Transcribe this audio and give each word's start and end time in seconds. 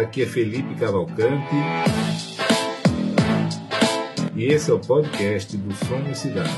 Aqui 0.00 0.22
é 0.22 0.26
Felipe 0.26 0.74
Cavalcante. 0.74 1.54
E 4.34 4.44
esse 4.44 4.70
é 4.70 4.74
o 4.74 4.78
podcast 4.78 5.56
do 5.56 5.74
Somos 5.74 6.18
Cidade. 6.18 6.50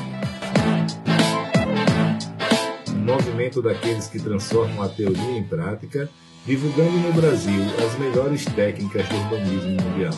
Um 2.90 3.04
movimento 3.04 3.62
daqueles 3.62 4.08
que 4.08 4.18
transformam 4.18 4.82
a 4.82 4.88
teoria 4.88 5.38
em 5.38 5.44
prática, 5.44 6.10
divulgando 6.44 6.90
no 6.90 7.12
Brasil 7.12 7.62
as 7.86 7.98
melhores 7.98 8.44
técnicas 8.44 9.08
do 9.08 9.16
urbanismo 9.16 9.70
mundial. 9.82 10.14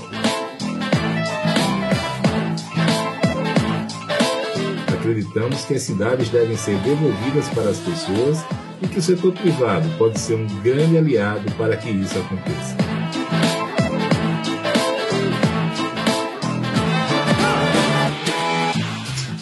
Acreditamos 4.99 5.65
que 5.67 5.75
as 5.75 5.83
cidades 5.83 6.31
devem 6.31 6.57
ser 6.57 6.79
devolvidas 6.79 7.49
para 7.51 7.69
as 7.69 7.79
pessoas 7.81 8.45
e 8.83 8.89
que 8.89 8.99
o 8.99 9.03
setor 9.03 9.33
privado 9.33 9.89
pode 9.99 10.19
ser 10.19 10.37
um 10.37 10.47
grande 10.63 10.97
aliado 10.97 11.51
para 11.57 11.77
que 11.77 11.91
isso 11.91 12.19
aconteça. 12.19 12.90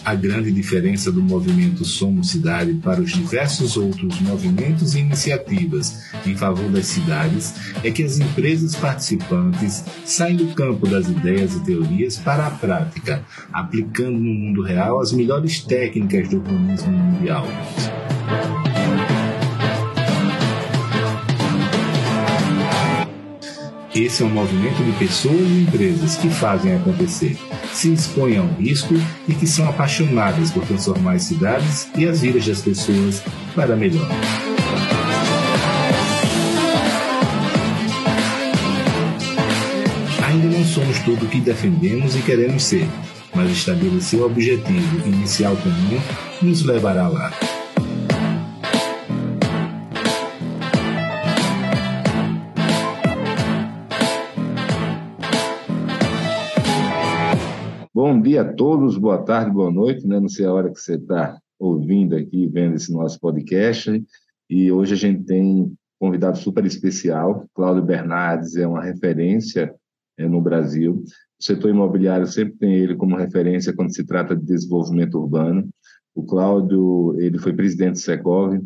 A 0.08 0.14
grande 0.14 0.50
diferença 0.50 1.12
do 1.12 1.22
movimento 1.22 1.84
Somos 1.84 2.30
Cidade 2.30 2.72
para 2.82 2.98
os 2.98 3.12
diversos 3.12 3.76
outros 3.76 4.18
movimentos 4.22 4.94
e 4.94 5.00
iniciativas 5.00 6.02
em 6.24 6.34
favor 6.34 6.66
das 6.70 6.86
cidades 6.86 7.52
é 7.84 7.90
que 7.90 8.02
as 8.02 8.18
empresas 8.18 8.74
participantes 8.74 9.84
saem 10.06 10.36
do 10.36 10.46
campo 10.54 10.88
das 10.88 11.10
ideias 11.10 11.54
e 11.56 11.62
teorias 11.62 12.16
para 12.16 12.46
a 12.46 12.50
prática, 12.50 13.22
aplicando 13.52 14.18
no 14.18 14.32
mundo 14.32 14.62
real 14.62 14.98
as 14.98 15.12
melhores 15.12 15.60
técnicas 15.60 16.30
do 16.30 16.36
urbanismo 16.36 16.90
mundial. 16.90 17.46
Esse 23.98 24.22
é 24.22 24.26
um 24.26 24.30
movimento 24.30 24.80
de 24.84 24.92
pessoas 24.92 25.40
e 25.40 25.62
empresas 25.62 26.16
que 26.16 26.30
fazem 26.30 26.72
acontecer, 26.72 27.36
se 27.72 27.92
expõem 27.92 28.38
ao 28.38 28.46
risco 28.46 28.94
e 29.26 29.34
que 29.34 29.44
são 29.44 29.68
apaixonadas 29.68 30.52
por 30.52 30.64
transformar 30.64 31.14
as 31.14 31.24
cidades 31.24 31.88
e 31.96 32.06
as 32.06 32.20
vidas 32.20 32.46
das 32.46 32.62
pessoas 32.62 33.20
para 33.56 33.74
melhor. 33.74 34.08
Ainda 40.28 40.46
não 40.46 40.64
somos 40.64 41.00
tudo 41.00 41.26
o 41.26 41.28
que 41.28 41.40
defendemos 41.40 42.14
e 42.14 42.22
queremos 42.22 42.62
ser, 42.62 42.88
mas 43.34 43.50
estabelecer 43.50 44.20
o 44.20 44.26
objetivo 44.26 45.08
inicial 45.08 45.56
comum 45.56 46.00
nos 46.40 46.62
levará 46.62 47.08
lá. 47.08 47.32
Bom 58.00 58.20
dia 58.20 58.42
a 58.42 58.52
todos, 58.52 58.96
boa 58.96 59.18
tarde, 59.24 59.50
boa 59.50 59.72
noite, 59.72 60.06
né? 60.06 60.20
Não 60.20 60.28
sei 60.28 60.46
a 60.46 60.52
hora 60.52 60.70
que 60.70 60.78
você 60.78 60.94
está 60.94 61.36
ouvindo 61.58 62.14
aqui, 62.14 62.46
vendo 62.46 62.76
esse 62.76 62.92
nosso 62.92 63.18
podcast. 63.18 63.90
E 64.48 64.70
hoje 64.70 64.94
a 64.94 64.96
gente 64.96 65.24
tem 65.24 65.76
convidado 65.98 66.38
super 66.38 66.64
especial, 66.64 67.44
Cláudio 67.52 67.82
Bernardes, 67.82 68.54
é 68.54 68.64
uma 68.64 68.84
referência 68.84 69.74
é, 70.16 70.28
no 70.28 70.40
Brasil. 70.40 71.02
O 71.40 71.44
setor 71.44 71.70
imobiliário 71.70 72.28
sempre 72.28 72.54
tem 72.56 72.72
ele 72.72 72.94
como 72.94 73.16
referência 73.16 73.72
quando 73.72 73.92
se 73.92 74.06
trata 74.06 74.36
de 74.36 74.46
desenvolvimento 74.46 75.18
urbano. 75.18 75.68
O 76.14 76.22
Cláudio, 76.22 77.16
ele 77.18 77.36
foi 77.36 77.52
presidente 77.52 77.94
do 77.94 77.98
Secov 77.98 78.60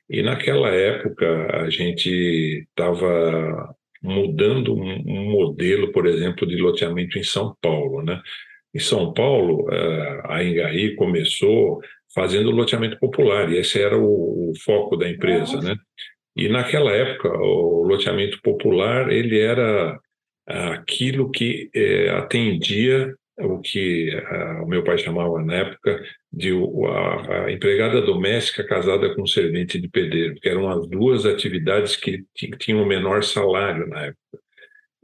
e 0.08 0.22
naquela 0.22 0.68
época 0.70 1.62
a 1.64 1.70
gente 1.70 2.66
estava 2.68 3.74
mudando 4.02 4.74
um 4.74 5.32
modelo, 5.32 5.90
por 5.92 6.06
exemplo, 6.06 6.46
de 6.46 6.56
loteamento 6.56 7.18
em 7.18 7.24
São 7.24 7.56
Paulo, 7.60 8.02
né? 8.02 8.20
Em 8.74 8.80
São 8.80 9.12
Paulo, 9.12 9.66
eh, 9.72 10.20
a 10.24 10.42
Engaí 10.42 10.94
começou 10.96 11.80
fazendo 12.14 12.50
loteamento 12.50 12.98
popular, 12.98 13.50
e 13.50 13.58
esse 13.58 13.80
era 13.80 13.96
o, 13.96 14.50
o 14.50 14.52
foco 14.64 14.96
da 14.96 15.08
empresa, 15.08 15.60
né? 15.60 15.76
E 16.36 16.48
naquela 16.48 16.90
época, 16.90 17.28
o 17.28 17.84
loteamento 17.84 18.40
popular, 18.42 19.10
ele 19.10 19.38
era 19.38 19.98
aquilo 20.46 21.30
que 21.30 21.70
é, 21.74 22.10
atendia 22.10 23.14
o 23.38 23.60
que 23.60 24.10
a, 24.26 24.62
o 24.62 24.66
meu 24.66 24.84
pai 24.84 24.98
chamava 24.98 25.42
na 25.42 25.54
época 25.54 26.02
de 26.32 26.50
a, 26.52 27.44
a, 27.46 27.52
empregada 27.52 28.00
doméstica 28.00 28.64
casada 28.64 29.14
com 29.14 29.26
servente 29.26 29.80
de 29.80 29.88
pedreiro, 29.88 30.34
que 30.36 30.48
eram 30.48 30.68
as 30.68 30.86
duas 30.86 31.24
atividades 31.26 31.96
que 31.96 32.24
tinham 32.58 32.82
o 32.82 32.86
menor 32.86 33.24
salário 33.24 33.86
na 33.88 34.06
época. 34.06 34.43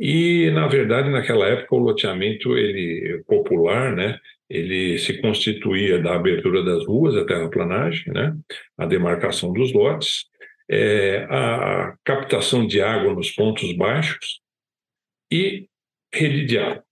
E, 0.02 0.50
na 0.52 0.66
verdade, 0.66 1.10
naquela 1.10 1.46
época, 1.46 1.76
o 1.76 1.78
loteamento 1.78 2.56
ele, 2.56 3.22
popular, 3.26 3.94
né, 3.94 4.18
ele 4.48 4.98
se 4.98 5.20
constituía 5.20 5.98
da 5.98 6.14
abertura 6.14 6.64
das 6.64 6.86
ruas, 6.86 7.14
a 7.14 7.26
terraplanagem, 7.26 8.10
né, 8.10 8.34
a 8.78 8.86
demarcação 8.86 9.52
dos 9.52 9.74
lotes, 9.74 10.24
é, 10.70 11.26
a 11.28 11.94
captação 12.02 12.66
de 12.66 12.80
água 12.80 13.12
nos 13.12 13.30
pontos 13.30 13.76
baixos 13.76 14.40
e 15.30 15.68
rede 16.14 16.46
de 16.46 16.58
água. 16.58 16.82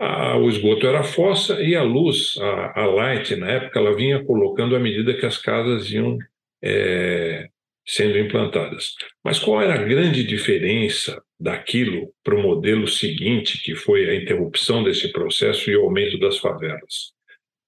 A, 0.00 0.38
o 0.38 0.48
esgoto 0.48 0.86
era 0.86 1.04
fossa 1.04 1.60
e 1.60 1.76
a 1.76 1.82
luz, 1.82 2.38
a, 2.40 2.80
a 2.80 2.86
light, 2.86 3.36
na 3.36 3.50
época, 3.50 3.78
ela 3.78 3.94
vinha 3.94 4.24
colocando 4.24 4.74
à 4.74 4.80
medida 4.80 5.12
que 5.12 5.26
as 5.26 5.36
casas 5.36 5.90
iam 5.92 6.16
é, 6.62 7.50
sendo 7.86 8.18
implantadas. 8.18 8.94
Mas 9.22 9.38
qual 9.38 9.60
era 9.60 9.74
a 9.74 9.84
grande 9.84 10.24
diferença 10.24 11.22
daquilo 11.38 12.12
para 12.22 12.34
o 12.34 12.42
modelo 12.42 12.88
seguinte, 12.88 13.62
que 13.62 13.74
foi 13.74 14.08
a 14.08 14.14
interrupção 14.14 14.82
desse 14.82 15.12
processo 15.12 15.70
e 15.70 15.76
o 15.76 15.82
aumento 15.82 16.18
das 16.18 16.38
favelas? 16.38 17.12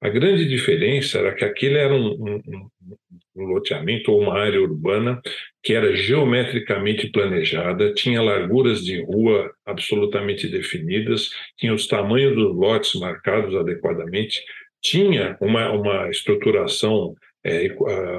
A 0.01 0.09
grande 0.09 0.47
diferença 0.47 1.19
era 1.19 1.35
que 1.35 1.45
aquele 1.45 1.79
era 1.79 1.95
um, 1.95 2.13
um, 2.13 2.69
um 3.35 3.45
loteamento 3.45 4.13
ou 4.13 4.21
uma 4.21 4.39
área 4.39 4.61
urbana 4.61 5.21
que 5.63 5.75
era 5.75 5.95
geometricamente 5.95 7.09
planejada, 7.11 7.93
tinha 7.93 8.23
larguras 8.23 8.85
de 8.85 9.03
rua 9.03 9.51
absolutamente 9.65 10.49
definidas, 10.49 11.31
tinha 11.57 11.75
os 11.75 11.87
tamanhos 11.87 12.35
dos 12.35 12.55
lotes 12.55 12.95
marcados 12.95 13.55
adequadamente, 13.55 14.43
tinha 14.83 15.37
uma, 15.41 15.71
uma 15.73 16.09
estruturação 16.09 17.15
é, 17.43 17.67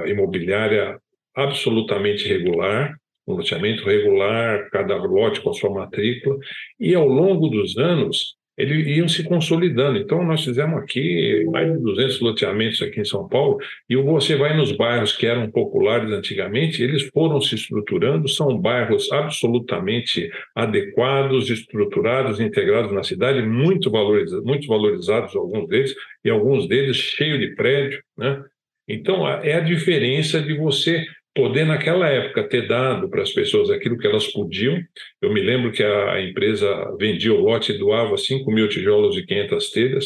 imobiliária 0.09 0.99
absolutamente 1.37 2.27
regular, 2.27 2.95
um 3.27 3.35
loteamento 3.35 3.85
regular, 3.85 4.69
cada 4.71 4.95
lote 4.95 5.41
com 5.41 5.51
a 5.51 5.53
sua 5.53 5.69
matrícula, 5.69 6.37
e 6.79 6.95
ao 6.95 7.07
longo 7.07 7.47
dos 7.49 7.77
anos 7.77 8.35
eles 8.57 8.87
iam 8.87 9.07
se 9.07 9.23
consolidando. 9.23 9.99
Então, 9.99 10.25
nós 10.25 10.43
fizemos 10.43 10.81
aqui 10.81 11.45
mais 11.51 11.71
de 11.71 11.79
200 11.79 12.19
loteamentos 12.21 12.81
aqui 12.81 12.99
em 12.99 13.05
São 13.05 13.27
Paulo, 13.27 13.59
e 13.87 13.95
você 13.95 14.35
vai 14.35 14.57
nos 14.57 14.71
bairros 14.71 15.15
que 15.15 15.27
eram 15.27 15.51
populares 15.51 16.11
antigamente, 16.11 16.81
eles 16.81 17.07
foram 17.13 17.39
se 17.39 17.53
estruturando, 17.53 18.27
são 18.27 18.57
bairros 18.57 19.11
absolutamente 19.11 20.31
adequados, 20.55 21.51
estruturados, 21.51 22.39
integrados 22.39 22.91
na 22.91 23.03
cidade, 23.03 23.43
muito 23.43 23.91
valorizados, 23.91 24.43
muito 24.43 24.67
valorizados 24.67 25.35
alguns 25.35 25.67
deles, 25.67 25.95
e 26.25 26.29
alguns 26.31 26.67
deles 26.67 26.97
cheios 26.97 27.39
de 27.39 27.53
prédio, 27.53 28.01
né? 28.17 28.43
Então, 28.89 29.27
é 29.27 29.53
a 29.53 29.59
diferença 29.59 30.41
de 30.41 30.57
você 30.57 31.05
poder, 31.37 31.65
naquela 31.65 32.09
época, 32.09 32.49
ter 32.49 32.67
dado 32.67 33.07
para 33.07 33.21
as 33.21 33.31
pessoas 33.31 33.69
aquilo 33.69 33.97
que 33.97 34.07
elas 34.07 34.25
podiam. 34.27 34.75
Eu 35.21 35.31
me 35.31 35.39
lembro 35.39 35.71
que 35.71 35.83
a 35.83 36.19
empresa 36.19 36.67
vendia 36.99 37.31
o 37.31 37.39
lote 37.39 37.71
e 37.71 37.77
doava 37.77 38.17
5 38.17 38.51
mil 38.51 38.67
tijolos 38.67 39.15
e 39.15 39.25
500 39.25 39.71
telhas. 39.71 40.05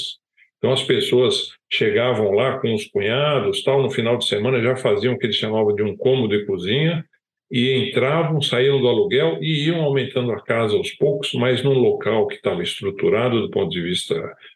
Então, 0.57 0.73
as 0.73 0.83
pessoas 0.83 1.53
chegavam 1.71 2.31
lá 2.31 2.59
com 2.59 2.73
os 2.73 2.85
cunhados, 2.85 3.63
tal, 3.63 3.81
no 3.81 3.89
final 3.89 4.17
de 4.17 4.27
semana 4.27 4.61
já 4.61 4.75
faziam 4.75 5.13
o 5.13 5.17
que 5.17 5.25
eles 5.25 5.37
chamavam 5.37 5.73
de 5.73 5.81
um 5.81 5.95
cômodo 5.95 6.37
de 6.37 6.45
cozinha, 6.45 7.03
e 7.51 7.89
entravam, 7.89 8.41
saíam 8.41 8.79
do 8.79 8.87
aluguel 8.87 9.37
e 9.41 9.67
iam 9.67 9.81
aumentando 9.81 10.31
a 10.31 10.41
casa 10.41 10.77
aos 10.77 10.91
poucos, 10.91 11.33
mas 11.33 11.61
num 11.61 11.73
local 11.73 12.25
que 12.27 12.35
estava 12.35 12.63
estruturado 12.63 13.41
do 13.41 13.49
ponto 13.49 13.69
de 13.69 13.81
vista 13.81 14.15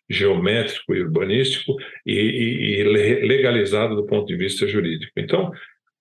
geométrico 0.10 0.96
e 0.96 1.02
urbanístico 1.02 1.76
e, 2.06 2.14
e, 2.14 2.80
e 2.80 2.84
legalizado 3.28 3.98
do 3.98 4.06
ponto 4.06 4.26
de 4.26 4.38
vista 4.38 4.66
jurídico. 4.66 5.12
Então, 5.18 5.52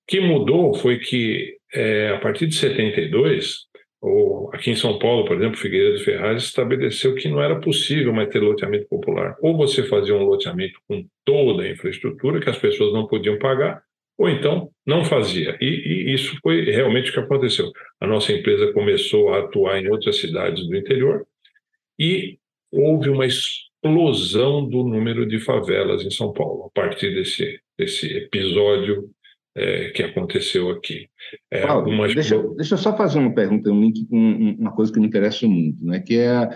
que 0.06 0.21
mudou 0.21 0.75
foi 0.75 0.99
que, 0.99 1.56
é, 1.73 2.11
a 2.11 2.19
partir 2.19 2.47
de 2.47 2.55
72, 2.55 3.67
ou 4.01 4.51
aqui 4.53 4.71
em 4.71 4.77
São 4.77 4.99
Paulo, 4.99 5.25
por 5.25 5.37
exemplo, 5.37 5.59
Figueiredo 5.59 6.05
Ferraz 6.05 6.43
estabeleceu 6.45 7.15
que 7.15 7.29
não 7.29 7.43
era 7.43 7.59
possível 7.59 8.12
mais 8.12 8.29
ter 8.29 8.39
loteamento 8.39 8.87
popular. 8.87 9.35
Ou 9.41 9.56
você 9.56 9.83
fazia 9.85 10.15
um 10.15 10.25
loteamento 10.25 10.79
com 10.87 11.06
toda 11.25 11.62
a 11.62 11.71
infraestrutura 11.71 12.39
que 12.39 12.51
as 12.51 12.59
pessoas 12.59 12.93
não 12.93 13.06
podiam 13.06 13.39
pagar, 13.39 13.83
ou 14.19 14.29
então 14.29 14.71
não 14.87 15.05
fazia. 15.05 15.56
E, 15.59 15.67
e, 15.67 16.15
isso 16.15 16.37
foi 16.43 16.65
realmente 16.65 17.11
o 17.11 17.15
que 17.15 17.21
aconteceu. 17.21 17.73
A 17.99 18.06
nossa 18.06 18.33
empresa 18.33 18.73
começou 18.75 19.31
a 19.31 19.39
atuar 19.39 19.81
em 19.81 19.89
outras 19.89 20.19
cidades 20.19 20.69
do 20.69 20.77
interior 20.77 21.27
e 21.99 22.39
houve 22.71 23.09
uma 23.09 23.27
explosão 23.27 24.69
do 24.69 24.85
número 24.85 25.27
de 25.27 25.41
favelas 25.41 26.05
em 26.05 26.11
São 26.11 26.33
Paulo 26.33 26.67
a 26.67 26.71
partir 26.79 27.15
desse, 27.15 27.59
desse 27.79 28.15
episódio 28.17 29.09
é, 29.56 29.91
que 29.91 30.03
aconteceu 30.03 30.71
aqui. 30.71 31.09
É, 31.51 31.67
Paulo, 31.67 32.06
deixa, 32.12 32.43
deixa 32.55 32.75
eu 32.75 32.79
só 32.79 32.97
fazer 32.97 33.19
uma 33.19 33.35
pergunta, 33.35 33.71
um 33.71 33.81
link 33.81 34.06
com 34.06 34.56
uma 34.59 34.73
coisa 34.73 34.93
que 34.93 35.01
me 35.01 35.06
interessa 35.06 35.47
muito, 35.47 35.85
né? 35.85 36.01
que 36.01 36.19
é 36.19 36.49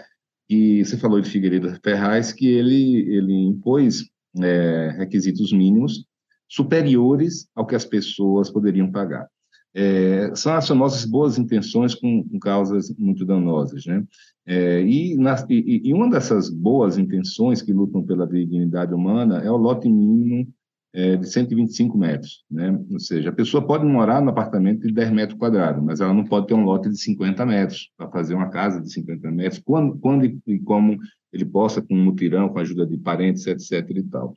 que 0.48 0.84
você 0.84 0.96
falou 0.96 1.20
de 1.20 1.28
Figueiredo 1.28 1.78
Ferraz, 1.84 2.32
que 2.32 2.46
ele, 2.48 3.02
ele 3.14 3.34
impôs 3.34 4.04
é, 4.42 4.94
requisitos 4.96 5.52
mínimos 5.52 6.06
superiores 6.48 7.46
ao 7.54 7.66
que 7.66 7.74
as 7.74 7.84
pessoas 7.84 8.50
poderiam 8.50 8.90
pagar. 8.90 9.28
É, 9.74 10.34
são 10.34 10.54
as 10.54 10.66
famosas 10.66 11.04
boas 11.04 11.38
intenções 11.38 11.94
com, 11.94 12.26
com 12.26 12.38
causas 12.38 12.90
muito 12.98 13.24
danosas, 13.26 13.84
né? 13.84 14.02
É, 14.46 14.80
e, 14.80 15.14
na, 15.16 15.36
e, 15.50 15.82
e, 15.84 15.92
uma 15.92 16.08
dessas 16.08 16.48
boas 16.48 16.96
intenções 16.96 17.60
que 17.60 17.70
lutam 17.70 18.02
pela 18.02 18.26
dignidade 18.26 18.94
humana 18.94 19.42
é 19.44 19.50
o 19.50 19.58
lote 19.58 19.86
mínimo 19.86 20.48
é, 20.94 21.16
de 21.16 21.28
125 21.28 21.96
metros, 21.98 22.44
né? 22.50 22.78
Ou 22.90 22.98
seja, 22.98 23.28
a 23.28 23.32
pessoa 23.32 23.66
pode 23.66 23.84
morar 23.84 24.22
no 24.22 24.30
apartamento 24.30 24.86
de 24.86 24.92
10 24.92 25.10
metros 25.12 25.38
quadrados, 25.38 25.82
mas 25.82 26.00
ela 26.00 26.14
não 26.14 26.24
pode 26.24 26.46
ter 26.46 26.54
um 26.54 26.64
lote 26.64 26.88
de 26.88 26.98
50 26.98 27.44
metros 27.44 27.90
para 27.96 28.10
fazer 28.10 28.34
uma 28.34 28.48
casa 28.48 28.80
de 28.80 28.90
50 28.92 29.30
metros, 29.30 29.62
quando, 29.64 29.98
quando 29.98 30.24
e 30.24 30.58
como 30.60 30.98
ele 31.32 31.44
possa, 31.44 31.82
com 31.82 31.94
um 31.94 32.04
mutirão, 32.04 32.48
com 32.48 32.58
a 32.58 32.62
ajuda 32.62 32.86
de 32.86 32.96
parentes, 32.96 33.46
etc. 33.46 33.88
e 33.90 34.02
tal. 34.04 34.34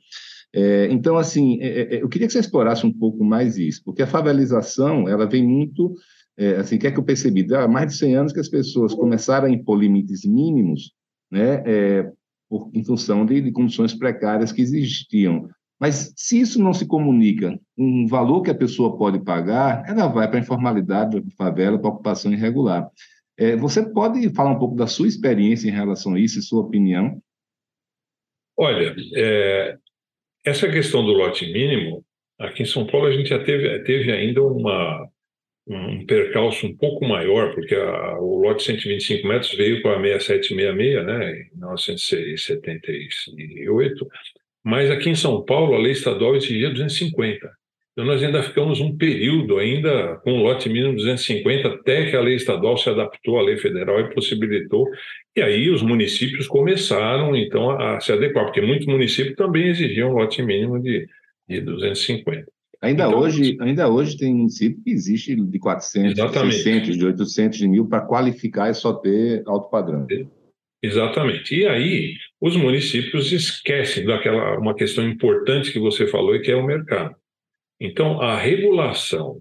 É, 0.54 0.88
então, 0.90 1.16
assim, 1.16 1.58
é, 1.62 1.96
é, 1.96 2.02
eu 2.02 2.08
queria 2.08 2.26
que 2.26 2.32
você 2.32 2.40
explorasse 2.40 2.84
um 2.86 2.92
pouco 2.92 3.24
mais 3.24 3.56
isso, 3.56 3.82
porque 3.84 4.02
a 4.02 4.06
favelização, 4.06 5.08
ela 5.08 5.26
vem 5.26 5.46
muito, 5.46 5.94
é, 6.36 6.56
assim, 6.56 6.76
o 6.76 6.78
que 6.78 6.86
é 6.86 6.90
que 6.90 6.98
eu 6.98 7.04
percebi? 7.04 7.46
Há 7.54 7.66
mais 7.66 7.92
de 7.92 7.98
100 7.98 8.16
anos 8.16 8.32
que 8.32 8.40
as 8.40 8.48
pessoas 8.48 8.94
começaram 8.94 9.46
a 9.46 9.50
impor 9.50 9.78
limites 9.78 10.26
mínimos, 10.26 10.92
né, 11.30 11.62
é, 11.64 12.12
por, 12.48 12.70
em 12.74 12.84
função 12.84 13.24
de, 13.24 13.40
de 13.40 13.50
condições 13.50 13.94
precárias 13.94 14.52
que 14.52 14.60
existiam 14.60 15.48
mas 15.82 16.14
se 16.16 16.40
isso 16.40 16.62
não 16.62 16.72
se 16.72 16.86
comunica 16.86 17.58
um 17.76 18.06
valor 18.06 18.42
que 18.42 18.50
a 18.52 18.54
pessoa 18.54 18.96
pode 18.96 19.18
pagar, 19.18 19.82
ela 19.84 20.06
vai 20.06 20.28
para 20.28 20.38
a 20.38 20.40
informalidade, 20.40 21.20
para 21.20 21.28
a 21.28 21.36
favela, 21.36 21.76
para 21.76 21.90
a 21.90 21.92
ocupação 21.92 22.32
irregular. 22.32 22.88
É, 23.36 23.56
você 23.56 23.84
pode 23.90 24.32
falar 24.32 24.52
um 24.52 24.60
pouco 24.60 24.76
da 24.76 24.86
sua 24.86 25.08
experiência 25.08 25.68
em 25.68 25.72
relação 25.72 26.14
a 26.14 26.20
isso 26.20 26.38
e 26.38 26.42
sua 26.42 26.60
opinião? 26.60 27.20
Olha, 28.56 28.94
é, 29.16 29.76
essa 30.44 30.70
questão 30.70 31.04
do 31.04 31.14
lote 31.14 31.52
mínimo, 31.52 32.04
aqui 32.38 32.62
em 32.62 32.66
São 32.66 32.86
Paulo 32.86 33.08
a 33.08 33.12
gente 33.12 33.30
já 33.30 33.42
teve, 33.42 33.80
teve 33.80 34.12
ainda 34.12 34.40
uma, 34.40 35.08
um 35.66 36.06
percalço 36.06 36.64
um 36.64 36.76
pouco 36.76 37.04
maior, 37.04 37.56
porque 37.56 37.74
a, 37.74 38.20
o 38.20 38.38
lote 38.38 38.62
125 38.62 39.26
metros 39.26 39.52
veio 39.54 39.82
com 39.82 39.88
a 39.88 40.00
6766, 40.00 41.04
né, 41.04 41.40
em 41.40 41.50
1978, 41.56 44.06
mas 44.64 44.90
aqui 44.90 45.10
em 45.10 45.14
São 45.14 45.44
Paulo, 45.44 45.74
a 45.74 45.78
lei 45.78 45.92
estadual 45.92 46.36
exigia 46.36 46.70
250. 46.70 47.50
Então, 47.92 48.06
nós 48.06 48.22
ainda 48.22 48.42
ficamos 48.42 48.80
um 48.80 48.96
período 48.96 49.58
ainda 49.58 50.16
com 50.24 50.32
o 50.32 50.42
lote 50.42 50.68
mínimo 50.68 50.96
250, 50.96 51.68
até 51.68 52.10
que 52.10 52.16
a 52.16 52.20
lei 52.22 52.36
estadual 52.36 52.78
se 52.78 52.88
adaptou 52.88 53.38
à 53.38 53.42
lei 53.42 53.58
federal 53.58 54.00
e 54.00 54.14
possibilitou. 54.14 54.88
E 55.36 55.42
aí 55.42 55.68
os 55.68 55.82
municípios 55.82 56.46
começaram, 56.46 57.36
então, 57.36 57.70
a 57.70 58.00
se 58.00 58.10
adequar, 58.10 58.46
porque 58.46 58.62
muitos 58.62 58.86
municípios 58.86 59.36
também 59.36 59.68
exigiam 59.68 60.10
um 60.10 60.14
lote 60.14 60.40
mínimo 60.42 60.80
de, 60.80 61.06
de 61.46 61.60
250. 61.60 62.50
Ainda, 62.80 63.04
então, 63.04 63.20
hoje, 63.20 63.56
ainda 63.60 63.88
hoje 63.88 64.16
tem 64.16 64.34
município 64.34 64.82
que 64.82 64.90
existe 64.90 65.36
de 65.36 65.58
400, 65.58 66.18
exatamente. 66.18 66.56
de 66.56 66.62
600, 66.62 66.98
de 66.98 67.06
800, 67.06 67.58
de 67.58 67.68
mil, 67.68 67.86
para 67.86 68.00
qualificar 68.00 68.70
e 68.70 68.74
só 68.74 68.94
ter 68.94 69.42
alto 69.46 69.68
padrão. 69.68 70.06
Exatamente. 70.82 71.54
E 71.54 71.66
aí 71.66 72.14
os 72.42 72.56
municípios 72.56 73.30
esquecem 73.30 74.04
daquela 74.04 74.58
uma 74.58 74.74
questão 74.74 75.08
importante 75.08 75.72
que 75.72 75.78
você 75.78 76.08
falou 76.08 76.34
e 76.34 76.40
que 76.40 76.50
é 76.50 76.56
o 76.56 76.66
mercado. 76.66 77.14
Então 77.80 78.20
a 78.20 78.36
regulação 78.36 79.40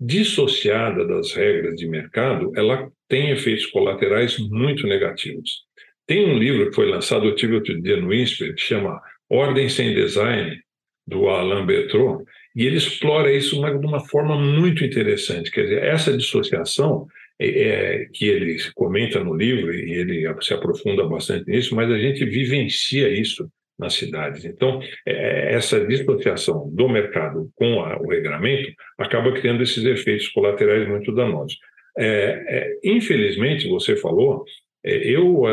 dissociada 0.00 1.04
das 1.04 1.32
regras 1.32 1.74
de 1.74 1.88
mercado, 1.88 2.52
ela 2.54 2.88
tem 3.08 3.30
efeitos 3.30 3.66
colaterais 3.66 4.38
muito 4.38 4.86
negativos. 4.86 5.64
Tem 6.06 6.24
um 6.24 6.38
livro 6.38 6.68
que 6.68 6.76
foi 6.76 6.88
lançado, 6.88 7.26
eu 7.26 7.34
tive 7.34 7.56
outro 7.56 7.80
dia 7.82 7.96
no 7.96 8.14
INSPER, 8.14 8.54
que 8.54 8.60
chama 8.60 9.00
Ordem 9.28 9.68
Sem 9.68 9.92
Design, 9.92 10.56
do 11.04 11.28
Alain 11.28 11.66
Bertrand, 11.66 12.22
e 12.54 12.64
ele 12.64 12.76
explora 12.76 13.32
isso 13.32 13.60
de 13.60 13.86
uma 13.86 14.06
forma 14.06 14.36
muito 14.36 14.84
interessante. 14.84 15.50
Quer 15.50 15.62
dizer, 15.62 15.82
essa 15.82 16.16
dissociação 16.16 17.08
é, 17.40 18.08
que 18.12 18.26
ele 18.26 18.56
comenta 18.74 19.24
no 19.24 19.34
livro 19.34 19.74
e 19.74 19.92
ele 19.92 20.34
se 20.42 20.52
aprofunda 20.52 21.06
bastante 21.06 21.50
nisso, 21.50 21.74
mas 21.74 21.90
a 21.90 21.98
gente 21.98 22.24
vivencia 22.24 23.08
isso 23.08 23.50
nas 23.78 23.94
cidades. 23.94 24.44
Então, 24.44 24.80
é, 25.06 25.54
essa 25.54 25.84
dissociação 25.84 26.68
do 26.70 26.88
mercado 26.88 27.50
com 27.54 27.80
a, 27.80 27.98
o 27.98 28.08
regramento 28.08 28.70
acaba 28.98 29.32
criando 29.32 29.62
esses 29.62 29.82
efeitos 29.84 30.28
colaterais 30.28 30.86
muito 30.86 31.12
danosos. 31.12 31.58
É, 31.96 32.44
é 32.46 32.78
infelizmente, 32.84 33.66
você 33.68 33.96
falou, 33.96 34.44
é, 34.84 34.96
eu, 34.96 35.46
a, 35.46 35.52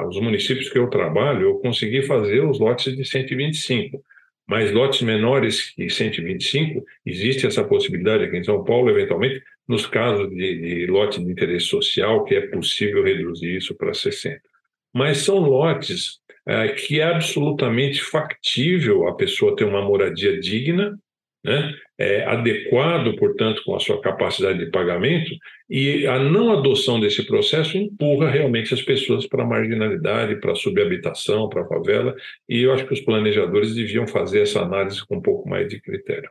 a, 0.00 0.08
os 0.08 0.18
municípios 0.18 0.70
que 0.70 0.78
eu 0.78 0.88
trabalho, 0.88 1.42
eu 1.42 1.54
consegui 1.58 2.02
fazer 2.02 2.40
os 2.40 2.58
lotes 2.58 2.96
de 2.96 3.04
125, 3.04 4.02
mas 4.48 4.72
lotes 4.72 5.02
menores 5.02 5.70
que 5.74 5.88
125, 5.88 6.84
existe 7.06 7.46
essa 7.46 7.62
possibilidade 7.62 8.24
aqui 8.24 8.36
em 8.38 8.42
São 8.42 8.64
Paulo, 8.64 8.90
eventualmente, 8.90 9.40
nos 9.70 9.86
casos 9.86 10.28
de, 10.30 10.60
de 10.60 10.86
lote 10.86 11.22
de 11.22 11.30
interesse 11.30 11.66
social, 11.66 12.24
que 12.24 12.34
é 12.34 12.40
possível 12.48 13.04
reduzir 13.04 13.56
isso 13.56 13.74
para 13.74 13.94
60. 13.94 14.40
Mas 14.92 15.18
são 15.18 15.38
lotes 15.38 16.18
é, 16.46 16.68
que 16.68 17.00
é 17.00 17.04
absolutamente 17.04 18.02
factível 18.02 19.06
a 19.06 19.14
pessoa 19.14 19.54
ter 19.54 19.64
uma 19.64 19.82
moradia 19.82 20.40
digna 20.40 20.98
né? 21.44 21.74
É 21.98 22.24
adequado, 22.24 23.14
portanto, 23.16 23.62
com 23.64 23.74
a 23.74 23.80
sua 23.80 24.00
capacidade 24.00 24.58
de 24.58 24.70
pagamento, 24.70 25.30
e 25.68 26.06
a 26.06 26.18
não 26.18 26.52
adoção 26.52 27.00
desse 27.00 27.26
processo 27.26 27.76
empurra 27.76 28.28
realmente 28.28 28.74
as 28.74 28.82
pessoas 28.82 29.26
para 29.26 29.42
a 29.42 29.46
marginalidade, 29.46 30.36
para 30.36 30.52
a 30.52 30.56
subhabitação, 30.56 31.48
para 31.48 31.62
a 31.62 31.66
favela, 31.66 32.14
e 32.48 32.62
eu 32.62 32.72
acho 32.72 32.86
que 32.86 32.94
os 32.94 33.00
planejadores 33.00 33.74
deviam 33.74 34.06
fazer 34.06 34.42
essa 34.42 34.60
análise 34.60 35.04
com 35.06 35.16
um 35.16 35.22
pouco 35.22 35.48
mais 35.48 35.68
de 35.68 35.80
critério. 35.80 36.30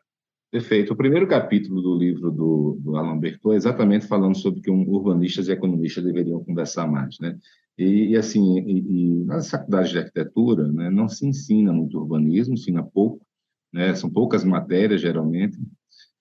Perfeito. 0.51 0.93
O 0.93 0.95
primeiro 0.95 1.27
capítulo 1.27 1.79
do 1.79 1.95
livro 1.95 2.31
do, 2.31 2.77
do 2.81 2.95
Alan 2.97 3.19
Bertou 3.19 3.53
é 3.53 3.55
exatamente 3.55 4.07
falando 4.07 4.35
sobre 4.35 4.61
que 4.61 4.71
um, 4.71 4.81
urbanistas 4.81 5.47
e 5.47 5.51
economistas 5.51 6.03
deveriam 6.03 6.43
conversar 6.43 6.87
mais, 6.87 7.17
né? 7.19 7.37
E, 7.77 8.09
e 8.09 8.17
assim, 8.17 8.59
e, 8.59 8.79
e 8.79 9.25
nas 9.25 9.49
faculdades 9.49 9.91
de 9.91 9.99
arquitetura, 9.99 10.67
né, 10.67 10.89
não 10.89 11.07
se 11.07 11.25
ensina 11.25 11.71
muito 11.71 11.97
urbanismo, 11.99 12.55
ensina 12.55 12.83
pouco, 12.83 13.23
né? 13.71 13.93
São 13.93 14.09
poucas 14.09 14.43
matérias 14.43 15.01
geralmente. 15.01 15.55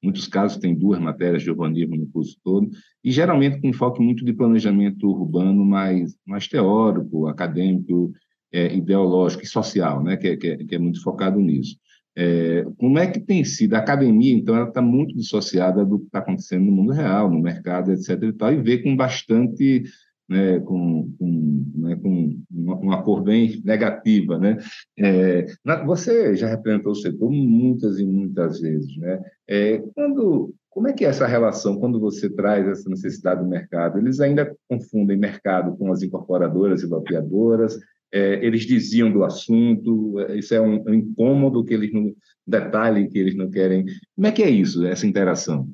Em 0.03 0.07
muitos 0.09 0.29
casos 0.29 0.59
tem 0.59 0.75
duas 0.75 1.01
matérias 1.01 1.43
de 1.43 1.51
urbanismo 1.51 1.97
no 1.97 2.07
curso 2.09 2.37
todo 2.45 2.69
e 3.03 3.11
geralmente 3.11 3.61
com 3.61 3.67
enfoque 3.67 4.03
muito 4.03 4.27
de 4.27 4.35
planejamento 4.35 5.09
urbano 5.09 5.65
mais 5.65 6.15
mais 6.27 6.47
teórico, 6.47 7.29
acadêmico, 7.29 8.13
é, 8.53 8.75
ideológico 8.77 9.43
e 9.43 9.47
social, 9.47 10.03
né? 10.05 10.19
Que, 10.19 10.29
é, 10.29 10.37
que, 10.37 10.47
é, 10.49 10.57
que 10.59 10.75
é 10.75 10.79
muito 10.79 11.03
focado 11.03 11.41
nisso. 11.41 11.79
É, 12.21 12.67
como 12.79 12.99
é 12.99 13.07
que 13.07 13.21
tem 13.21 13.45
sido? 13.45 13.75
A 13.75 13.79
academia, 13.79 14.35
então, 14.35 14.57
ela 14.57 14.67
está 14.67 14.83
muito 14.83 15.15
dissociada 15.15 15.85
do 15.85 16.01
que 16.01 16.07
está 16.07 16.19
acontecendo 16.19 16.65
no 16.65 16.73
mundo 16.73 16.91
real, 16.91 17.31
no 17.31 17.41
mercado, 17.41 17.93
etc. 17.93 18.21
E, 18.25 18.33
tal, 18.33 18.53
e 18.53 18.61
vê 18.61 18.79
com 18.79 18.97
bastante, 18.97 19.85
né, 20.29 20.59
com, 20.59 21.13
com, 21.17 21.65
né, 21.77 21.95
com 21.95 22.37
uma, 22.51 22.75
uma, 22.75 23.03
cor 23.05 23.23
bem 23.23 23.63
negativa. 23.65 24.37
Né? 24.37 24.59
É, 24.99 25.47
você 25.87 26.35
já 26.35 26.49
representou 26.49 26.91
o 26.91 26.97
setor 26.97 27.31
muitas 27.31 28.01
e 28.01 28.05
muitas 28.05 28.59
vezes. 28.59 28.97
Né? 28.97 29.23
É, 29.47 29.79
quando, 29.95 30.53
como 30.71 30.89
é 30.89 30.93
que 30.93 31.05
é 31.05 31.09
essa 31.09 31.27
relação 31.27 31.79
quando 31.79 32.01
você 32.01 32.29
traz 32.29 32.67
essa 32.67 32.91
necessidade 32.91 33.45
do 33.45 33.49
mercado? 33.49 33.97
Eles 33.97 34.19
ainda 34.19 34.53
confundem 34.69 35.17
mercado 35.17 35.77
com 35.77 35.93
as 35.93 36.03
incorporadoras 36.03 36.83
e 36.83 36.87
loteadoras, 36.87 37.79
é, 38.13 38.45
eles 38.45 38.67
diziam 38.67 39.11
do 39.11 39.25
assunto, 39.25 40.19
é, 40.21 40.37
isso 40.37 40.55
é 40.55 40.61
um, 40.61 40.83
um, 40.87 40.95
incômodo 40.95 41.65
que 41.65 41.75
eles 41.75 41.93
não 41.93 42.15
detalhem, 42.47 43.09
que 43.09 43.19
eles 43.19 43.37
não 43.37 43.51
querem. 43.51 43.85
Como 44.15 44.27
é 44.27 44.33
que 44.33 44.43
é 44.43 44.51
isso, 44.51 44.87
essa 44.87 45.07
interação? 45.07 45.69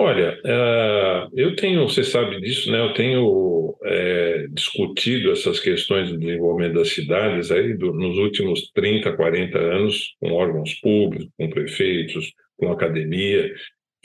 Olha, 0.00 0.38
uh, 0.44 1.28
eu 1.34 1.56
tenho, 1.56 1.88
você 1.88 2.04
sabe 2.04 2.40
disso, 2.40 2.70
né? 2.70 2.80
Eu 2.80 2.94
tenho 2.94 3.76
é, 3.84 4.46
discutido 4.52 5.32
essas 5.32 5.58
questões 5.58 6.10
do 6.10 6.18
desenvolvimento 6.18 6.74
das 6.74 6.90
cidades 6.90 7.50
aí 7.50 7.76
do, 7.76 7.92
nos 7.92 8.16
últimos 8.16 8.70
30, 8.72 9.12
40 9.16 9.58
anos 9.58 10.14
com 10.20 10.32
órgãos 10.32 10.74
públicos, 10.74 11.28
com 11.36 11.50
prefeitos, 11.50 12.32
com 12.56 12.70
academia. 12.70 13.52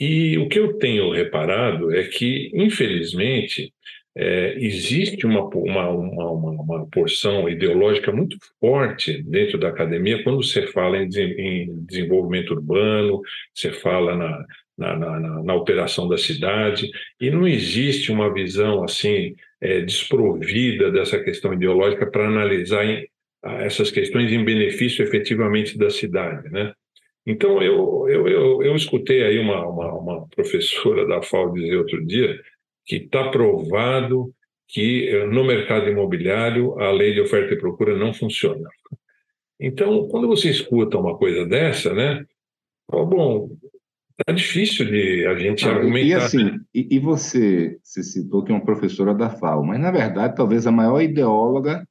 E 0.00 0.36
o 0.38 0.48
que 0.48 0.58
eu 0.58 0.78
tenho 0.78 1.12
reparado 1.12 1.94
é 1.94 2.02
que, 2.04 2.50
infelizmente, 2.54 3.72
é, 4.16 4.54
existe 4.58 5.26
uma, 5.26 5.44
uma, 5.48 5.88
uma, 5.90 6.50
uma, 6.50 6.86
porção 6.86 7.48
ideológica 7.48 8.12
muito 8.12 8.36
forte 8.60 9.22
dentro 9.24 9.58
da 9.58 9.68
academia 9.68 10.22
quando 10.22 10.42
você 10.42 10.66
fala 10.68 10.98
em, 10.98 11.08
em 11.08 11.84
desenvolvimento 11.84 12.52
urbano, 12.52 13.20
você 13.52 13.72
fala 13.72 14.14
na, 14.14 14.44
na, 14.78 14.96
na, 14.96 15.42
na, 15.42 15.54
operação 15.54 16.08
da 16.08 16.16
cidade, 16.16 16.88
e 17.20 17.28
não 17.28 17.46
existe 17.46 18.12
uma 18.12 18.32
visão 18.32 18.84
assim 18.84 19.34
é, 19.60 19.80
desprovida 19.80 20.92
dessa 20.92 21.18
questão 21.18 21.52
ideológica 21.52 22.06
para 22.06 22.28
analisar 22.28 22.84
em, 22.84 23.08
essas 23.42 23.90
questões 23.90 24.32
em 24.32 24.44
benefício 24.44 25.02
efetivamente 25.02 25.76
da 25.76 25.90
cidade, 25.90 26.48
né? 26.50 26.72
Então, 27.26 27.62
eu, 27.62 28.06
eu, 28.06 28.28
eu, 28.28 28.62
eu 28.62 28.76
escutei 28.76 29.22
aí 29.22 29.38
uma, 29.38 29.66
uma, 29.66 29.92
uma 29.94 30.28
professora 30.28 31.06
da 31.06 31.22
FAO 31.22 31.54
dizer 31.54 31.78
outro 31.78 32.04
dia 32.04 32.38
que 32.84 32.96
está 32.96 33.30
provado 33.30 34.34
que 34.68 35.08
eh, 35.08 35.26
no 35.26 35.44
mercado 35.44 35.88
imobiliário 35.88 36.78
a 36.80 36.90
lei 36.90 37.14
de 37.14 37.20
oferta 37.20 37.54
e 37.54 37.58
procura 37.58 37.96
não 37.96 38.12
funciona. 38.12 38.68
Então, 39.60 40.08
quando 40.08 40.26
você 40.26 40.50
escuta 40.50 40.98
uma 40.98 41.16
coisa 41.16 41.46
dessa, 41.46 41.94
né? 41.94 42.24
Oh, 42.88 43.06
bom, 43.06 43.50
tá 44.24 44.32
difícil 44.32 44.86
de 44.86 45.26
a 45.26 45.34
gente 45.36 45.64
ah, 45.66 45.70
argumentar. 45.70 46.06
E 46.06 46.14
assim, 46.14 46.60
e, 46.74 46.96
e, 46.96 46.98
você, 46.98 47.78
você 47.82 48.02
citou 48.02 48.42
que 48.42 48.52
é 48.52 48.54
uma 48.54 48.64
professora 48.64 49.14
da 49.14 49.30
FAO, 49.30 49.64
mas 49.64 49.80
na 49.80 49.90
verdade 49.90 50.36
talvez 50.36 50.66
a 50.66 50.72
maior 50.72 51.00
ideóloga 51.00 51.86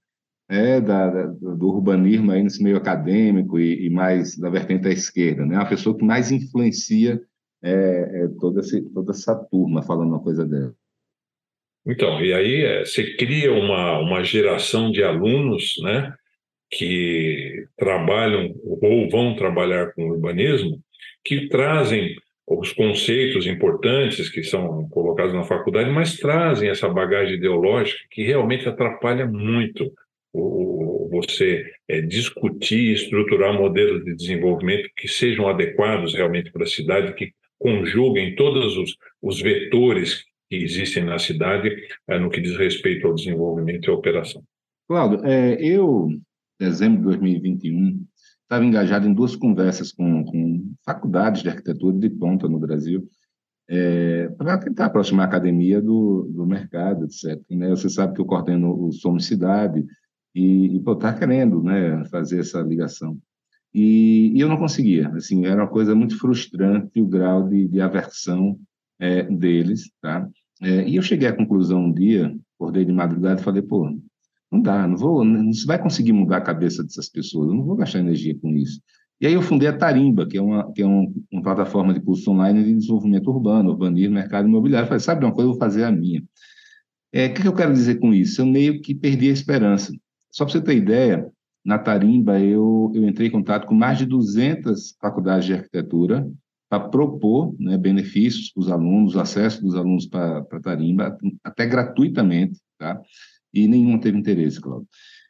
é, 0.49 0.79
da, 0.79 1.09
da, 1.09 1.25
do 1.25 1.67
urbanismo 1.67 2.31
aí 2.31 2.43
nesse 2.43 2.61
meio 2.61 2.77
acadêmico 2.77 3.59
e, 3.59 3.87
e, 3.87 3.89
mais 3.89 4.37
da 4.37 4.49
vertente 4.49 4.83
da 4.83 4.91
esquerda, 4.91 5.45
né? 5.45 5.55
A 5.55 5.65
pessoa 5.65 5.97
que 5.97 6.05
mais 6.05 6.31
influencia 6.31 7.21
é, 7.63 7.71
é 8.23 8.27
toda, 8.39 8.59
esse, 8.59 8.81
toda 8.89 9.11
essa 9.11 9.35
turma 9.35 9.81
falando 9.81 10.09
uma 10.09 10.19
coisa 10.19 10.45
dela. 10.45 10.75
Então, 11.85 12.23
e 12.23 12.33
aí 12.33 12.63
é, 12.63 12.85
você 12.85 13.15
cria 13.15 13.51
uma, 13.51 13.99
uma 13.99 14.23
geração 14.23 14.91
de 14.91 15.03
alunos 15.03 15.75
né, 15.81 16.13
que 16.69 17.65
trabalham 17.77 18.55
ou 18.63 19.09
vão 19.09 19.35
trabalhar 19.35 19.93
com 19.93 20.09
urbanismo, 20.09 20.79
que 21.23 21.47
trazem 21.47 22.15
os 22.47 22.73
conceitos 22.73 23.45
importantes 23.47 24.29
que 24.29 24.43
são 24.43 24.87
colocados 24.89 25.33
na 25.33 25.43
faculdade, 25.43 25.89
mas 25.89 26.17
trazem 26.17 26.69
essa 26.69 26.89
bagagem 26.89 27.35
ideológica 27.35 27.99
que 28.11 28.23
realmente 28.23 28.67
atrapalha 28.67 29.25
muito 29.25 29.91
o, 30.33 31.09
você 31.11 31.63
é, 31.87 32.01
discutir, 32.01 32.93
estruturar 32.93 33.53
modelos 33.53 34.03
de 34.03 34.15
desenvolvimento 34.15 34.89
que 34.95 35.07
sejam 35.07 35.47
adequados 35.47 36.13
realmente 36.13 36.51
para 36.51 36.63
a 36.63 36.67
cidade, 36.67 37.13
que 37.13 37.31
conjuguem 37.59 38.35
todos 38.35 38.77
os, 38.77 38.97
os 39.21 39.41
vetores 39.41 40.25
que 40.53 40.63
existem 40.63 41.03
na 41.03 41.17
cidade 41.17 41.75
é, 42.07 42.19
no 42.19 42.29
que 42.29 42.39
diz 42.39 42.55
respeito 42.55 43.07
ao 43.07 43.15
desenvolvimento 43.15 43.87
e 43.87 43.89
à 43.89 43.93
operação. 43.93 44.43
Cláudio, 44.87 45.25
é, 45.25 45.55
eu, 45.59 46.09
em 46.11 46.21
dezembro 46.59 46.99
de 46.99 47.05
2021, 47.05 48.05
estava 48.43 48.63
engajado 48.63 49.07
em 49.07 49.13
duas 49.13 49.35
conversas 49.35 49.91
com, 49.91 50.23
com 50.23 50.73
faculdades 50.85 51.41
de 51.41 51.49
arquitetura 51.49 51.97
de 51.97 52.09
ponta 52.09 52.47
no 52.47 52.59
Brasil, 52.59 53.07
é, 53.67 54.27
para 54.37 54.59
tentar 54.59 54.85
aproximar 54.85 55.25
a 55.25 55.29
academia 55.29 55.81
do, 55.81 56.29
do 56.31 56.45
mercado, 56.45 57.05
etc. 57.05 57.41
Né? 57.49 57.69
Você 57.69 57.89
sabe 57.89 58.13
que 58.13 58.21
eu 58.21 58.25
coordeno 58.25 58.87
o 58.87 58.91
Somos 58.91 59.25
Cidade 59.25 59.83
e 60.35 60.77
está 60.77 61.13
querendo 61.17 61.63
né, 61.63 62.05
fazer 62.11 62.41
essa 62.41 62.61
ligação. 62.61 63.17
E, 63.73 64.31
e, 64.35 64.39
eu 64.39 64.47
não 64.47 64.57
conseguia, 64.57 65.09
assim, 65.09 65.47
era 65.47 65.63
uma 65.63 65.69
coisa 65.69 65.95
muito 65.95 66.15
frustrante 66.19 67.01
o 67.01 67.07
grau 67.07 67.49
de, 67.49 67.67
de 67.67 67.81
aversão 67.81 68.59
é, 68.99 69.23
deles, 69.23 69.91
tá? 69.99 70.29
É, 70.63 70.87
e 70.87 70.95
eu 70.95 71.01
cheguei 71.01 71.27
à 71.27 71.35
conclusão 71.35 71.85
um 71.85 71.93
dia, 71.93 72.33
acordei 72.55 72.85
de 72.85 72.93
madrugada 72.93 73.41
e 73.41 73.43
falei, 73.43 73.61
pô, 73.61 73.89
não 74.49 74.61
dá, 74.61 74.87
não 74.87 74.95
vou, 74.95 75.25
não 75.25 75.51
se 75.51 75.65
vai 75.65 75.81
conseguir 75.81 76.13
mudar 76.13 76.37
a 76.37 76.41
cabeça 76.41 76.83
dessas 76.83 77.09
pessoas, 77.09 77.49
eu 77.49 77.55
não 77.55 77.65
vou 77.65 77.75
gastar 77.75 77.99
energia 77.99 78.37
com 78.39 78.49
isso. 78.55 78.79
E 79.19 79.27
aí 79.27 79.33
eu 79.33 79.41
fundei 79.41 79.67
a 79.67 79.77
Tarimba, 79.77 80.27
que 80.27 80.37
é 80.37 80.41
uma, 80.41 80.71
que 80.73 80.81
é 80.81 80.87
um, 80.87 81.13
uma 81.31 81.41
plataforma 81.41 81.93
de 81.93 82.01
curso 82.01 82.31
online 82.31 82.63
de 82.63 82.73
desenvolvimento 82.73 83.29
urbano, 83.29 83.71
urbanismo, 83.71 84.15
mercado 84.15 84.47
imobiliário. 84.47 84.85
Eu 84.85 84.87
falei, 84.87 84.99
sabe 84.99 85.25
uma 85.25 85.33
coisa, 85.33 85.47
eu 85.47 85.51
vou 85.51 85.59
fazer 85.59 85.83
a 85.83 85.91
minha. 85.91 86.23
É, 87.11 87.27
o 87.27 87.33
que, 87.33 87.41
que 87.41 87.47
eu 87.47 87.53
quero 87.53 87.73
dizer 87.73 87.99
com 87.99 88.13
isso? 88.13 88.41
Eu 88.41 88.45
meio 88.45 88.81
que 88.81 88.95
perdi 88.95 89.29
a 89.29 89.33
esperança. 89.33 89.93
Só 90.31 90.45
para 90.45 90.53
você 90.53 90.61
ter 90.61 90.75
ideia, 90.75 91.25
na 91.63 91.77
Tarimba 91.79 92.39
eu, 92.39 92.91
eu 92.93 93.07
entrei 93.07 93.27
em 93.27 93.31
contato 93.31 93.67
com 93.67 93.75
mais 93.75 93.97
de 93.97 94.05
200 94.05 94.95
faculdades 94.99 95.45
de 95.45 95.53
arquitetura, 95.53 96.29
para 96.73 96.89
propor 96.89 97.55
né, 97.59 97.77
benefícios 97.77 98.51
para 98.51 98.61
os 98.61 98.71
alunos, 98.71 99.15
acesso 99.15 99.61
dos 99.61 99.75
alunos 99.75 100.07
para 100.07 100.39
a 100.39 100.59
Tarimba, 100.59 101.15
até 101.43 101.67
gratuitamente, 101.67 102.59
tá? 102.79 102.99
e 103.53 103.67
nenhum 103.67 103.99
teve 103.99 104.17
interesse, 104.17 104.59
Cláudio. 104.59 104.87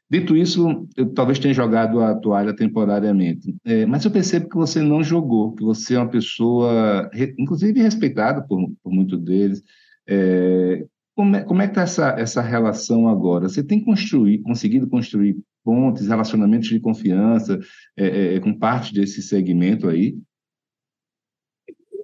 Dito 0.09 0.37
isso, 0.37 0.87
eu 0.95 1.11
talvez 1.11 1.39
tenha 1.39 1.53
jogado 1.53 1.99
a 1.99 2.15
toalha 2.15 2.55
temporariamente, 2.55 3.53
é, 3.65 3.85
mas 3.85 4.05
eu 4.05 4.11
percebo 4.11 4.47
que 4.47 4.55
você 4.55 4.81
não 4.81 5.03
jogou, 5.03 5.53
que 5.53 5.65
você 5.65 5.95
é 5.95 5.99
uma 5.99 6.09
pessoa, 6.09 7.09
inclusive 7.37 7.81
respeitada 7.81 8.41
por, 8.41 8.71
por 8.81 8.93
muitos 8.93 9.19
deles. 9.19 9.61
É, 10.07 10.85
como 11.13 11.35
é, 11.35 11.43
como 11.43 11.61
é 11.61 11.65
que 11.65 11.71
está 11.71 11.81
essa, 11.81 12.09
essa 12.17 12.41
relação 12.41 13.09
agora? 13.09 13.49
Você 13.49 13.61
tem 13.61 13.83
construir, 13.83 14.39
conseguido 14.39 14.87
construir 14.87 15.35
pontes, 15.61 16.07
relacionamentos 16.07 16.69
de 16.69 16.79
confiança 16.79 17.59
é, 17.97 18.35
é 18.35 18.39
com 18.39 18.53
parte 18.53 18.93
desse 18.93 19.21
segmento 19.21 19.89
aí? 19.89 20.15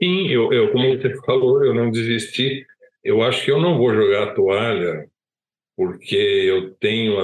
Sim, 0.01 0.27
eu, 0.29 0.51
eu, 0.53 0.72
como 0.72 0.88
você 0.98 1.13
falou, 1.25 1.63
eu 1.63 1.74
não 1.74 1.91
desisti. 1.91 2.65
Eu 3.03 3.22
acho 3.22 3.44
que 3.44 3.51
eu 3.51 3.60
não 3.62 3.77
vou 3.77 3.94
jogar 3.94 4.24
a 4.24 4.34
toalha 4.34 5.06
porque 5.75 6.15
eu 6.15 6.74
tenho 6.75 7.18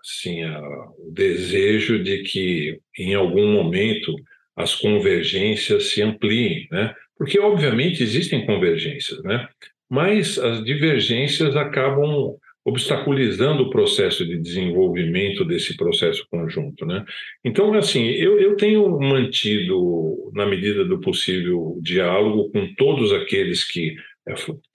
assim, 0.00 0.42
a, 0.44 0.60
o 0.98 1.10
desejo 1.12 2.02
de 2.02 2.22
que, 2.22 2.80
em 2.98 3.14
algum 3.14 3.52
momento, 3.52 4.14
as 4.56 4.74
convergências 4.76 5.90
se 5.90 6.02
ampliem, 6.02 6.68
né? 6.70 6.94
Porque, 7.18 7.38
obviamente, 7.40 8.02
existem 8.02 8.46
convergências, 8.46 9.22
né? 9.24 9.48
Mas 9.90 10.38
as 10.38 10.64
divergências 10.64 11.56
acabam 11.56 12.36
obstaculizando 12.66 13.62
o 13.62 13.70
processo 13.70 14.26
de 14.26 14.36
desenvolvimento 14.36 15.44
desse 15.44 15.76
processo 15.76 16.26
conjunto. 16.28 16.84
Né? 16.84 17.04
Então, 17.44 17.72
assim, 17.74 18.08
eu, 18.08 18.40
eu 18.40 18.56
tenho 18.56 18.98
mantido, 18.98 20.32
na 20.34 20.44
medida 20.44 20.84
do 20.84 20.98
possível, 20.98 21.78
diálogo 21.80 22.50
com 22.50 22.74
todos 22.74 23.12
aqueles 23.12 23.62
que, 23.62 23.94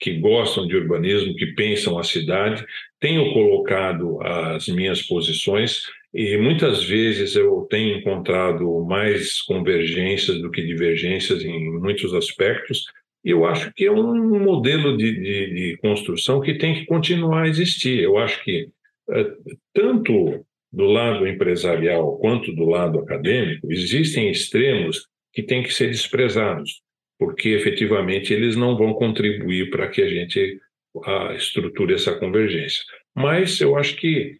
que 0.00 0.14
gostam 0.18 0.66
de 0.66 0.74
urbanismo, 0.74 1.36
que 1.36 1.48
pensam 1.48 1.98
a 1.98 2.02
cidade, 2.02 2.64
tenho 2.98 3.30
colocado 3.34 4.18
as 4.22 4.66
minhas 4.68 5.02
posições 5.02 5.82
e 6.14 6.38
muitas 6.38 6.82
vezes 6.84 7.36
eu 7.36 7.66
tenho 7.68 7.98
encontrado 7.98 8.84
mais 8.86 9.42
convergências 9.42 10.40
do 10.40 10.50
que 10.50 10.62
divergências 10.62 11.44
em 11.44 11.70
muitos 11.78 12.14
aspectos, 12.14 12.86
eu 13.24 13.44
acho 13.46 13.72
que 13.72 13.86
é 13.86 13.90
um 13.90 14.40
modelo 14.40 14.96
de, 14.96 15.12
de, 15.12 15.54
de, 15.54 15.76
construção 15.78 16.40
que 16.40 16.54
tem 16.54 16.74
que 16.74 16.86
continuar 16.86 17.42
a 17.42 17.48
existir. 17.48 18.00
Eu 18.00 18.18
acho 18.18 18.42
que, 18.42 18.68
é, 19.10 19.32
tanto 19.72 20.44
do 20.72 20.86
lado 20.86 21.26
empresarial 21.26 22.18
quanto 22.18 22.52
do 22.52 22.64
lado 22.64 22.98
acadêmico, 22.98 23.70
existem 23.70 24.30
extremos 24.30 25.06
que 25.32 25.42
têm 25.42 25.62
que 25.62 25.72
ser 25.72 25.88
desprezados, 25.88 26.82
porque 27.18 27.50
efetivamente 27.50 28.32
eles 28.32 28.56
não 28.56 28.76
vão 28.76 28.94
contribuir 28.94 29.70
para 29.70 29.88
que 29.88 30.02
a 30.02 30.08
gente 30.08 30.58
a, 31.04 31.34
estruture 31.34 31.94
essa 31.94 32.14
convergência. 32.18 32.82
Mas 33.14 33.60
eu 33.60 33.76
acho 33.76 33.96
que 33.96 34.38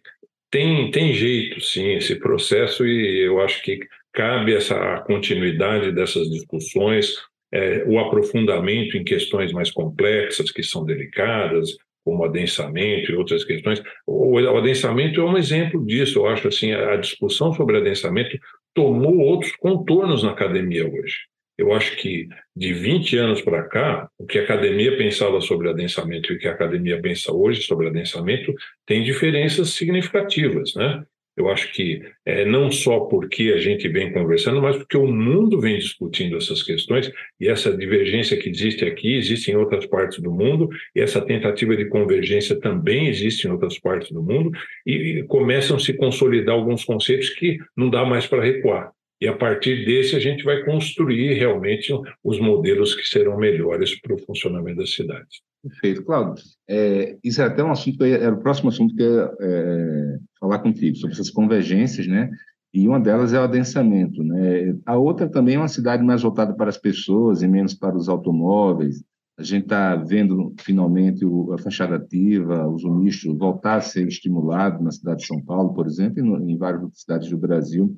tem, 0.51 0.91
tem 0.91 1.13
jeito, 1.13 1.61
sim, 1.61 1.93
esse 1.93 2.15
processo, 2.15 2.85
e 2.85 3.25
eu 3.25 3.41
acho 3.41 3.61
que 3.63 3.79
cabe 4.11 4.53
essa 4.53 4.99
continuidade 5.01 5.91
dessas 5.91 6.29
discussões, 6.29 7.15
é, 7.53 7.83
o 7.85 7.99
aprofundamento 7.99 8.97
em 8.97 9.03
questões 9.03 9.53
mais 9.53 9.69
complexas, 9.69 10.51
que 10.51 10.63
são 10.63 10.83
delicadas, 10.83 11.77
como 12.03 12.25
adensamento 12.25 13.11
e 13.11 13.15
outras 13.15 13.45
questões. 13.45 13.81
O, 14.07 14.39
o 14.39 14.57
adensamento 14.57 15.21
é 15.21 15.23
um 15.23 15.37
exemplo 15.37 15.85
disso. 15.85 16.19
Eu 16.19 16.27
acho 16.27 16.47
assim, 16.47 16.71
a, 16.71 16.93
a 16.93 16.97
discussão 16.97 17.53
sobre 17.53 17.77
adensamento 17.77 18.37
tomou 18.73 19.19
outros 19.19 19.55
contornos 19.55 20.23
na 20.23 20.31
academia 20.31 20.83
hoje. 20.85 21.17
Eu 21.55 21.71
acho 21.71 21.95
que 21.97 22.27
de 22.55 22.73
20 22.73 23.15
anos 23.17 23.41
para 23.41 23.61
cá, 23.63 24.09
o 24.17 24.25
que 24.25 24.39
a 24.39 24.43
academia 24.43 24.97
pensava 24.97 25.39
sobre 25.39 25.69
adensamento 25.69 26.33
e 26.33 26.35
o 26.35 26.39
que 26.39 26.47
a 26.47 26.51
academia 26.51 26.99
pensa 26.99 27.31
hoje 27.31 27.61
sobre 27.61 27.87
adensamento 27.87 28.51
tem 28.87 29.03
diferenças 29.03 29.69
significativas, 29.69 30.73
né? 30.73 31.03
Eu 31.35 31.49
acho 31.49 31.73
que 31.73 32.01
é, 32.25 32.45
não 32.45 32.71
só 32.71 33.01
porque 33.01 33.53
a 33.55 33.57
gente 33.57 33.87
vem 33.89 34.13
conversando, 34.13 34.61
mas 34.61 34.77
porque 34.77 34.97
o 34.97 35.07
mundo 35.07 35.59
vem 35.59 35.79
discutindo 35.79 36.37
essas 36.37 36.61
questões 36.61 37.11
e 37.39 37.47
essa 37.47 37.75
divergência 37.75 38.37
que 38.37 38.49
existe 38.49 38.85
aqui 38.85 39.15
existe 39.15 39.49
em 39.49 39.55
outras 39.55 39.85
partes 39.87 40.19
do 40.19 40.31
mundo 40.31 40.69
e 40.95 41.01
essa 41.01 41.19
tentativa 41.19 41.75
de 41.75 41.85
convergência 41.85 42.59
também 42.59 43.07
existe 43.07 43.47
em 43.47 43.51
outras 43.51 43.79
partes 43.79 44.11
do 44.11 44.21
mundo 44.21 44.51
e, 44.85 44.93
e 44.93 45.23
começam 45.23 45.75
a 45.77 45.79
se 45.79 45.93
consolidar 45.93 46.53
alguns 46.53 46.85
conceitos 46.85 47.29
que 47.29 47.57
não 47.75 47.89
dá 47.89 48.05
mais 48.05 48.27
para 48.27 48.43
recuar. 48.43 48.91
E 49.19 49.27
a 49.27 49.33
partir 49.33 49.85
desse 49.85 50.15
a 50.15 50.19
gente 50.19 50.43
vai 50.43 50.63
construir 50.63 51.33
realmente 51.33 51.91
os 52.23 52.39
modelos 52.39 52.93
que 52.93 53.07
serão 53.07 53.37
melhores 53.37 53.99
para 53.99 54.13
o 54.13 54.19
funcionamento 54.19 54.79
das 54.79 54.93
cidades. 54.93 55.41
Perfeito. 55.63 56.03
Cláudio, 56.03 56.43
é, 56.69 57.17
isso 57.23 57.41
é 57.41 57.45
até 57.45 57.63
um 57.63 57.71
assunto, 57.71 58.03
era 58.03 58.35
o 58.35 58.41
próximo 58.41 58.67
assunto 58.67 58.93
que 58.93 59.01
eu 59.01 59.15
ia 59.15 59.31
é, 59.39 60.19
falar 60.37 60.59
contigo, 60.59 60.97
sobre 60.97 61.13
essas 61.13 61.29
convergências, 61.29 62.05
né? 62.05 62.29
E 62.73 62.85
uma 62.85 62.99
delas 62.99 63.31
é 63.33 63.39
o 63.39 63.43
adensamento, 63.43 64.23
né? 64.23 64.75
A 64.85 64.97
outra 64.97 65.29
também 65.29 65.55
é 65.55 65.59
uma 65.59 65.67
cidade 65.69 66.03
mais 66.03 66.21
voltada 66.21 66.53
para 66.53 66.69
as 66.69 66.77
pessoas 66.77 67.41
e 67.41 67.47
menos 67.47 67.73
para 67.73 67.95
os 67.95 68.09
automóveis. 68.09 69.01
A 69.37 69.43
gente 69.43 69.63
está 69.63 69.95
vendo, 69.95 70.53
finalmente, 70.59 71.23
o, 71.25 71.53
a 71.53 71.57
fachada 71.57 71.95
ativa, 71.95 72.67
os 72.67 72.83
misto 72.83 73.35
voltar 73.37 73.75
a 73.75 73.81
ser 73.81 74.07
estimulado 74.07 74.83
na 74.83 74.91
cidade 74.91 75.21
de 75.21 75.27
São 75.27 75.41
Paulo, 75.41 75.73
por 75.73 75.87
exemplo, 75.87 76.19
e 76.19 76.21
no, 76.21 76.49
em 76.49 76.57
várias 76.57 76.83
outras 76.83 77.01
cidades 77.01 77.29
do 77.29 77.37
Brasil. 77.37 77.95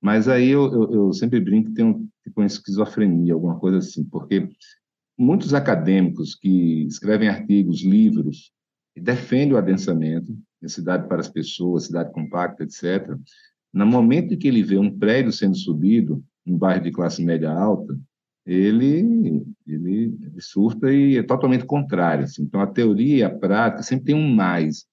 Mas 0.00 0.28
aí 0.28 0.50
eu, 0.50 0.72
eu, 0.72 0.92
eu 0.92 1.12
sempre 1.12 1.40
brinco 1.40 1.70
que 1.70 1.74
tem 1.74 1.84
um, 1.84 2.08
tipo 2.22 2.42
esquizofrenia, 2.42 3.34
alguma 3.34 3.58
coisa 3.58 3.78
assim, 3.78 4.04
porque 4.04 4.48
muitos 5.18 5.54
acadêmicos 5.54 6.34
que 6.34 6.84
escrevem 6.86 7.28
artigos, 7.28 7.82
livros, 7.82 8.52
e 8.94 9.00
defendem 9.00 9.54
o 9.54 9.56
adensamento, 9.56 10.36
cidade 10.66 11.08
para 11.08 11.20
as 11.20 11.28
pessoas, 11.28 11.86
cidade 11.86 12.12
compacta, 12.12 12.62
etc. 12.62 13.16
No 13.72 13.86
momento 13.86 14.34
em 14.34 14.38
que 14.38 14.46
ele 14.46 14.62
vê 14.62 14.78
um 14.78 14.96
prédio 14.96 15.32
sendo 15.32 15.56
subido, 15.56 16.22
um 16.46 16.56
bairro 16.56 16.84
de 16.84 16.92
classe 16.92 17.24
média 17.24 17.50
alta, 17.50 17.98
ele, 18.44 19.44
ele, 19.66 20.16
ele 20.20 20.40
surta 20.40 20.92
e 20.92 21.16
é 21.16 21.22
totalmente 21.22 21.64
contrário. 21.64 22.24
Assim. 22.24 22.42
Então, 22.42 22.60
a 22.60 22.66
teoria 22.66 23.16
e 23.16 23.22
a 23.22 23.30
prática 23.30 23.82
sempre 23.82 24.06
tem 24.06 24.14
um 24.14 24.34
mais, 24.34 24.84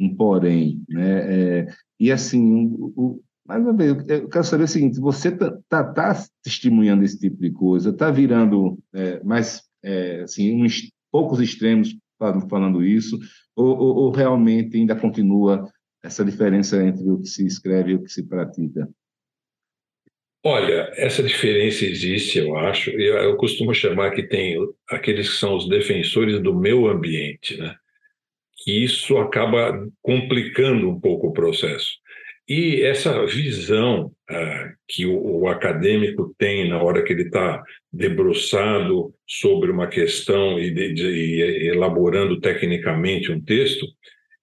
um 0.00 0.14
porém. 0.14 0.82
Né? 0.88 1.60
É, 1.60 1.66
e, 2.00 2.10
assim, 2.10 2.74
o, 2.76 3.22
mais 3.46 3.62
uma 3.62 3.76
vez, 3.76 3.90
eu 4.08 4.28
quero 4.28 4.44
saber 4.44 4.64
o 4.64 4.68
seguinte: 4.68 4.98
você 4.98 5.28
está 5.28 5.58
tá, 5.68 5.84
tá 5.84 6.24
testemunhando 6.42 7.04
esse 7.04 7.18
tipo 7.18 7.36
de 7.36 7.50
coisa, 7.50 7.90
está 7.90 8.10
virando 8.10 8.78
é, 8.92 9.22
mais, 9.22 9.62
é, 9.82 10.22
assim, 10.22 10.62
uns 10.62 10.90
poucos 11.10 11.40
extremos 11.40 11.94
falando 12.48 12.82
isso, 12.82 13.18
ou, 13.54 13.76
ou, 13.76 13.96
ou, 13.96 14.10
realmente 14.10 14.76
ainda 14.76 14.96
continua 14.96 15.68
essa 16.02 16.24
diferença 16.24 16.82
entre 16.82 17.08
o 17.10 17.20
que 17.20 17.28
se 17.28 17.46
escreve 17.46 17.92
e 17.92 17.94
o 17.96 18.02
que 18.02 18.10
se 18.10 18.22
pratica? 18.22 18.88
Olha, 20.46 20.92
essa 20.96 21.22
diferença 21.22 21.84
existe, 21.86 22.38
eu 22.38 22.56
acho. 22.56 22.90
Eu, 22.90 23.16
eu 23.16 23.36
costumo 23.36 23.74
chamar 23.74 24.10
que 24.10 24.22
tem 24.22 24.56
aqueles 24.90 25.30
que 25.30 25.36
são 25.36 25.56
os 25.56 25.68
defensores 25.68 26.40
do 26.42 26.54
meu 26.54 26.86
ambiente, 26.86 27.56
né? 27.56 27.74
Que 28.62 28.84
isso 28.84 29.16
acaba 29.16 29.86
complicando 30.02 30.88
um 30.88 31.00
pouco 31.00 31.28
o 31.28 31.32
processo. 31.32 31.92
E 32.48 32.82
essa 32.82 33.24
visão 33.26 34.12
ah, 34.28 34.72
que 34.86 35.06
o, 35.06 35.40
o, 35.40 35.48
acadêmico 35.48 36.34
tem 36.38 36.68
na 36.68 36.82
hora 36.82 37.02
que 37.02 37.12
ele 37.12 37.22
está 37.22 37.62
debruçado 37.92 39.14
sobre 39.26 39.70
uma 39.70 39.86
questão 39.86 40.58
e, 40.58 40.70
de, 40.70 40.92
de, 40.92 41.06
e, 41.06 41.68
elaborando 41.68 42.38
tecnicamente 42.40 43.32
um 43.32 43.40
texto, 43.40 43.86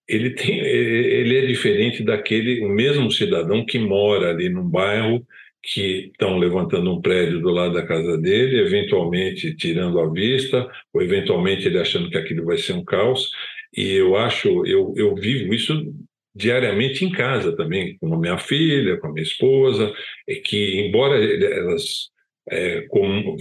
ele, 0.07 0.31
tem, 0.31 0.59
ele 0.59 1.37
é 1.37 1.45
diferente 1.45 2.03
daquele, 2.03 2.65
o 2.65 2.69
mesmo 2.69 3.11
cidadão 3.11 3.65
que 3.65 3.77
mora 3.77 4.31
ali 4.31 4.49
num 4.49 4.67
bairro 4.67 5.25
que 5.63 6.09
estão 6.11 6.37
levantando 6.37 6.91
um 6.91 7.01
prédio 7.01 7.39
do 7.39 7.49
lado 7.51 7.75
da 7.75 7.85
casa 7.85 8.17
dele, 8.17 8.61
eventualmente 8.61 9.55
tirando 9.55 9.99
a 9.99 10.11
vista, 10.11 10.67
ou 10.91 11.01
eventualmente 11.01 11.67
ele 11.67 11.77
achando 11.77 12.09
que 12.09 12.17
aquilo 12.17 12.45
vai 12.45 12.57
ser 12.57 12.73
um 12.73 12.83
caos. 12.83 13.29
E 13.75 13.93
eu 13.93 14.15
acho, 14.15 14.65
eu, 14.65 14.93
eu 14.97 15.15
vivo 15.15 15.53
isso 15.53 15.93
diariamente 16.33 17.05
em 17.05 17.11
casa 17.11 17.55
também, 17.55 17.97
com 17.99 18.13
a 18.13 18.19
minha 18.19 18.37
filha, 18.37 18.97
com 18.97 19.07
a 19.07 19.11
minha 19.11 19.23
esposa, 19.23 19.93
e 20.27 20.35
que, 20.35 20.79
embora 20.81 21.15
elas 21.23 22.09
é, 22.49 22.87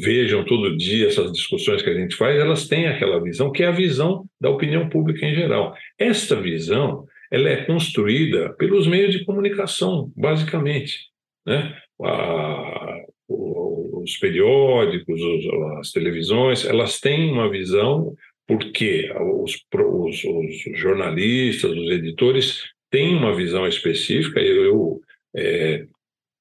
vejam 0.02 0.44
todo 0.44 0.76
dia 0.76 1.08
essas 1.08 1.32
discussões 1.32 1.82
que 1.82 1.90
a 1.90 1.94
gente 1.94 2.16
faz, 2.16 2.38
elas 2.38 2.68
têm 2.68 2.86
aquela 2.86 3.22
visão 3.22 3.50
que 3.50 3.62
é 3.62 3.66
a 3.66 3.72
visão 3.72 4.24
da 4.40 4.50
opinião 4.50 4.88
pública 4.88 5.24
em 5.26 5.34
geral. 5.34 5.74
Esta 5.98 6.40
visão 6.40 7.06
ela 7.30 7.48
é 7.48 7.64
construída 7.64 8.52
pelos 8.54 8.86
meios 8.86 9.12
de 9.12 9.24
comunicação, 9.24 10.12
basicamente. 10.16 11.10
Né? 11.46 11.76
A, 12.02 13.04
os 13.28 14.16
periódicos, 14.16 15.20
as 15.78 15.92
televisões, 15.92 16.64
elas 16.64 16.98
têm 16.98 17.30
uma 17.30 17.48
visão 17.48 18.14
porque 18.46 19.08
os, 19.14 19.56
os, 19.72 20.24
os, 20.24 20.78
jornalistas, 20.78 21.70
os 21.70 21.90
editores 21.90 22.64
tem 22.90 23.14
uma 23.14 23.34
visão 23.34 23.66
específica. 23.66 24.40
Eu, 24.40 24.64
eu 24.64 25.00
é, 25.36 25.86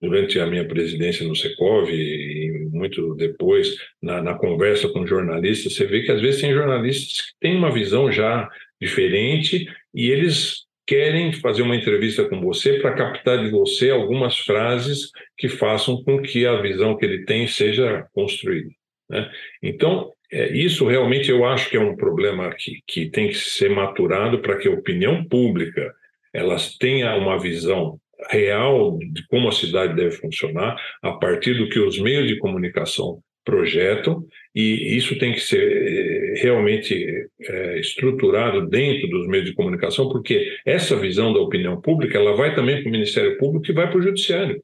durante 0.02 0.40
a 0.40 0.46
minha 0.46 0.66
presidência 0.66 1.28
no 1.28 1.36
Secov 1.36 1.90
e 1.90 2.68
muito 2.72 3.16
depois 3.16 3.76
na, 4.02 4.22
na, 4.22 4.34
conversa 4.34 4.88
com 4.90 5.06
jornalistas, 5.06 5.76
você 5.76 5.86
vê 5.86 6.02
que 6.02 6.12
às 6.12 6.22
vezes 6.22 6.42
tem 6.42 6.54
jornalistas 6.54 7.22
que 7.22 7.32
têm 7.40 7.58
uma 7.58 7.72
visão 7.72 8.12
já 8.12 8.50
diferente 8.82 9.68
e 9.94 10.10
eles 10.10 10.66
querem 10.88 11.32
fazer 11.34 11.62
uma 11.62 11.76
entrevista 11.76 12.28
com 12.28 12.42
você 12.42 12.80
para 12.80 12.96
captar 12.96 13.44
de 13.44 13.52
você 13.52 13.92
algumas 13.92 14.40
frases 14.40 15.12
que 15.38 15.48
façam 15.48 16.02
com 16.04 16.22
que 16.22 16.48
a 16.48 16.62
visão 16.62 16.98
que 16.98 17.06
ele 17.06 17.26
tem 17.26 17.46
seja 17.46 18.08
construída. 18.14 18.70
Né? 19.10 19.30
Então, 19.62 20.12
é, 20.32 20.52
isso 20.52 20.88
realmente 20.88 21.30
eu 21.30 21.46
acho 21.46 21.70
que 21.70 21.78
é 21.78 21.80
um 21.80 21.96
problema 21.96 22.50
que, 22.56 22.82
que 22.88 23.10
tem 23.10 23.28
que 23.28 23.36
ser 23.36 23.70
maturado 23.70 24.40
para 24.40 24.58
que 24.58 24.68
a 24.68 24.72
opinião 24.72 25.24
pública 25.24 25.94
elas 26.34 26.78
tenham 26.78 27.18
uma 27.20 27.40
visão 27.40 28.00
real 28.30 28.98
de 28.98 29.26
como 29.28 29.48
a 29.48 29.52
cidade 29.52 29.96
deve 29.96 30.12
funcionar 30.12 30.76
a 31.02 31.14
partir 31.14 31.54
do 31.54 31.70
que 31.70 31.80
os 31.80 32.00
meios 32.00 32.28
de 32.28 32.38
comunicação 32.38 33.20
projetam 33.46 34.24
e 34.54 34.96
isso 34.96 35.18
tem 35.18 35.34
que 35.34 35.40
ser 35.40 35.62
eh, 35.62 36.42
realmente 36.42 36.94
é, 37.42 37.80
estruturado 37.80 38.68
dentro 38.68 39.08
dos 39.08 39.28
meios 39.28 39.46
de 39.46 39.54
comunicação 39.54 40.10
porque 40.10 40.58
essa 40.66 40.96
visão 40.98 41.34
da 41.34 41.40
opinião 41.40 41.80
pública 41.80 42.18
ela 42.18 42.36
vai 42.36 42.54
também 42.54 42.82
para 42.82 42.90
o 42.90 42.92
Ministério 42.92 43.38
Público 43.38 43.72
e 43.72 43.74
vai 43.74 43.90
para 43.90 43.98
o 43.98 44.02
Judiciário 44.02 44.62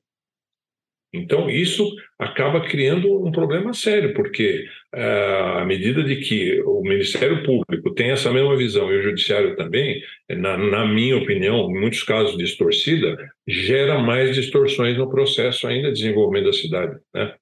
então, 1.16 1.50
isso 1.50 1.90
acaba 2.20 2.62
criando 2.62 3.26
um 3.26 3.32
problema 3.32 3.74
sério, 3.74 4.14
porque 4.14 4.66
uh, 4.94 5.60
à 5.60 5.66
medida 5.66 6.04
de 6.04 6.18
que 6.18 6.62
o 6.62 6.82
Ministério 6.82 7.44
Público 7.44 7.94
tem 7.94 8.12
essa 8.12 8.32
mesma 8.32 8.56
visão 8.56 8.92
e 8.92 8.98
o 8.98 9.04
judiciário 9.04 9.56
também, 9.56 10.02
na, 10.30 10.58
na 10.58 10.86
minha 10.86 11.18
opinião, 11.18 11.70
em 11.70 11.80
muitos 11.80 12.04
casos 12.04 12.38
distorcida, 12.38 13.18
gera 13.48 14.00
mais 14.00 14.36
distorções 14.36 14.98
no 14.98 15.10
processo 15.10 15.68
ainda 15.68 15.90
de 15.90 16.02
desenvolvimento 16.02 16.46
da 16.46 16.54
cidade. 16.54 17.00
Né? 17.14 17.34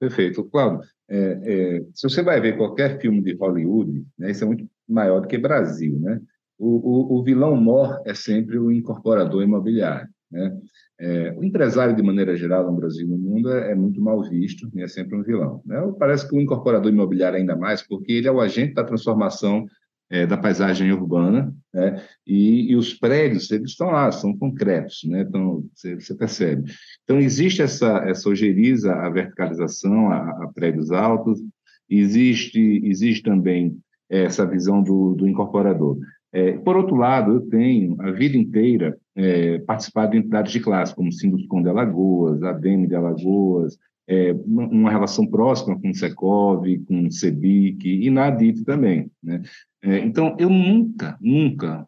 Perfeito. 0.00 0.44
Cláudio, 0.44 0.80
é, 1.08 1.16
é, 1.16 1.80
se 1.92 2.08
você 2.08 2.22
vai 2.22 2.40
ver 2.40 2.56
qualquer 2.56 3.00
filme 3.00 3.20
de 3.20 3.34
Hollywood, 3.34 4.04
né, 4.18 4.30
isso 4.30 4.44
é 4.44 4.46
muito 4.46 4.68
maior 4.88 5.20
do 5.20 5.28
que 5.28 5.38
Brasil, 5.38 5.98
né? 5.98 6.20
O, 6.58 7.16
o, 7.16 7.18
o 7.18 7.24
vilão 7.24 7.56
mor 7.56 8.00
é 8.06 8.14
sempre 8.14 8.58
o 8.58 8.70
incorporador 8.70 9.42
imobiliário, 9.42 10.08
né? 10.30 10.56
É, 10.98 11.34
o 11.36 11.42
empresário, 11.42 11.96
de 11.96 12.02
maneira 12.02 12.36
geral, 12.36 12.70
no 12.70 12.76
Brasil 12.76 13.06
e 13.06 13.10
no 13.10 13.18
mundo, 13.18 13.50
é, 13.50 13.72
é 13.72 13.74
muito 13.74 14.00
mal 14.00 14.22
visto 14.22 14.70
e 14.74 14.82
é 14.82 14.88
sempre 14.88 15.16
um 15.16 15.22
vilão. 15.22 15.60
Né? 15.64 15.76
Parece 15.98 16.28
que 16.28 16.36
o 16.36 16.40
incorporador 16.40 16.90
imobiliário 16.90 17.38
ainda 17.38 17.56
mais, 17.56 17.82
porque 17.82 18.12
ele 18.12 18.28
é 18.28 18.32
o 18.32 18.40
agente 18.40 18.74
da 18.74 18.84
transformação 18.84 19.66
é, 20.10 20.26
da 20.26 20.36
paisagem 20.36 20.92
urbana, 20.92 21.52
né? 21.72 22.00
e, 22.26 22.70
e, 22.70 22.76
os 22.76 22.94
prédios, 22.94 23.50
eles 23.50 23.70
estão 23.70 23.88
lá, 23.88 24.12
são 24.12 24.36
concretos, 24.36 25.00
né? 25.04 25.22
então, 25.22 25.64
você, 25.74 25.94
você 25.96 26.14
percebe. 26.14 26.70
Então, 27.02 27.18
existe 27.18 27.62
essa, 27.62 27.98
essa 28.06 28.28
ojeriza 28.28 28.94
à 28.94 29.10
verticalização, 29.10 30.10
a, 30.10 30.44
a 30.44 30.50
prédios 30.54 30.92
altos, 30.92 31.40
existe, 31.88 32.80
existe 32.84 33.22
também 33.22 33.76
essa 34.08 34.46
visão 34.46 34.82
do, 34.82 35.14
do 35.14 35.26
incorporador. 35.26 35.98
É, 36.34 36.58
por 36.58 36.76
outro 36.76 36.96
lado, 36.96 37.34
eu 37.34 37.40
tenho 37.42 37.96
a 38.00 38.10
vida 38.10 38.36
inteira 38.36 38.98
é, 39.14 39.60
participado 39.60 40.10
de 40.10 40.18
entidades 40.18 40.50
de 40.52 40.58
classe, 40.58 40.92
como 40.92 41.12
Sinduscom 41.12 41.62
de 41.62 41.68
Alagoas, 41.68 42.42
ADEME 42.42 42.88
de 42.88 42.96
Alagoas, 42.96 43.78
é, 44.08 44.32
uma 44.44 44.90
relação 44.90 45.24
próxima 45.28 45.80
com 45.80 45.90
o 45.90 45.94
Secov, 45.94 46.66
com 46.88 47.06
o 47.06 47.12
CEBIC 47.12 48.04
e 48.04 48.10
na 48.10 48.26
ADIT 48.26 48.64
também. 48.64 49.08
Né? 49.22 49.42
É, 49.80 50.00
então, 50.00 50.36
eu 50.36 50.50
nunca, 50.50 51.16
nunca, 51.20 51.86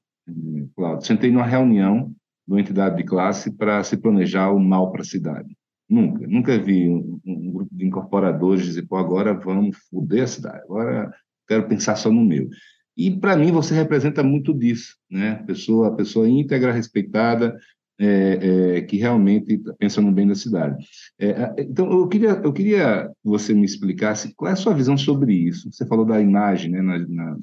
Cláudio, 0.77 1.07
sentei 1.07 1.33
numa 1.33 1.45
reunião 1.45 2.13
de 2.47 2.55
uma 2.55 2.61
entidade 2.61 2.97
de 2.97 3.03
classe 3.03 3.51
para 3.51 3.83
se 3.83 3.97
planejar 3.97 4.53
o 4.53 4.61
mal 4.61 4.93
para 4.93 5.03
a 5.03 5.05
cidade. 5.05 5.57
Nunca. 5.89 6.25
Nunca 6.27 6.57
vi 6.57 6.89
um, 6.89 7.21
um, 7.27 7.51
grupo 7.51 7.75
de 7.75 7.85
incorporadores 7.85 8.65
dizer, 8.65 8.87
pô, 8.87 8.97
agora 8.97 9.35
vamos 9.35 9.77
foder 9.91 10.23
a 10.23 10.27
cidade, 10.29 10.63
agora 10.63 11.13
quero 11.49 11.69
pensar 11.69 11.97
só 11.97 12.11
no 12.13 12.25
meu. 12.25 12.49
E, 12.97 13.11
para 13.11 13.37
mim, 13.37 13.53
você 13.53 13.75
representa 13.75 14.23
muito 14.23 14.55
disso, 14.55 14.97
né? 15.11 15.35
Pessoa, 15.47 15.95
pessoa 15.95 16.29
íntegra, 16.29 16.73
respeitada, 16.73 17.57
é, 17.99 18.77
é, 18.77 18.81
que 18.83 18.97
realmente 18.97 19.61
pensa 19.79 20.01
no 20.01 20.13
bem 20.13 20.27
da 20.27 20.35
cidade. 20.35 20.85
É, 21.19 21.55
então, 21.59 21.91
eu 21.91 22.09
queria, 22.09 22.31
eu 22.31 22.53
queria 22.53 23.09
que 23.09 23.29
você 23.29 23.55
me 23.55 23.65
explicasse 23.65 24.35
qual 24.35 24.51
é 24.51 24.53
a 24.53 24.57
sua 24.57 24.75
visão 24.75 24.97
sobre 24.97 25.35
isso. 25.35 25.71
Você 25.73 25.87
falou 25.87 26.05
da 26.05 26.21
imagem, 26.21 26.71
né, 26.71 26.83
na, 26.83 26.99
na 26.99 27.39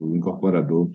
do 0.00 0.16
incorporador, 0.16 0.90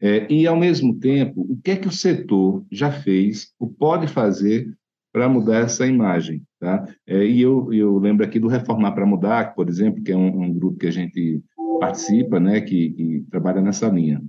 é, 0.00 0.30
e, 0.32 0.46
ao 0.46 0.56
mesmo 0.56 0.98
tempo, 0.98 1.42
o 1.42 1.58
que 1.62 1.72
é 1.72 1.76
que 1.76 1.88
o 1.88 1.92
setor 1.92 2.64
já 2.70 2.90
fez, 2.90 3.52
o 3.58 3.68
pode 3.68 4.06
fazer 4.06 4.72
para 5.12 5.28
mudar 5.28 5.58
essa 5.58 5.86
imagem. 5.86 6.42
Tá? 6.58 6.88
É, 7.06 7.24
e 7.24 7.40
eu, 7.40 7.72
eu 7.72 7.98
lembro 7.98 8.24
aqui 8.24 8.38
do 8.40 8.48
Reformar 8.48 8.92
para 8.92 9.06
Mudar, 9.06 9.54
por 9.54 9.68
exemplo, 9.68 10.02
que 10.02 10.12
é 10.12 10.16
um, 10.16 10.42
um 10.42 10.52
grupo 10.52 10.78
que 10.78 10.86
a 10.86 10.90
gente 10.90 11.42
participa, 11.84 12.40
né, 12.40 12.60
que, 12.60 12.90
que 12.90 13.24
trabalha 13.30 13.60
nessa 13.60 13.88
linha. 13.88 14.20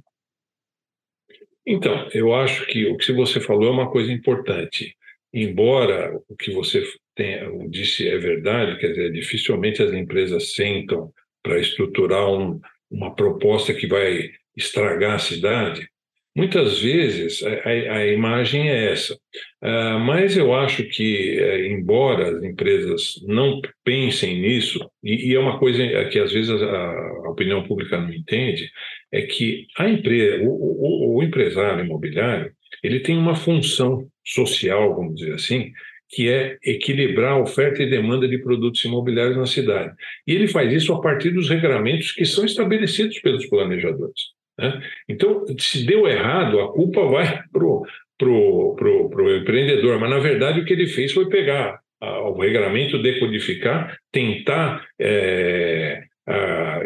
Então, 1.66 2.08
eu 2.14 2.34
acho 2.34 2.66
que 2.68 2.86
o 2.86 2.98
que 2.98 3.12
você 3.14 3.40
falou 3.40 3.68
é 3.68 3.72
uma 3.72 3.90
coisa 3.90 4.12
importante. 4.12 4.96
Embora 5.34 6.16
o 6.30 6.36
que 6.36 6.52
você 6.52 6.84
tenha, 7.16 7.50
disse 7.70 8.08
é 8.08 8.18
verdade, 8.18 8.78
quer 8.80 8.90
dizer, 8.90 9.12
dificilmente 9.12 9.82
as 9.82 9.94
empresas 9.94 10.54
sentam 10.54 11.12
para 11.42 11.60
estruturar 11.60 12.30
um, 12.30 12.60
uma 12.92 13.16
proposta 13.16 13.74
que 13.74 13.88
vai 13.88 14.32
estragar 14.56 15.16
a 15.16 15.20
cidade, 15.20 15.90
muitas 16.36 16.80
vezes 16.80 17.42
a, 17.44 17.70
a 17.70 18.08
imagem 18.08 18.70
é 18.70 18.92
essa. 18.92 19.16
Uh, 19.64 20.00
mas 20.06 20.36
eu 20.36 20.54
acho 20.54 20.84
que, 20.84 21.40
uh, 21.40 21.66
embora 21.72 22.38
as 22.38 22.44
empresas 22.44 23.14
não 23.26 23.62
pensem 23.84 24.42
nisso, 24.42 24.80
e, 25.04 25.32
e, 25.32 25.36
é 25.36 25.40
uma 25.40 25.58
coisa 25.58 26.06
que 26.06 26.20
às 26.20 26.32
vezes 26.32 26.52
a, 26.52 26.92
a 27.26 27.30
opinião 27.30 27.64
pública 27.64 28.00
não 28.00 28.14
entende, 28.14 28.70
é 29.12 29.22
que 29.22 29.66
a 29.78 29.88
empresa, 29.90 30.44
o, 30.44 30.50
o, 30.50 31.18
o 31.18 31.24
empresário 31.24 31.86
imobiliário 31.86 32.52
ele 32.84 33.00
tem 33.00 33.18
uma 33.18 33.36
função 33.36 34.08
social, 34.24 34.96
vamos 34.96 35.16
dizer 35.16 35.34
assim, 35.34 35.72
que 36.10 36.30
é 36.30 36.58
equilibrar 36.64 37.34
a 37.34 37.42
oferta 37.42 37.82
e 37.82 37.90
demanda 37.90 38.28
de 38.28 38.38
produtos 38.38 38.84
imobiliários 38.86 39.38
na 39.38 39.46
cidade. 39.46 39.94
E 40.28 40.34
ele 40.34 40.48
faz 40.48 40.72
isso 40.72 40.94
a 40.94 41.02
partir 41.02 41.32
dos 41.32 41.50
regramentos 41.50 42.12
que 42.12 42.26
são 42.26 42.46
estabelecidos 42.46 43.20
pelos 43.20 43.46
planejadores. 43.48 44.35
Né? 44.58 44.82
Então, 45.08 45.46
se 45.58 45.86
deu 45.86 46.08
errado, 46.08 46.60
a 46.60 46.72
culpa 46.72 47.06
vai 47.06 47.44
para 47.52 47.66
o 47.66 47.86
pro, 48.18 48.76
pro, 48.76 49.10
pro 49.10 49.38
empreendedor, 49.38 50.00
mas 50.00 50.10
na 50.10 50.20
verdade 50.20 50.60
o 50.60 50.66
que 50.66 50.74
ele 50.74 50.88
fez 50.88 51.12
foi 51.12 51.28
pegar 51.28 51.80
o 52.02 52.40
regramento, 52.40 53.02
decodificar, 53.02 53.98
tentar 54.12 54.86
é, 55.00 56.04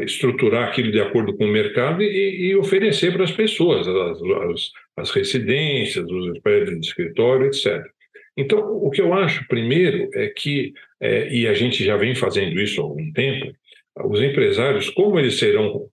estruturar 0.01 0.69
aquilo 0.69 0.91
de 0.91 0.99
acordo 0.99 1.36
com 1.36 1.45
o 1.45 1.51
mercado 1.51 2.01
e, 2.01 2.49
e 2.49 2.55
oferecer 2.55 3.12
para 3.13 3.23
as 3.23 3.32
pessoas, 3.32 3.88
as, 3.88 4.21
as, 4.21 4.71
as, 4.97 5.12
residências, 5.12 6.10
os 6.10 6.39
prédios 6.39 6.79
de 6.79 6.88
escritório, 6.88 7.47
etc. 7.47 7.84
Então, 8.38 8.60
o 8.60 8.89
que 8.89 9.01
eu 9.01 9.13
acho, 9.13 9.45
primeiro, 9.47 10.10
é 10.13 10.27
que, 10.27 10.73
é, 11.01 11.27
e 11.34 11.47
a 11.47 11.53
gente 11.53 11.84
já 11.84 11.97
vem 11.97 12.15
fazendo 12.15 12.60
isso 12.60 12.79
há 12.79 12.84
algum 12.84 13.12
tempo, 13.12 13.51
os 14.05 14.21
empresários, 14.21 14.89
como 14.89 15.19
eles 15.19 15.38
serão 15.38 15.88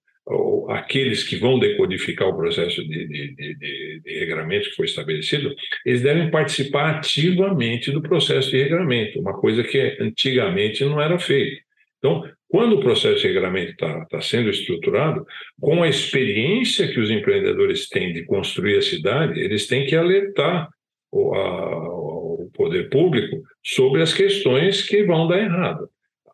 aqueles 0.69 1.23
que 1.23 1.37
vão 1.37 1.59
decodificar 1.59 2.29
o 2.29 2.37
processo 2.37 2.83
de, 2.83 3.07
de, 3.07 3.35
de, 3.35 4.01
de, 4.01 4.19
regramento 4.19 4.69
que 4.71 4.77
foi 4.77 4.87
estabelecido, 4.87 5.55
eles 5.85 6.03
devem 6.03 6.31
participar 6.31 6.97
ativamente 6.97 7.93
do 7.93 8.03
processo 8.03 8.51
de 8.51 8.61
regramento, 8.61 9.21
uma 9.21 9.35
coisa 9.35 9.63
que 9.63 9.97
antigamente 10.01 10.85
não 10.85 11.01
era 11.01 11.19
feita. 11.19 11.63
Então, 11.99 12.29
quando 12.49 12.77
o 12.77 12.81
processo 12.81 13.21
de 13.21 13.29
regramento 13.29 13.73
está 13.73 14.05
tá 14.07 14.21
sendo 14.21 14.51
estruturado, 14.51 15.25
com 15.61 15.83
a 15.83 15.89
experiência 15.89 16.89
que 16.89 17.01
os 17.01 17.11
empreendedores 17.11 17.89
têm 17.89 18.13
de 18.13 18.25
construir 18.25 18.79
a 18.79 18.83
cidade, 18.83 19.41
eles 19.41 19.67
têm 19.67 19.87
que 19.87 19.95
alertar 19.95 20.69
o, 21.11 21.35
a, 21.35 21.89
o 21.89 22.51
poder 22.53 22.89
público 22.89 23.43
sobre 23.65 24.03
as 24.03 24.13
questões 24.13 24.83
que 24.83 25.05
vão 25.05 25.29
dar 25.29 25.39
errado. 25.39 25.89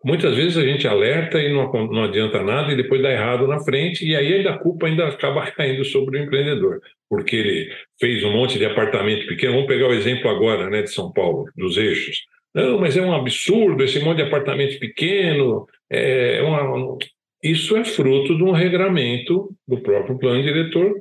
Muitas 0.05 0.35
vezes 0.35 0.57
a 0.57 0.65
gente 0.65 0.87
alerta 0.87 1.41
e 1.41 1.53
não, 1.53 1.71
não 1.87 2.05
adianta 2.05 2.43
nada 2.43 2.73
e 2.73 2.77
depois 2.77 3.01
dá 3.01 3.11
errado 3.11 3.47
na 3.47 3.61
frente 3.61 4.05
e 4.05 4.17
aí 4.17 4.47
a 4.47 4.59
culpa 4.59 4.87
ainda 4.87 5.07
acaba 5.07 5.49
caindo 5.53 5.85
sobre 5.85 6.19
o 6.19 6.23
empreendedor, 6.23 6.81
porque 7.09 7.37
ele 7.37 7.73
fez 8.01 8.25
um 8.25 8.33
monte 8.33 8.59
de 8.59 8.65
apartamento 8.65 9.27
pequeno. 9.27 9.53
Vamos 9.53 9.69
pegar 9.69 9.89
o 9.89 9.95
exemplo 9.95 10.29
agora, 10.29 10.69
né, 10.69 10.83
de 10.83 10.91
São 10.91 11.13
Paulo, 11.13 11.45
dos 11.57 11.77
eixos. 11.77 12.25
Não, 12.55 12.79
mas 12.79 12.97
é 12.97 13.03
um 13.03 13.15
absurdo 13.15 13.83
esse 13.83 14.01
monte 14.01 14.17
de 14.17 14.25
apartamento 14.25 14.79
pequeno. 14.79 15.67
É 15.89 16.43
uma... 16.43 16.99
Isso 17.43 17.77
é 17.77 17.85
fruto 17.85 18.37
de 18.37 18.43
um 18.43 18.53
regramento 18.53 19.49
do 19.67 19.81
próprio 19.81 20.19
plano 20.19 20.43
diretor 20.43 20.95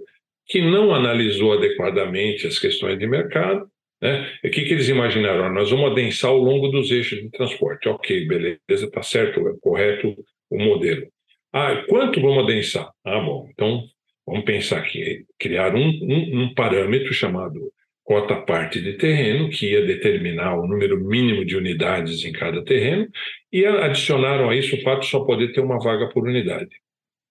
que 0.48 0.62
não 0.62 0.94
analisou 0.94 1.54
adequadamente 1.54 2.48
as 2.48 2.60
questões 2.60 2.98
de 2.98 3.08
mercado 3.08 3.68
né? 4.02 4.28
O 4.44 4.50
que, 4.50 4.64
que 4.64 4.74
eles 4.74 4.90
imaginaram? 4.90 5.54
Nós 5.54 5.70
vamos 5.70 5.92
adensar 5.92 6.32
ao 6.32 6.38
longo 6.38 6.70
dos 6.70 6.90
eixos 6.92 7.22
de 7.22 7.30
transporte. 7.30 7.88
Ok, 7.88 8.28
beleza, 8.28 8.60
está 8.70 9.04
certo, 9.04 9.48
é 9.48 9.54
correto 9.62 10.16
o 10.50 10.58
modelo. 10.58 11.08
Ah, 11.54 11.84
quanto 11.88 12.22
vamos 12.22 12.44
adensar? 12.44 12.90
Ah, 13.06 13.20
bom, 13.20 13.48
então 13.52 13.84
vamos 14.26 14.46
pensar 14.46 14.80
aqui, 14.80 15.26
criar 15.38 15.76
um, 15.76 15.88
um, 15.88 16.44
um 16.44 16.54
parâmetro 16.54 17.14
chamado 17.14 17.72
cota 18.04 18.36
parte 18.36 18.82
de 18.82 18.94
terreno, 18.98 19.50
que 19.50 19.72
ia 19.72 19.86
determinar 19.86 20.58
o 20.58 20.68
número 20.68 21.00
mínimo 21.00 21.46
de 21.46 21.56
unidades 21.56 22.26
em 22.26 22.32
cada 22.32 22.64
terreno, 22.64 23.08
e 23.52 23.66
adicionaram 23.66 24.50
a 24.50 24.56
isso 24.56 24.76
o 24.76 24.82
fato 24.82 25.02
de 25.02 25.08
só 25.08 25.22
poder 25.24 25.54
ter 25.54 25.62
uma 25.62 25.80
vaga 25.80 26.10
por 26.10 26.28
unidade. 26.28 26.70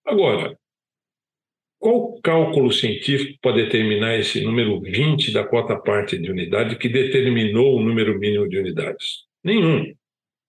Agora, 0.05 0.57
qual 1.81 2.21
cálculo 2.21 2.71
científico 2.71 3.39
para 3.41 3.55
determinar 3.55 4.15
esse 4.15 4.39
número 4.41 4.79
20 4.79 5.33
da 5.33 5.43
cota 5.43 5.75
parte 5.75 6.15
de 6.15 6.29
unidade 6.29 6.77
que 6.77 6.87
determinou 6.87 7.75
o 7.75 7.83
número 7.83 8.19
mínimo 8.19 8.47
de 8.47 8.59
unidades? 8.59 9.25
Nenhum. 9.43 9.91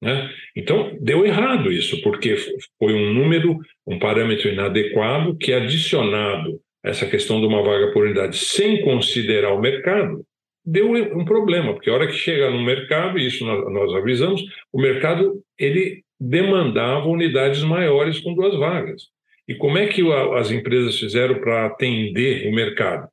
Né? 0.02 0.30
Então, 0.54 0.94
deu 1.00 1.24
errado 1.24 1.72
isso, 1.72 2.02
porque 2.02 2.36
foi 2.78 2.92
um 2.92 3.14
número, 3.14 3.58
um 3.86 3.98
parâmetro 3.98 4.50
inadequado 4.50 5.34
que, 5.38 5.54
adicionado 5.54 6.60
a 6.84 6.90
essa 6.90 7.06
questão 7.06 7.40
de 7.40 7.46
uma 7.46 7.62
vaga 7.62 7.92
por 7.92 8.04
unidade 8.04 8.36
sem 8.36 8.82
considerar 8.82 9.54
o 9.54 9.60
mercado, 9.60 10.22
deu 10.62 10.92
um 10.92 11.24
problema, 11.24 11.72
porque 11.72 11.88
a 11.88 11.94
hora 11.94 12.08
que 12.08 12.12
chega 12.12 12.50
no 12.50 12.62
mercado, 12.62 13.18
e 13.18 13.26
isso 13.26 13.44
nós 13.46 13.94
avisamos, 13.94 14.42
o 14.70 14.78
mercado 14.78 15.42
ele 15.58 16.04
demandava 16.20 17.06
unidades 17.06 17.62
maiores 17.62 18.20
com 18.20 18.34
duas 18.34 18.54
vagas. 18.58 19.11
E 19.48 19.54
como 19.54 19.78
é 19.78 19.86
que 19.86 20.02
as 20.34 20.50
empresas 20.50 20.98
fizeram 20.98 21.40
para 21.40 21.66
atender 21.66 22.48
o 22.48 22.54
mercado? 22.54 23.08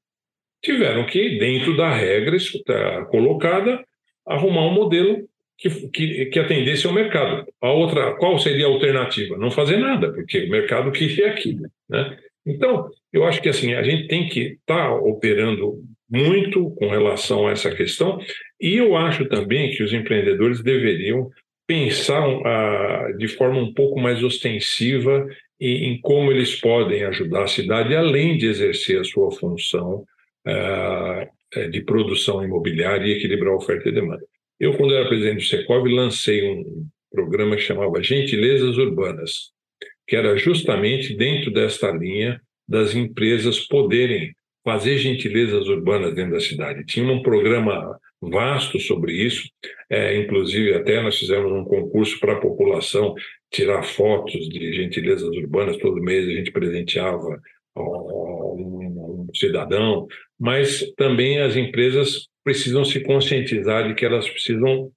Tiveram 0.63 1.05
que, 1.05 1.37
dentro 1.39 1.75
da 1.75 1.93
regra 1.93 2.37
colocada, 3.09 3.83
arrumar 4.27 4.67
um 4.67 4.73
modelo 4.73 5.27
que, 5.57 5.69
que, 5.89 6.25
que, 6.27 6.39
atendesse 6.39 6.85
ao 6.87 6.93
mercado. 6.93 7.45
A 7.61 7.71
outra, 7.71 8.15
qual 8.15 8.37
seria 8.39 8.65
a 8.65 8.69
alternativa? 8.69 9.37
Não 9.37 9.51
fazer 9.51 9.77
nada, 9.77 10.11
porque 10.13 10.43
o 10.43 10.49
mercado 10.49 10.91
queria 10.91 11.27
aquilo. 11.31 11.63
Né? 11.89 12.17
Então, 12.45 12.89
eu 13.11 13.25
acho 13.25 13.41
que 13.41 13.49
assim 13.49 13.73
a 13.73 13.83
gente 13.83 14.07
tem 14.07 14.29
que 14.29 14.57
estar 14.59 14.89
tá 14.89 14.95
operando 14.95 15.83
muito 16.09 16.71
com 16.71 16.87
relação 16.89 17.47
a 17.47 17.51
essa 17.51 17.69
questão, 17.69 18.19
e 18.59 18.77
eu 18.77 18.95
acho 18.95 19.25
também 19.29 19.69
que 19.71 19.83
os 19.83 19.93
empreendedores 19.93 20.63
deveriam 20.63 21.29
pensar 21.67 22.23
de 23.17 23.27
forma 23.27 23.59
um 23.59 23.71
pouco 23.71 23.99
mais 23.99 24.23
ostensiva 24.23 25.27
em, 25.59 25.91
em, 25.91 26.01
como 26.01 26.31
eles 26.31 26.55
podem 26.55 27.03
ajudar 27.03 27.43
a 27.43 27.47
cidade, 27.47 27.95
além 27.95 28.37
de 28.37 28.47
exercer 28.47 28.99
a 28.99 29.03
sua 29.03 29.31
função 29.31 30.05
uh, 30.47 31.69
de 31.69 31.81
produção 31.81 32.43
imobiliária 32.43 33.05
e 33.05 33.17
equilibrar 33.17 33.55
oferta 33.55 33.89
e 33.89 33.91
demanda. 33.91 34.23
Eu, 34.59 34.75
quando 34.75 34.93
era 34.93 35.07
presidente 35.07 35.37
do 35.37 35.43
Secov, 35.43 35.87
lancei 35.87 36.49
um 36.49 36.87
programa 37.11 37.55
que 37.55 37.61
chamava 37.61 38.03
Gentilezas 38.03 38.77
Urbanas, 38.77 39.51
que 40.07 40.15
era 40.15 40.37
justamente 40.37 41.15
dentro 41.15 41.51
desta 41.51 41.91
linha 41.91 42.41
das 42.67 42.93
empresas 42.93 43.59
poderem 43.59 44.33
fazer 44.63 44.97
gentilezas 44.97 45.67
urbanas 45.67 46.13
dentro 46.13 46.33
da 46.33 46.39
cidade. 46.39 46.85
Tinha 46.85 47.11
um 47.11 47.23
programa 47.23 47.97
vasto 48.21 48.79
sobre 48.79 49.13
isso, 49.13 49.49
é, 49.89 50.17
inclusive 50.17 50.75
até 50.75 51.01
nós 51.01 51.17
fizemos 51.17 51.51
um 51.51 51.63
concurso 51.63 52.19
para 52.19 52.33
a 52.33 52.39
população 52.39 53.15
tirar 53.51 53.83
fotos 53.83 54.47
de 54.49 54.73
gentilezas 54.73 55.35
urbanas, 55.35 55.77
todo 55.77 56.01
mês 56.01 56.27
a 56.27 56.31
gente 56.31 56.51
presenteava 56.51 57.41
um, 57.75 59.27
cidadão, 59.35 60.07
mas 60.39 60.91
também 60.95 61.39
as 61.39 61.55
empresas 61.55 62.27
precisam 62.43 62.83
se 62.83 62.99
conscientizar 63.01 63.87
de 63.87 63.95
que 63.95 64.05
elas 64.05 64.27
precisam 64.29 64.91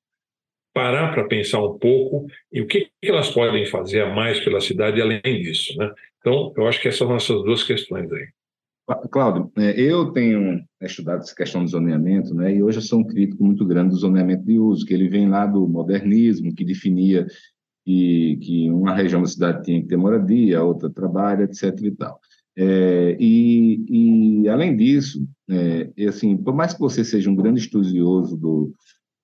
parar 0.74 1.12
para 1.12 1.24
pensar 1.24 1.62
um 1.62 1.78
pouco 1.78 2.26
e 2.50 2.60
o 2.62 2.66
que, 2.66 2.88
que 3.00 3.10
elas 3.10 3.30
podem 3.30 3.66
fazer 3.66 4.02
a 4.02 4.14
mais 4.14 4.40
pela 4.40 4.60
cidade 4.60 5.02
além 5.02 5.20
disso, 5.20 5.76
né? 5.76 5.92
Então, 6.18 6.52
eu 6.56 6.66
acho 6.66 6.80
que 6.80 6.88
essas 6.88 6.98
são 6.98 7.14
essas 7.14 7.42
duas 7.42 7.62
questões 7.62 8.10
aí. 8.10 8.28
Cláudio, 9.10 9.50
é, 9.58 9.80
eu 9.80 10.12
tenho 10.12 10.60
estudado 10.80 11.20
essa 11.20 11.34
questão 11.34 11.62
do 11.62 11.70
zoneamento, 11.70 12.34
né, 12.34 12.54
e 12.54 12.62
hoje 12.62 12.78
eu 12.78 12.82
sou 12.82 13.00
um 13.00 13.06
crítico 13.06 13.44
muito 13.44 13.64
grande 13.64 13.90
do 13.90 13.96
zoneamento 13.96 14.44
de 14.44 14.58
uso, 14.58 14.84
que 14.84 14.92
ele 14.92 15.08
vem 15.08 15.28
lá 15.28 15.46
do 15.46 15.68
modernismo, 15.68 16.54
que 16.54 16.64
definia 16.64 17.26
que, 17.84 18.38
que 18.40 18.70
uma 18.70 18.94
região 18.94 19.20
da 19.20 19.28
cidade 19.28 19.64
tinha 19.64 19.80
que 19.80 19.88
ter 19.88 19.96
moradia, 19.96 20.58
a 20.58 20.64
outra 20.64 20.90
trabalho, 20.90 21.44
etc. 21.44 21.78
e 21.82 21.90
tal. 21.92 22.20
É, 22.56 23.16
e, 23.18 24.42
e, 24.42 24.48
além 24.48 24.76
disso, 24.76 25.26
é, 25.48 25.90
assim, 26.06 26.36
por 26.36 26.54
mais 26.54 26.74
que 26.74 26.80
você 26.80 27.04
seja 27.04 27.30
um 27.30 27.34
grande 27.36 27.60
estudioso 27.60 28.36
do, 28.36 28.72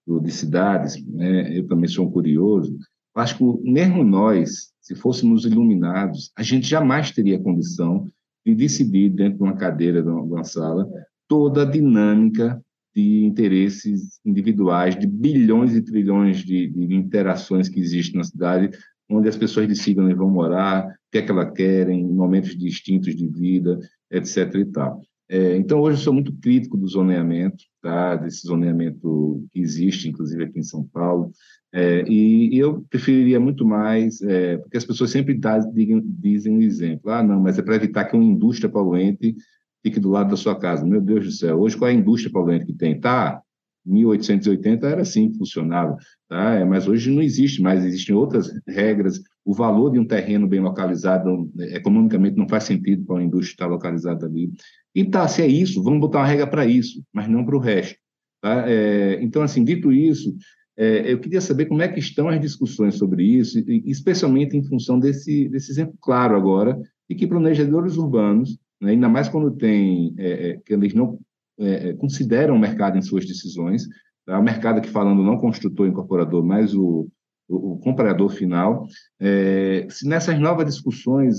do 0.07 0.21
de 0.21 0.31
cidades, 0.31 1.05
né, 1.07 1.57
eu 1.57 1.67
também 1.67 1.89
sou 1.89 2.07
um 2.07 2.11
curioso, 2.11 2.77
acho 3.15 3.37
que 3.37 3.45
mesmo 3.71 4.03
nós, 4.03 4.73
se 4.81 4.95
fôssemos 4.95 5.45
iluminados, 5.45 6.31
a 6.37 6.43
gente 6.43 6.67
jamais 6.67 7.11
teria 7.11 7.39
condição 7.39 8.07
de 8.47 8.55
decidir 8.55 9.11
dentro 9.11 9.39
de 9.39 9.45
uma 9.45 9.57
cadeira 9.57 10.03
de 10.03 10.09
uma, 10.09 10.45
sala 10.45 10.89
toda 11.29 11.63
a 11.63 11.71
dinâmica 11.71 12.63
de 12.99 13.25
interesses 13.25 14.19
individuais, 14.27 14.99
de 14.99 15.07
bilhões 15.07 15.73
e 15.73 15.81
trilhões 15.81 16.39
de, 16.39 16.67
de 16.67 16.95
interações 16.95 17.69
que 17.69 17.79
existem 17.79 18.19
na 18.19 18.25
cidade, 18.25 18.77
onde 19.09 19.29
as 19.29 19.37
pessoas 19.37 19.69
decidem 19.69 20.05
onde 20.05 20.15
vão 20.15 20.29
morar, 20.29 20.85
o 20.85 20.91
que 21.13 21.19
é 21.19 21.23
que 21.23 21.31
elas 21.31 21.53
querem, 21.53 22.05
momentos 22.05 22.57
distintos 22.57 23.15
de 23.15 23.29
vida, 23.29 23.79
etc. 24.11 24.53
e 24.57 24.65
tal. 24.65 25.01
É, 25.31 25.57
então, 25.57 25.81
hoje 25.81 25.99
eu 25.99 26.05
sou 26.05 26.13
muito 26.13 26.33
crítico 26.41 26.77
do 26.77 26.89
zoneamento, 26.89 27.63
tá? 27.81 28.17
desse 28.17 28.47
zoneamento 28.47 29.47
que 29.53 29.61
existe, 29.61 30.09
inclusive 30.09 30.45
aqui 30.45 30.59
em 30.59 30.65
São 30.65 30.83
Paulo, 30.85 31.31
é, 31.73 32.03
e, 32.09 32.59
eu 32.59 32.85
preferiria 32.91 33.39
muito 33.39 33.65
mais, 33.65 34.21
é, 34.23 34.57
porque 34.57 34.77
as 34.77 34.85
pessoas 34.85 35.11
sempre 35.11 35.35
dá, 35.35 35.59
dizem, 35.59 36.03
dizem 36.05 36.55
um 36.55 36.63
exemplo, 36.63 37.11
ah, 37.11 37.23
não, 37.23 37.41
mas 37.41 37.59
é 37.59 37.63
para 37.63 37.77
evitar 37.77 38.07
que 38.07 38.17
uma 38.17 38.25
indústria 38.25 38.71
poluente 38.71 39.37
fique 39.83 40.01
do 40.01 40.11
lado 40.11 40.31
da 40.31 40.37
sua 40.37 40.59
casa. 40.59 40.85
Meu 40.85 41.01
Deus 41.01 41.25
do 41.25 41.33
céu, 41.33 41.61
hoje 41.61 41.77
qual 41.77 41.89
é 41.89 41.93
a 41.93 41.97
indústria 41.97 42.33
poluente 42.33 42.67
que 42.67 42.73
tem? 42.73 42.99
Tá, 42.99 43.43
1880 43.89 44.87
era 44.87 45.03
assim 45.03 45.31
que 45.31 45.39
funcionava, 45.39 45.97
tá? 46.29 46.55
É, 46.55 46.65
mas 46.65 46.87
hoje 46.87 47.11
não 47.11 47.23
existe 47.23 47.63
mais, 47.63 47.85
existem 47.85 48.15
outras 48.15 48.53
regras. 48.67 49.21
O 49.45 49.55
valor 49.55 49.91
de 49.91 49.99
um 49.99 50.07
terreno 50.07 50.47
bem 50.47 50.61
localizado, 50.61 51.51
economicamente, 51.59 52.37
não 52.37 52.49
faz 52.49 52.65
sentido 52.65 53.05
para 53.05 53.17
uma 53.17 53.25
indústria 53.25 53.53
estar 53.53 53.67
localizada 53.67 54.27
ali. 54.27 54.53
E 54.95 55.05
tá, 55.05 55.27
se 55.27 55.43
é 55.43 55.47
isso, 55.47 55.83
vamos 55.83 56.01
botar 56.01 56.19
uma 56.19 56.27
regra 56.27 56.47
para 56.47 56.67
isso, 56.67 57.03
mas 57.13 57.29
não 57.29 57.45
para 57.45 57.57
o 57.57 57.61
resto. 57.61 57.97
Tá? 58.43 58.69
É, 58.69 59.23
então, 59.23 59.43
assim, 59.43 59.65
dito 59.65 59.91
isso, 59.91 60.37
é, 60.77 61.13
eu 61.13 61.19
queria 61.19 61.41
saber 61.41 61.67
como 61.67 61.83
é 61.83 61.89
que 61.89 61.99
estão 61.99 62.29
as 62.29 62.41
discussões 62.41 62.95
sobre 62.95 63.25
isso, 63.25 63.59
especialmente 63.85 64.57
em 64.57 64.63
função 64.63 64.99
desse, 64.99 65.49
desse 65.49 65.73
exemplo 65.73 65.97
claro 66.01 66.37
agora, 66.37 66.79
de 67.09 67.17
que 67.17 67.27
planejadores 67.27 67.97
urbanos, 67.97 68.59
né, 68.81 68.93
ainda 68.93 69.09
mais 69.09 69.29
quando 69.29 69.51
tem, 69.51 70.15
é, 70.19 70.51
é 70.51 70.57
que 70.59 70.73
eles 70.73 70.95
não 70.95 71.19
é, 71.59 71.91
é, 71.91 71.93
consideram 71.95 72.55
o 72.55 72.59
mercado 72.59 72.97
em 72.97 73.03
suas 73.03 73.27
decisões, 73.27 73.87
tá? 74.27 74.39
o 74.39 74.43
mercado 74.43 74.79
aqui 74.79 74.89
falando 74.89 75.23
não 75.23 75.39
construtor 75.39 75.87
incorporador, 75.87 76.45
mas 76.45 76.75
o, 76.75 77.09
o, 77.49 77.73
o 77.73 77.79
comprador 77.79 78.29
final, 78.31 78.87
é, 79.21 79.87
se 79.91 80.07
nessas 80.07 80.39
novas 80.39 80.67
discussões 80.67 81.39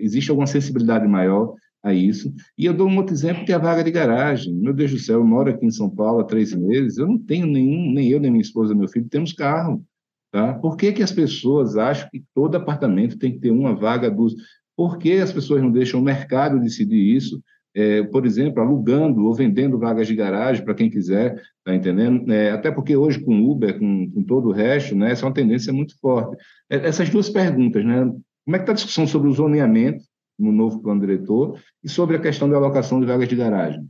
existe 0.00 0.30
alguma 0.30 0.46
sensibilidade 0.46 1.06
maior 1.06 1.54
a 1.82 1.94
isso. 1.94 2.32
E 2.56 2.66
eu 2.66 2.74
dou 2.74 2.88
um 2.88 2.96
outro 2.96 3.14
exemplo 3.14 3.44
que 3.44 3.52
é 3.52 3.54
a 3.54 3.58
vaga 3.58 3.82
de 3.82 3.90
garagem. 3.90 4.54
Meu 4.54 4.72
Deus 4.72 4.90
do 4.90 4.98
céu, 4.98 5.20
eu 5.20 5.26
moro 5.26 5.50
aqui 5.50 5.64
em 5.64 5.70
São 5.70 5.88
Paulo 5.88 6.20
há 6.20 6.24
três 6.24 6.54
meses, 6.54 6.98
eu 6.98 7.06
não 7.06 7.18
tenho 7.18 7.46
nenhum, 7.46 7.92
nem 7.92 8.08
eu, 8.08 8.20
nem 8.20 8.30
minha 8.30 8.42
esposa, 8.42 8.74
meu 8.74 8.88
filho, 8.88 9.08
temos 9.08 9.32
carro. 9.32 9.82
Tá? 10.30 10.54
Por 10.54 10.76
que, 10.76 10.92
que 10.92 11.02
as 11.02 11.10
pessoas 11.10 11.76
acham 11.76 12.08
que 12.08 12.22
todo 12.32 12.54
apartamento 12.54 13.18
tem 13.18 13.32
que 13.32 13.40
ter 13.40 13.50
uma 13.50 13.74
vaga 13.74 14.08
dos. 14.08 14.34
Por 14.80 14.96
que 14.96 15.18
as 15.18 15.30
pessoas 15.30 15.60
não 15.60 15.70
deixam 15.70 16.00
o 16.00 16.02
mercado 16.02 16.58
decidir 16.58 17.14
isso? 17.14 17.42
É, 17.74 18.02
por 18.02 18.24
exemplo, 18.24 18.62
alugando 18.62 19.26
ou 19.26 19.34
vendendo 19.34 19.78
vagas 19.78 20.06
de 20.06 20.14
garagem 20.14 20.64
para 20.64 20.72
quem 20.72 20.88
quiser, 20.88 21.38
tá 21.62 21.74
entendendo? 21.74 22.32
É, 22.32 22.52
até 22.52 22.70
porque 22.70 22.96
hoje 22.96 23.20
com 23.20 23.44
Uber, 23.44 23.78
com, 23.78 24.10
com, 24.10 24.22
todo 24.22 24.48
o 24.48 24.52
resto, 24.52 24.94
né, 24.94 25.10
essa 25.10 25.26
é 25.26 25.28
uma 25.28 25.34
tendência 25.34 25.70
muito 25.70 26.00
forte. 26.00 26.34
É, 26.70 26.76
essas 26.76 27.10
duas 27.10 27.28
perguntas, 27.28 27.84
né? 27.84 28.06
Como 28.42 28.56
é 28.56 28.58
que 28.58 28.62
está 28.62 28.72
a 28.72 28.74
discussão 28.74 29.06
sobre 29.06 29.28
o 29.28 29.34
zoneamento 29.34 30.02
no 30.38 30.50
novo 30.50 30.80
plano 30.80 31.02
diretor 31.02 31.60
e 31.84 31.88
sobre 31.90 32.16
a 32.16 32.20
questão 32.20 32.48
da 32.48 32.56
alocação 32.56 33.00
de 33.00 33.06
vagas 33.06 33.28
de 33.28 33.36
garagem? 33.36 33.86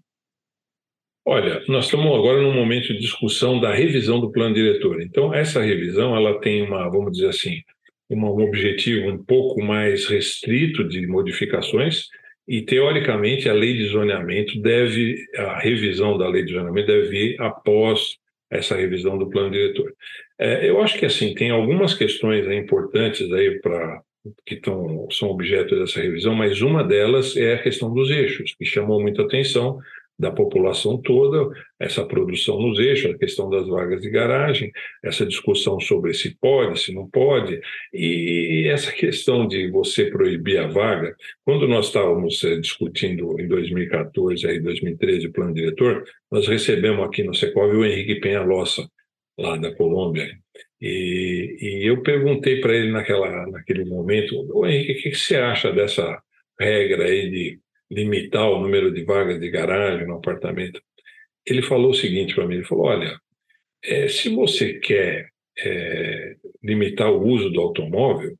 Olha, 1.24 1.62
nós 1.68 1.85
estamos 1.85 2.07
agora 2.07 2.42
num 2.42 2.53
momento 2.53 2.88
de 2.88 2.98
discussão 2.98 3.61
da 3.61 3.72
revisão 3.72 4.18
do 4.18 4.33
plano 4.33 4.57
diretor. 4.57 5.00
Então, 5.00 5.33
essa 5.33 5.62
revisão 5.62 6.16
ela 6.16 6.40
tem 6.40 6.66
uma, 6.66 6.90
vamos 6.90 7.12
dizer 7.12 7.29
assim, 7.29 7.62
um 8.11 8.25
objetivo 8.25 9.09
um 9.09 9.18
pouco 9.18 9.62
mais 9.62 10.07
restrito 10.07 10.87
de 10.88 11.07
modificações 11.07 12.09
e, 12.46 12.62
teoricamente, 12.62 13.49
a 13.49 13.53
lei 13.53 13.77
de 13.77 13.87
zoneamento 13.87 14.61
deve, 14.61 15.16
a 15.37 15.61
revisão 15.61 16.18
da 16.18 16.29
lei 16.29 16.44
de 16.44 16.53
zoneamento 16.53 16.88
deve 16.88 17.09
vir 17.09 17.40
após 17.40 18.16
essa 18.51 18.75
revisão 18.75 19.16
do 19.16 19.31
plano 19.31 19.53
diretor. 19.53 19.94
É, 20.38 20.68
eu 20.68 20.81
acho 20.83 20.99
que, 20.99 21.07
assim, 21.07 21.35
tem 21.35 21.51
algumas 21.51 21.94
questões 21.94 22.44
importantes 22.51 23.31
aí 23.33 23.61
para 23.61 24.03
que 24.44 24.57
tão, 24.57 25.09
são 25.11 25.31
objeto 25.31 25.79
dessa 25.79 26.01
revisão, 26.01 26.35
mas 26.35 26.61
uma 26.61 26.83
delas 26.83 27.37
é 27.37 27.55
a 27.55 27.62
questão 27.62 27.92
dos 27.94 28.11
eixos, 28.11 28.55
que 28.59 28.64
chamou 28.64 29.01
muita 29.01 29.23
atenção 29.23 29.79
da 30.20 30.30
população 30.30 31.00
toda, 31.00 31.50
essa 31.80 32.04
produção 32.04 32.61
nos 32.61 32.78
eixos, 32.78 33.14
a 33.14 33.18
questão 33.18 33.48
das 33.48 33.66
vagas 33.66 34.02
de 34.02 34.11
garagem, 34.11 34.70
essa 35.02 35.24
discussão 35.24 35.80
sobre 35.80 36.12
se 36.12 36.37
pode, 36.38 36.78
se 36.78 36.94
não 36.94 37.09
pode, 37.09 37.59
e 37.90 38.68
essa 38.68 38.92
questão 38.92 39.48
de 39.48 39.70
você 39.70 40.11
proibir 40.11 40.59
a 40.59 40.66
vaga. 40.66 41.16
Quando 41.42 41.66
nós 41.66 41.87
estávamos 41.87 42.44
eh, 42.44 42.56
discutindo 42.59 43.40
em 43.40 43.48
2014 43.48 44.46
e 44.46 44.61
2013 44.61 45.28
o 45.28 45.33
plano 45.33 45.54
diretor, 45.54 46.04
nós 46.30 46.46
recebemos 46.46 47.02
aqui 47.06 47.22
no 47.22 47.35
Secov 47.35 47.74
o 47.74 47.85
Henrique 47.85 48.20
Penhalosa, 48.20 48.87
lá 49.38 49.56
da 49.56 49.74
Colômbia, 49.74 50.28
e, 50.83 51.56
e 51.61 51.87
eu 51.88 52.02
perguntei 52.02 52.61
para 52.61 52.74
ele 52.74 52.90
naquela, 52.92 53.46
naquele 53.46 53.87
momento, 53.87 54.35
Henrique, 54.66 54.92
o 54.92 55.02
que 55.02 55.14
você 55.14 55.37
acha 55.37 55.72
dessa 55.72 56.22
regra 56.61 57.04
aí 57.04 57.30
de 57.30 57.59
limitar 57.90 58.48
o 58.48 58.61
número 58.61 58.92
de 58.92 59.03
vagas 59.05 59.40
de 59.40 59.50
garagem 59.50 60.07
no 60.07 60.16
apartamento? 60.16 60.81
Ele 61.46 61.62
falou 61.62 61.90
o 61.90 61.94
seguinte 61.94 62.35
para 62.35 62.46
mim, 62.46 62.57
ele 62.57 62.64
falou, 62.64 62.87
olha, 62.87 63.18
é, 63.83 64.09
se 64.09 64.29
você 64.29 64.74
quer 64.74 65.29
é, 65.59 66.37
limitar 66.62 67.11
o 67.11 67.26
uso 67.26 67.50
do 67.50 67.61
automóvel, 67.61 68.37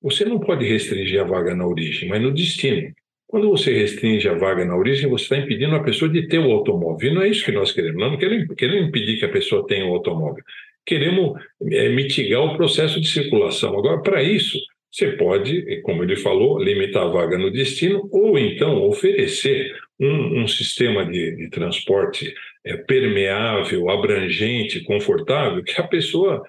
você 0.00 0.24
não 0.24 0.38
pode 0.38 0.64
restringir 0.64 1.20
a 1.20 1.24
vaga 1.24 1.54
na 1.54 1.66
origem, 1.66 2.08
mas 2.08 2.22
no 2.22 2.32
destino. 2.32 2.92
Quando 3.26 3.50
você 3.50 3.72
restringe 3.72 4.28
a 4.28 4.34
vaga 4.34 4.64
na 4.64 4.76
origem, 4.76 5.10
você 5.10 5.24
está 5.24 5.36
impedindo 5.38 5.74
a 5.74 5.82
pessoa 5.82 6.08
de 6.08 6.28
ter 6.28 6.38
o 6.38 6.52
automóvel. 6.52 7.10
E 7.10 7.14
não 7.14 7.22
é 7.22 7.28
isso 7.28 7.44
que 7.44 7.50
nós 7.50 7.72
queremos. 7.72 8.00
Nós 8.00 8.12
não 8.12 8.18
queremos, 8.18 8.54
queremos 8.56 8.88
impedir 8.88 9.18
que 9.18 9.24
a 9.24 9.32
pessoa 9.32 9.66
tenha 9.66 9.84
o 9.84 9.94
automóvel 9.94 10.44
queremos 10.86 11.38
é, 11.72 11.88
mitigar 11.88 12.40
o 12.42 12.56
processo 12.56 13.00
de 13.00 13.08
circulação. 13.08 13.76
Agora, 13.76 14.00
para 14.00 14.22
isso, 14.22 14.56
você 14.96 15.12
pode, 15.12 15.82
como 15.82 16.02
ele 16.02 16.16
falou, 16.16 16.58
limitar 16.58 17.02
a 17.02 17.10
vaga 17.10 17.36
no 17.36 17.50
destino 17.50 18.08
ou 18.10 18.38
então 18.38 18.82
oferecer 18.86 19.70
um, 20.00 20.42
um 20.42 20.48
sistema 20.48 21.04
de, 21.04 21.36
de 21.36 21.50
transporte 21.50 22.32
é, 22.64 22.78
permeável, 22.78 23.90
abrangente, 23.90 24.80
confortável, 24.84 25.62
que 25.62 25.78
a 25.78 25.86
pessoa 25.86 26.42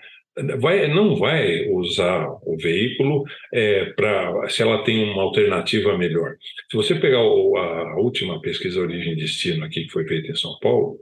vai, 0.60 0.88
não 0.88 1.18
vai 1.18 1.68
usar 1.70 2.26
o 2.44 2.56
veículo 2.58 3.26
é, 3.54 3.86
para 3.98 4.48
se 4.48 4.62
ela 4.62 4.82
tem 4.82 5.04
uma 5.04 5.24
alternativa 5.24 5.98
melhor. 5.98 6.38
Se 6.72 6.78
você 6.78 6.96
pegar 6.96 7.24
o, 7.24 7.58
a 7.58 8.00
última 8.00 8.40
pesquisa 8.40 8.80
Origem 8.80 9.18
Destino 9.18 9.66
aqui 9.66 9.84
que 9.84 9.92
foi 9.92 10.08
feita 10.08 10.32
em 10.32 10.36
São 10.36 10.58
Paulo, 10.62 10.98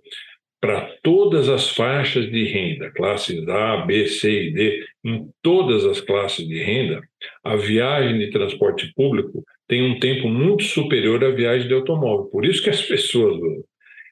para 0.60 0.82
todas 1.04 1.48
as 1.48 1.70
faixas 1.70 2.28
de 2.32 2.44
renda, 2.46 2.90
classes 2.90 3.48
A, 3.48 3.86
B, 3.86 4.08
C 4.08 4.48
e 4.48 4.52
D, 4.52 4.84
em 5.06 5.30
todas 5.42 5.86
as 5.86 6.02
classes 6.02 6.48
de 6.48 6.58
renda, 6.62 7.02
a 7.44 7.56
viagem 7.56 8.18
de 8.18 8.32
transporte 8.32 8.92
público 8.96 9.44
tem 9.68 9.84
um 9.84 10.00
tempo 10.00 10.28
muito 10.28 10.64
superior 10.64 11.24
à 11.24 11.30
viagem 11.30 11.68
de 11.68 11.74
automóvel. 11.74 12.26
Por 12.26 12.46
isso 12.46 12.64
que 12.64 12.70
as 12.70 12.82
pessoas. 12.82 13.40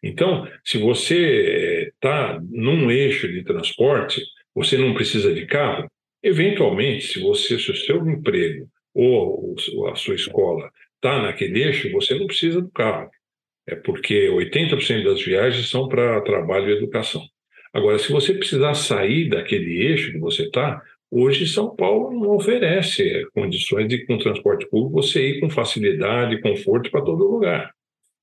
Então, 0.03 0.47
se 0.63 0.77
você 0.77 1.91
está 1.93 2.39
num 2.49 2.91
eixo 2.91 3.27
de 3.27 3.43
transporte, 3.43 4.21
você 4.53 4.77
não 4.77 4.93
precisa 4.93 5.33
de 5.33 5.45
carro. 5.45 5.89
Eventualmente, 6.21 7.07
se 7.07 7.19
você, 7.19 7.57
se 7.57 7.71
o 7.71 7.75
seu 7.75 8.07
emprego 8.07 8.67
ou 8.93 9.55
a 9.91 9.95
sua 9.95 10.15
escola 10.15 10.69
está 10.95 11.21
naquele 11.21 11.63
eixo, 11.63 11.91
você 11.91 12.13
não 12.15 12.27
precisa 12.27 12.61
do 12.61 12.69
carro 12.71 13.09
é 13.67 13.75
porque 13.75 14.27
80% 14.27 15.03
das 15.03 15.21
viagens 15.23 15.69
são 15.69 15.87
para 15.87 16.21
trabalho 16.21 16.69
e 16.69 16.77
educação. 16.77 17.21
Agora, 17.73 17.97
se 17.97 18.11
você 18.11 18.33
precisar 18.33 18.75
sair 18.75 19.29
daquele 19.29 19.81
eixo 19.81 20.11
que 20.11 20.19
você 20.19 20.43
está, 20.43 20.81
hoje 21.09 21.47
São 21.47 21.75
Paulo 21.75 22.11
não 22.11 22.35
oferece 22.35 23.25
condições 23.33 23.87
de, 23.87 24.05
com 24.05 24.17
transporte 24.17 24.67
público, 24.69 25.01
você 25.01 25.29
ir 25.29 25.39
com 25.39 25.49
facilidade, 25.49 26.39
conforto 26.39 26.91
para 26.91 27.01
todo 27.01 27.27
lugar. 27.27 27.71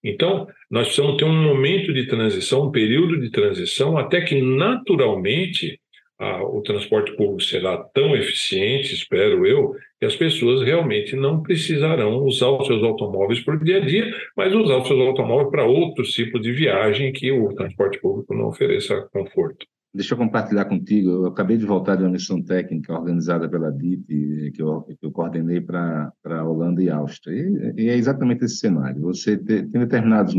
Então, 0.02 0.46
nós 0.70 0.86
precisamos 0.86 1.16
ter 1.16 1.24
um 1.24 1.42
momento 1.42 1.92
de 1.92 2.06
transição, 2.06 2.68
um 2.68 2.70
período 2.70 3.20
de 3.20 3.30
transição, 3.30 3.98
até 3.98 4.20
que 4.20 4.40
naturalmente 4.40 5.78
a, 6.18 6.42
o 6.44 6.62
transporte 6.62 7.14
público 7.16 7.42
será 7.42 7.76
tão 7.92 8.14
eficiente, 8.14 8.94
espero 8.94 9.46
eu, 9.46 9.74
que 10.00 10.06
as 10.06 10.16
pessoas 10.16 10.62
realmente 10.62 11.14
não 11.14 11.42
precisarão 11.42 12.24
usar 12.24 12.48
os 12.48 12.66
seus 12.66 12.82
automóveis 12.82 13.40
para 13.40 13.54
o 13.54 13.62
dia 13.62 13.76
a 13.76 13.80
dia, 13.80 14.10
mas 14.34 14.54
usar 14.54 14.78
os 14.78 14.88
seus 14.88 14.98
automóveis 14.98 15.50
para 15.50 15.66
outros 15.66 16.08
tipos 16.12 16.40
de 16.40 16.52
viagem 16.52 17.12
que 17.12 17.30
o 17.30 17.52
transporte 17.54 18.00
público 18.00 18.34
não 18.34 18.46
ofereça 18.46 19.06
conforto. 19.12 19.66
Deixa 19.92 20.14
eu 20.14 20.18
compartilhar 20.18 20.64
contigo. 20.64 21.10
Eu 21.10 21.26
acabei 21.26 21.58
de 21.58 21.66
voltar 21.66 21.96
de 21.96 22.04
uma 22.04 22.12
missão 22.12 22.40
técnica 22.42 22.94
organizada 22.94 23.48
pela 23.48 23.70
DIT, 23.70 24.52
que 24.54 24.62
eu, 24.62 24.82
que 24.82 25.04
eu 25.04 25.10
coordenei 25.10 25.60
para 25.60 26.10
a 26.24 26.44
Holanda 26.44 26.82
e 26.82 26.88
Áustria. 26.88 27.34
E, 27.76 27.82
e, 27.82 27.88
é 27.90 27.96
exatamente 27.96 28.44
esse 28.44 28.56
cenário. 28.56 29.02
Você 29.02 29.36
tem, 29.36 29.68
tem 29.68 29.80
determinados 29.80 30.34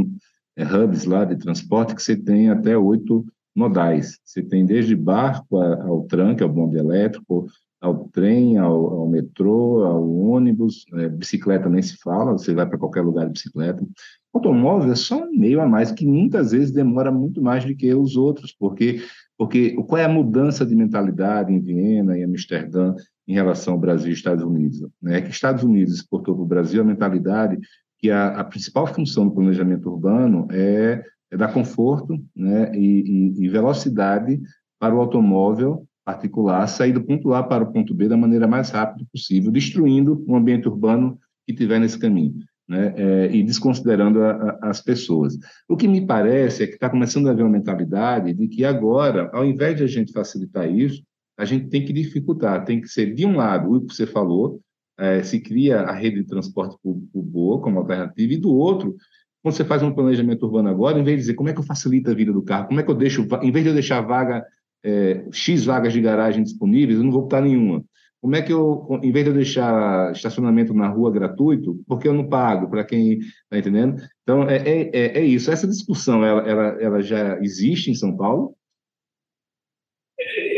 é, 0.55 0.63
hubs 0.63 1.05
lá 1.05 1.23
de 1.23 1.35
transporte 1.35 1.93
que 1.93 2.01
você 2.01 2.15
tem 2.15 2.49
até 2.49 2.75
oito 2.75 3.25
modais. 3.55 4.19
Você 4.23 4.41
tem 4.41 4.65
desde 4.65 4.95
barco 4.95 5.57
ao 5.59 6.03
tranque, 6.05 6.41
ao 6.41 6.49
bonde 6.49 6.77
elétrico, 6.77 7.45
ao 7.81 8.07
trem, 8.09 8.57
ao, 8.57 9.01
ao 9.01 9.09
metrô, 9.09 9.83
ao 9.83 10.07
ônibus, 10.07 10.85
é, 10.93 11.09
bicicleta 11.09 11.67
nem 11.67 11.81
se 11.81 11.97
fala, 11.97 12.33
você 12.33 12.53
vai 12.53 12.65
para 12.65 12.77
qualquer 12.77 13.01
lugar 13.01 13.25
de 13.25 13.33
bicicleta. 13.33 13.85
Automóvel 14.33 14.91
é 14.91 14.95
só 14.95 15.25
um 15.25 15.31
meio 15.31 15.59
a 15.59 15.67
mais, 15.67 15.91
que 15.91 16.05
muitas 16.05 16.51
vezes 16.51 16.71
demora 16.71 17.11
muito 17.11 17.41
mais 17.41 17.65
do 17.65 17.75
que 17.75 17.93
os 17.93 18.15
outros, 18.15 18.55
porque, 18.57 19.01
porque 19.37 19.73
qual 19.83 19.99
é 19.99 20.05
a 20.05 20.09
mudança 20.09 20.65
de 20.65 20.75
mentalidade 20.75 21.51
em 21.51 21.59
Viena 21.59 22.17
e 22.17 22.23
Amsterdã 22.23 22.95
em 23.27 23.33
relação 23.33 23.73
ao 23.73 23.79
Brasil 23.79 24.11
e 24.11 24.13
Estados 24.13 24.43
Unidos? 24.43 24.87
É 25.07 25.19
que 25.19 25.31
Estados 25.31 25.63
Unidos 25.63 25.95
exportou 25.95 26.35
para 26.35 26.43
o 26.43 26.47
Brasil 26.47 26.81
a 26.81 26.85
mentalidade 26.85 27.59
que 27.97 28.09
a, 28.09 28.39
a 28.39 28.43
principal 28.43 28.87
função 28.87 29.27
do 29.27 29.33
planejamento 29.33 29.89
urbano 29.89 30.47
é 30.51 31.03
é 31.31 31.37
dar 31.37 31.53
conforto 31.53 32.21
né, 32.35 32.71
e, 32.75 33.33
e, 33.39 33.45
e 33.45 33.49
velocidade 33.49 34.39
para 34.77 34.93
o 34.93 34.99
automóvel 34.99 35.87
particular 36.05 36.67
sair 36.67 36.93
do 36.93 37.03
ponto 37.03 37.33
A 37.33 37.43
para 37.43 37.63
o 37.63 37.71
ponto 37.71 37.93
B 37.93 38.07
da 38.07 38.17
maneira 38.17 38.47
mais 38.47 38.69
rápida 38.69 39.05
possível, 39.11 39.51
destruindo 39.51 40.23
o 40.27 40.35
ambiente 40.35 40.67
urbano 40.67 41.19
que 41.45 41.53
tiver 41.53 41.79
nesse 41.79 41.97
caminho. 41.97 42.35
Né, 42.69 42.93
é, 42.95 43.35
e 43.35 43.43
desconsiderando 43.43 44.23
a, 44.23 44.31
a, 44.31 44.69
as 44.69 44.79
pessoas. 44.79 45.37
O 45.67 45.75
que 45.75 45.89
me 45.89 46.05
parece 46.05 46.63
é 46.63 46.67
que 46.67 46.75
está 46.75 46.89
começando 46.89 47.27
a 47.27 47.31
haver 47.31 47.43
uma 47.43 47.51
mentalidade 47.51 48.33
de 48.33 48.47
que 48.47 48.63
agora, 48.63 49.29
ao 49.33 49.43
invés 49.43 49.75
de 49.75 49.83
a 49.83 49.87
gente 49.87 50.13
facilitar 50.13 50.71
isso, 50.71 51.03
a 51.37 51.43
gente 51.43 51.67
tem 51.67 51.83
que 51.83 51.91
dificultar, 51.91 52.63
tem 52.63 52.79
que 52.79 52.87
ser, 52.87 53.13
de 53.13 53.25
um 53.25 53.35
lado, 53.35 53.73
o 53.73 53.81
que 53.85 53.93
você 53.93 54.05
falou, 54.07 54.61
é, 54.97 55.21
se 55.21 55.41
cria 55.41 55.81
a 55.81 55.91
rede 55.91 56.17
de 56.17 56.27
transporte 56.27 56.77
público 56.81 57.21
boa 57.21 57.59
como 57.59 57.79
alternativa, 57.79 58.31
e 58.31 58.37
do 58.37 58.53
outro, 58.53 58.95
quando 59.41 59.55
você 59.55 59.65
faz 59.65 59.81
um 59.81 59.91
planejamento 59.91 60.43
urbano 60.45 60.69
agora, 60.69 60.99
em 60.99 61.03
vez 61.03 61.17
de 61.17 61.21
dizer 61.23 61.33
como 61.33 61.49
é 61.49 61.53
que 61.53 61.59
eu 61.59 61.63
facilito 61.63 62.11
a 62.11 62.13
vida 62.13 62.31
do 62.31 62.43
carro, 62.43 62.67
como 62.67 62.79
é 62.79 62.83
que 62.83 62.91
eu 62.91 62.95
deixo, 62.95 63.27
em 63.41 63.51
vez 63.51 63.63
de 63.63 63.69
eu 63.69 63.73
deixar 63.73 64.01
vaga, 64.01 64.45
é, 64.83 65.25
X 65.31 65.65
vagas 65.65 65.93
de 65.93 66.01
garagem 66.01 66.43
disponíveis, 66.43 66.97
eu 66.97 67.03
não 67.03 67.11
vou 67.11 67.23
botar 67.23 67.41
nenhuma. 67.41 67.83
Como 68.21 68.35
é 68.35 68.41
que 68.41 68.53
eu, 68.53 68.87
em 69.01 69.11
vez 69.11 69.25
de 69.25 69.31
eu 69.31 69.35
deixar 69.35 70.11
estacionamento 70.11 70.75
na 70.75 70.87
rua 70.87 71.11
gratuito, 71.11 71.83
porque 71.87 72.07
eu 72.07 72.13
não 72.13 72.29
pago 72.29 72.69
para 72.69 72.83
quem 72.83 73.17
está 73.17 73.57
entendendo? 73.57 73.99
Então, 74.21 74.47
é, 74.47 74.57
é, 74.57 74.91
é, 74.93 75.17
é, 75.19 75.25
isso. 75.25 75.51
Essa 75.51 75.67
discussão, 75.67 76.23
ela, 76.23 76.47
ela, 76.47 76.63
ela 76.79 77.01
já 77.01 77.39
existe 77.39 77.89
em 77.89 77.95
São 77.95 78.15
Paulo? 78.15 78.55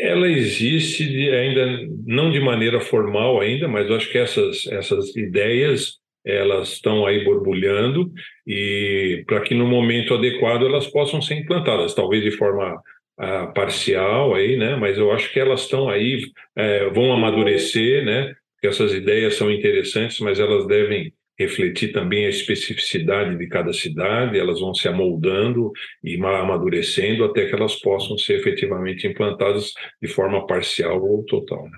Ela 0.01 0.27
existe 0.27 1.03
ainda, 1.29 1.87
não 2.05 2.29
de 2.29 2.41
maneira 2.41 2.81
formal 2.81 3.39
ainda, 3.39 3.65
mas 3.69 3.89
eu 3.89 3.95
acho 3.95 4.11
que 4.11 4.17
essas, 4.17 4.67
essas 4.67 5.15
ideias 5.15 6.03
elas 6.25 6.73
estão 6.73 7.05
aí 7.05 7.23
borbulhando 7.23 8.11
e 8.47 9.23
para 9.25 9.41
que 9.41 9.53
no 9.53 9.67
momento 9.67 10.13
adequado 10.13 10.65
elas 10.65 10.87
possam 10.87 11.21
ser 11.21 11.35
implantadas, 11.35 11.93
talvez 11.93 12.23
de 12.23 12.31
forma 12.31 12.81
uh, 13.19 13.53
parcial 13.53 14.33
aí, 14.35 14.57
né? 14.57 14.75
Mas 14.75 14.97
eu 14.97 15.11
acho 15.11 15.31
que 15.31 15.39
elas 15.39 15.61
estão 15.61 15.89
aí, 15.89 16.23
uh, 16.57 16.93
vão 16.93 17.11
amadurecer, 17.13 18.05
né? 18.05 18.33
Que 18.61 18.67
essas 18.67 18.93
ideias 18.93 19.35
são 19.35 19.51
interessantes, 19.51 20.19
mas 20.19 20.39
elas 20.39 20.67
devem 20.67 21.13
refletir 21.37 21.91
também 21.91 22.25
a 22.25 22.29
especificidade 22.29 23.35
de 23.37 23.47
cada 23.47 23.73
cidade, 23.73 24.37
elas 24.37 24.59
vão 24.59 24.73
se 24.73 24.87
amoldando 24.87 25.71
e 26.03 26.15
amadurecendo 26.15 27.25
até 27.25 27.47
que 27.47 27.55
elas 27.55 27.75
possam 27.75 28.17
ser 28.17 28.39
efetivamente 28.39 29.07
implantadas 29.07 29.73
de 30.01 30.07
forma 30.07 30.45
parcial 30.45 31.03
ou 31.03 31.23
total. 31.25 31.63
Né? 31.65 31.77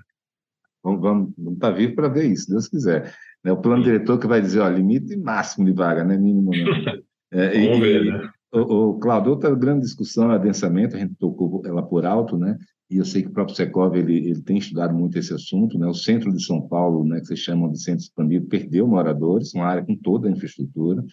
Vamos, 0.83 1.01
vamos, 1.01 1.33
vamos 1.37 1.53
estar 1.53 1.71
tá 1.71 1.77
vivo 1.77 1.95
para 1.95 2.09
ver 2.09 2.25
isso, 2.25 2.51
Deus 2.51 2.67
quiser. 2.67 3.13
É 3.43 3.51
o 3.51 3.57
plano 3.57 3.83
diretor 3.83 4.19
que 4.19 4.27
vai 4.27 4.41
dizer, 4.41 4.59
ó, 4.59 4.69
limite 4.69 5.15
máximo 5.15 5.65
de 5.65 5.71
vaga, 5.71 6.03
né? 6.03 6.17
Mínimo 6.17 6.51
não. 6.51 7.03
É, 7.33 7.49
Vamos 7.49 7.79
e, 7.79 7.81
ver, 7.81 8.05
né? 8.05 8.29
O, 8.55 8.97
Claudio, 8.99 9.31
outra 9.31 9.53
grande 9.53 9.81
discussão 9.81 10.31
é 10.31 10.35
adensamento, 10.35 10.95
a 10.95 10.99
gente 10.99 11.15
tocou 11.15 11.61
ela 11.65 11.83
por 11.83 12.05
alto, 12.05 12.37
né? 12.37 12.57
E 12.89 12.97
eu 12.97 13.05
sei 13.05 13.23
que 13.23 13.29
o 13.29 13.33
próprio 13.33 13.55
Secov 13.55 13.95
ele, 13.95 14.29
ele 14.29 14.41
tem 14.41 14.57
estudado 14.57 14.93
muito 14.93 15.17
esse 15.17 15.33
assunto, 15.33 15.77
né? 15.77 15.87
O 15.87 15.93
centro 15.93 16.31
de 16.31 16.43
São 16.43 16.61
Paulo, 16.67 17.03
né, 17.03 17.19
que 17.19 17.25
vocês 17.25 17.39
chamam 17.39 17.71
de 17.71 17.81
centro 17.81 18.03
expandido, 18.03 18.47
perdeu 18.47 18.87
moradores, 18.87 19.53
uma 19.53 19.65
área 19.65 19.83
com 19.83 19.95
toda 19.95 20.27
a 20.27 20.31
infraestrutura, 20.31 21.03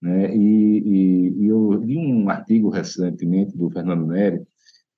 né? 0.00 0.34
E, 0.36 0.78
e, 0.78 1.44
e 1.44 1.46
eu 1.48 1.72
li 1.72 1.96
um 1.96 2.28
artigo 2.28 2.68
recentemente 2.68 3.56
do 3.56 3.70
Fernando 3.70 4.06
Neri, 4.06 4.42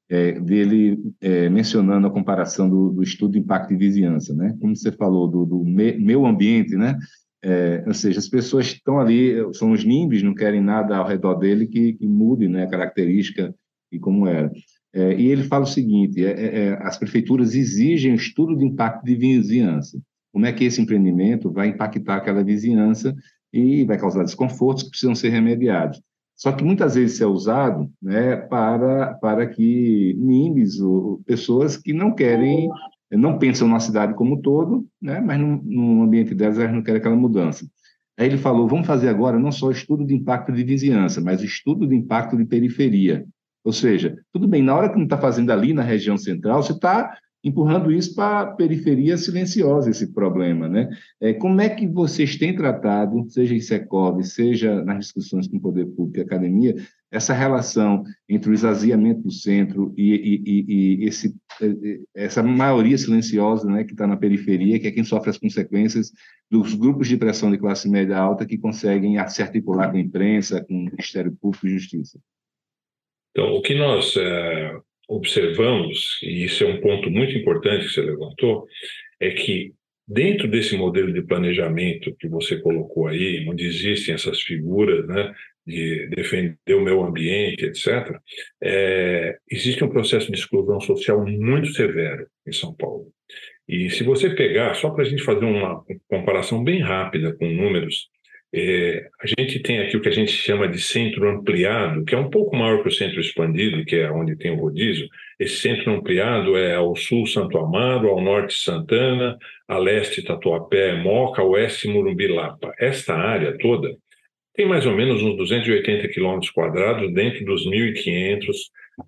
é, 0.08 0.32
dele 0.38 1.02
é, 1.20 1.48
mencionando 1.48 2.06
a 2.06 2.10
comparação 2.10 2.68
do, 2.68 2.90
do, 2.90 3.02
estudo 3.02 3.32
de 3.32 3.38
impacto 3.38 3.70
de 3.70 3.76
vizinhança, 3.76 4.34
né? 4.34 4.56
Como 4.60 4.76
você 4.76 4.92
falou 4.92 5.28
do, 5.28 5.46
do 5.46 5.64
me, 5.64 5.96
meu 5.98 6.26
ambiente, 6.26 6.76
né? 6.76 6.98
É, 7.46 7.84
ou 7.86 7.92
seja, 7.92 8.18
as 8.18 8.28
pessoas 8.28 8.66
estão 8.68 8.98
ali, 8.98 9.34
são 9.52 9.72
os 9.72 9.84
NIMBs, 9.84 10.22
não 10.22 10.34
querem 10.34 10.62
nada 10.62 10.96
ao 10.96 11.06
redor 11.06 11.34
dele 11.34 11.66
que, 11.66 11.92
que 11.92 12.06
mude 12.06 12.48
né, 12.48 12.64
a 12.64 12.70
característica 12.70 13.54
e 13.92 13.98
como 13.98 14.26
era. 14.26 14.50
É, 14.94 15.14
e 15.14 15.26
ele 15.26 15.42
fala 15.42 15.64
o 15.64 15.68
seguinte: 15.68 16.24
é, 16.24 16.30
é, 16.30 16.58
é, 16.64 16.72
as 16.82 16.96
prefeituras 16.96 17.54
exigem 17.54 18.14
estudo 18.14 18.56
de 18.56 18.64
impacto 18.64 19.04
de 19.04 19.14
vizinhança. 19.14 20.00
Como 20.32 20.46
é 20.46 20.52
que 20.52 20.64
esse 20.64 20.80
empreendimento 20.80 21.52
vai 21.52 21.68
impactar 21.68 22.16
aquela 22.16 22.42
vizinhança 22.42 23.14
e 23.52 23.84
vai 23.84 23.98
causar 23.98 24.24
desconfortos 24.24 24.84
que 24.84 24.90
precisam 24.90 25.14
ser 25.14 25.28
remediados. 25.28 26.00
Só 26.34 26.50
que 26.50 26.64
muitas 26.64 26.94
vezes 26.96 27.14
isso 27.14 27.24
é 27.24 27.26
usado 27.26 27.88
né, 28.02 28.36
para, 28.36 29.14
para 29.14 29.46
que 29.46 30.16
NIMBs, 30.18 30.80
ou 30.80 31.22
pessoas 31.24 31.76
que 31.76 31.92
não 31.92 32.12
querem, 32.12 32.68
não 33.16 33.38
pensam 33.38 33.68
na 33.68 33.80
cidade 33.80 34.14
como 34.14 34.34
um 34.34 34.40
todo, 34.40 34.86
né, 35.00 35.20
mas 35.20 35.38
no, 35.38 35.62
no 35.62 36.02
ambiente 36.02 36.34
delas 36.34 36.58
elas 36.58 36.72
não 36.72 36.82
querem 36.82 36.98
aquela 36.98 37.16
mudança. 37.16 37.66
Aí 38.18 38.26
ele 38.26 38.38
falou: 38.38 38.68
vamos 38.68 38.86
fazer 38.86 39.08
agora 39.08 39.38
não 39.38 39.50
só 39.50 39.70
estudo 39.70 40.04
de 40.04 40.14
impacto 40.14 40.52
de 40.52 40.62
vizinhança, 40.62 41.20
mas 41.20 41.42
estudo 41.42 41.86
de 41.86 41.94
impacto 41.94 42.36
de 42.36 42.44
periferia. 42.44 43.24
Ou 43.64 43.72
seja, 43.72 44.16
tudo 44.32 44.46
bem, 44.46 44.62
na 44.62 44.74
hora 44.74 44.90
que 44.90 44.96
não 44.96 45.04
está 45.04 45.18
fazendo 45.18 45.50
ali 45.50 45.72
na 45.72 45.82
região 45.82 46.16
central, 46.16 46.62
você 46.62 46.72
está 46.72 47.16
empurrando 47.44 47.92
isso 47.92 48.14
para 48.14 48.40
a 48.40 48.46
periferia 48.52 49.18
silenciosa, 49.18 49.90
esse 49.90 50.14
problema. 50.14 50.66
Né? 50.66 50.88
É, 51.20 51.34
como 51.34 51.60
é 51.60 51.68
que 51.68 51.86
vocês 51.86 52.36
têm 52.36 52.56
tratado, 52.56 53.28
seja 53.28 53.54
em 53.54 53.60
Secov, 53.60 54.22
seja 54.24 54.82
nas 54.82 55.00
discussões 55.00 55.46
com 55.46 55.58
o 55.58 55.60
poder 55.60 55.84
público 55.84 56.18
e 56.18 56.22
academia, 56.22 56.74
essa 57.12 57.34
relação 57.34 58.02
entre 58.26 58.50
o 58.50 58.54
esvaziamento 58.54 59.20
do 59.20 59.30
centro 59.30 59.92
e, 59.96 60.14
e, 60.14 60.42
e, 60.46 61.04
e 61.04 61.04
esse, 61.04 61.36
essa 62.14 62.42
maioria 62.42 62.96
silenciosa 62.96 63.68
né, 63.68 63.84
que 63.84 63.92
está 63.92 64.06
na 64.06 64.16
periferia, 64.16 64.80
que 64.80 64.88
é 64.88 64.90
quem 64.90 65.04
sofre 65.04 65.28
as 65.28 65.38
consequências 65.38 66.12
dos 66.50 66.74
grupos 66.74 67.06
de 67.06 67.18
pressão 67.18 67.50
de 67.50 67.58
classe 67.58 67.88
média 67.90 68.16
alta 68.16 68.46
que 68.46 68.56
conseguem 68.56 69.16
se 69.28 69.42
articular 69.42 69.90
com 69.90 69.98
a 69.98 70.00
imprensa, 70.00 70.64
com 70.64 70.74
o 70.74 70.84
Ministério 70.84 71.36
Público 71.40 71.66
e 71.66 71.78
Justiça? 71.78 72.18
Então, 73.30 73.54
o 73.54 73.60
que 73.60 73.74
nós 73.74 74.16
é 74.16 74.80
observamos, 75.08 76.18
e 76.22 76.44
isso 76.44 76.64
é 76.64 76.66
um 76.66 76.80
ponto 76.80 77.10
muito 77.10 77.36
importante 77.36 77.86
que 77.86 77.92
você 77.92 78.02
levantou, 78.02 78.66
é 79.20 79.30
que 79.30 79.72
dentro 80.06 80.48
desse 80.48 80.76
modelo 80.76 81.12
de 81.12 81.22
planejamento 81.22 82.14
que 82.18 82.28
você 82.28 82.58
colocou 82.58 83.06
aí, 83.06 83.46
onde 83.48 83.64
existem 83.64 84.14
essas 84.14 84.40
figuras, 84.40 85.06
né, 85.06 85.34
de 85.66 86.08
defender 86.08 86.74
o 86.74 86.82
meio 86.82 87.02
ambiente, 87.02 87.64
etc., 87.64 88.18
é, 88.62 89.36
existe 89.50 89.82
um 89.82 89.88
processo 89.88 90.30
de 90.30 90.38
exclusão 90.38 90.80
social 90.80 91.24
muito 91.26 91.68
severo 91.72 92.26
em 92.46 92.52
São 92.52 92.74
Paulo. 92.74 93.06
E 93.66 93.88
se 93.88 94.04
você 94.04 94.28
pegar, 94.28 94.74
só 94.74 94.90
para 94.90 95.04
a 95.04 95.06
gente 95.06 95.22
fazer 95.22 95.46
uma 95.46 95.82
comparação 96.06 96.62
bem 96.62 96.80
rápida 96.80 97.34
com 97.34 97.46
números, 97.46 98.10
é, 98.56 99.08
a 99.20 99.26
gente 99.26 99.58
tem 99.58 99.80
aqui 99.80 99.96
o 99.96 100.00
que 100.00 100.08
a 100.08 100.12
gente 100.12 100.30
chama 100.30 100.68
de 100.68 100.80
centro 100.80 101.28
ampliado, 101.28 102.04
que 102.04 102.14
é 102.14 102.18
um 102.18 102.30
pouco 102.30 102.54
maior 102.54 102.82
que 102.82 102.88
o 102.88 102.92
centro 102.92 103.20
expandido, 103.20 103.84
que 103.84 103.96
é 103.96 104.08
onde 104.12 104.36
tem 104.36 104.52
o 104.52 104.60
rodízio. 104.60 105.08
Esse 105.40 105.56
centro 105.56 105.92
ampliado 105.92 106.56
é 106.56 106.76
ao 106.76 106.94
sul 106.94 107.26
Santo 107.26 107.58
Amaro, 107.58 108.10
ao 108.10 108.20
norte 108.20 108.54
Santana, 108.54 109.36
a 109.66 109.76
leste 109.76 110.22
Tatuapé, 110.22 110.94
Moca, 110.94 111.42
oeste 111.42 111.88
Murumbi-Lapa. 111.88 112.72
Esta 112.78 113.14
área 113.14 113.58
toda 113.58 113.96
tem 114.54 114.68
mais 114.68 114.86
ou 114.86 114.94
menos 114.94 115.20
uns 115.20 115.36
280 115.36 116.06
quilômetros 116.10 116.52
quadrados 116.52 117.12
dentro 117.12 117.44
dos 117.44 117.66
1.500 117.66 118.52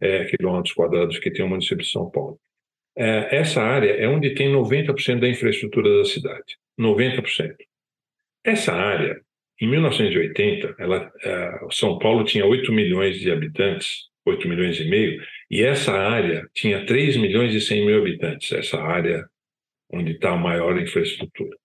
é, 0.00 0.24
quilômetros 0.24 0.74
quadrados 0.74 1.20
que 1.20 1.30
tem 1.30 1.44
o 1.44 1.48
município 1.48 1.84
de 1.84 1.90
São 1.90 2.10
Paulo. 2.10 2.36
É, 2.98 3.36
essa 3.36 3.62
área 3.62 3.92
é 3.92 4.08
onde 4.08 4.34
tem 4.34 4.50
90% 4.50 5.20
da 5.20 5.28
infraestrutura 5.28 5.98
da 5.98 6.04
cidade. 6.04 6.58
90%. 6.76 7.54
Essa 8.44 8.72
área 8.72 9.20
em 9.60 9.68
1980, 9.68 10.76
ela, 10.78 11.06
uh, 11.06 11.72
São 11.72 11.98
Paulo 11.98 12.24
tinha 12.24 12.44
8 12.44 12.72
milhões 12.72 13.18
de 13.18 13.30
habitantes, 13.30 14.04
8 14.26 14.48
milhões 14.48 14.78
e 14.78 14.84
meio, 14.84 15.22
e 15.50 15.62
essa 15.62 15.92
área 15.92 16.46
tinha 16.54 16.84
3 16.84 17.16
milhões 17.16 17.54
e 17.54 17.60
100 17.60 17.86
mil 17.86 17.98
habitantes, 17.98 18.52
essa 18.52 18.78
área 18.80 19.24
onde 19.90 20.12
está 20.12 20.32
a 20.32 20.36
maior 20.36 20.78
infraestrutura. 20.80 21.56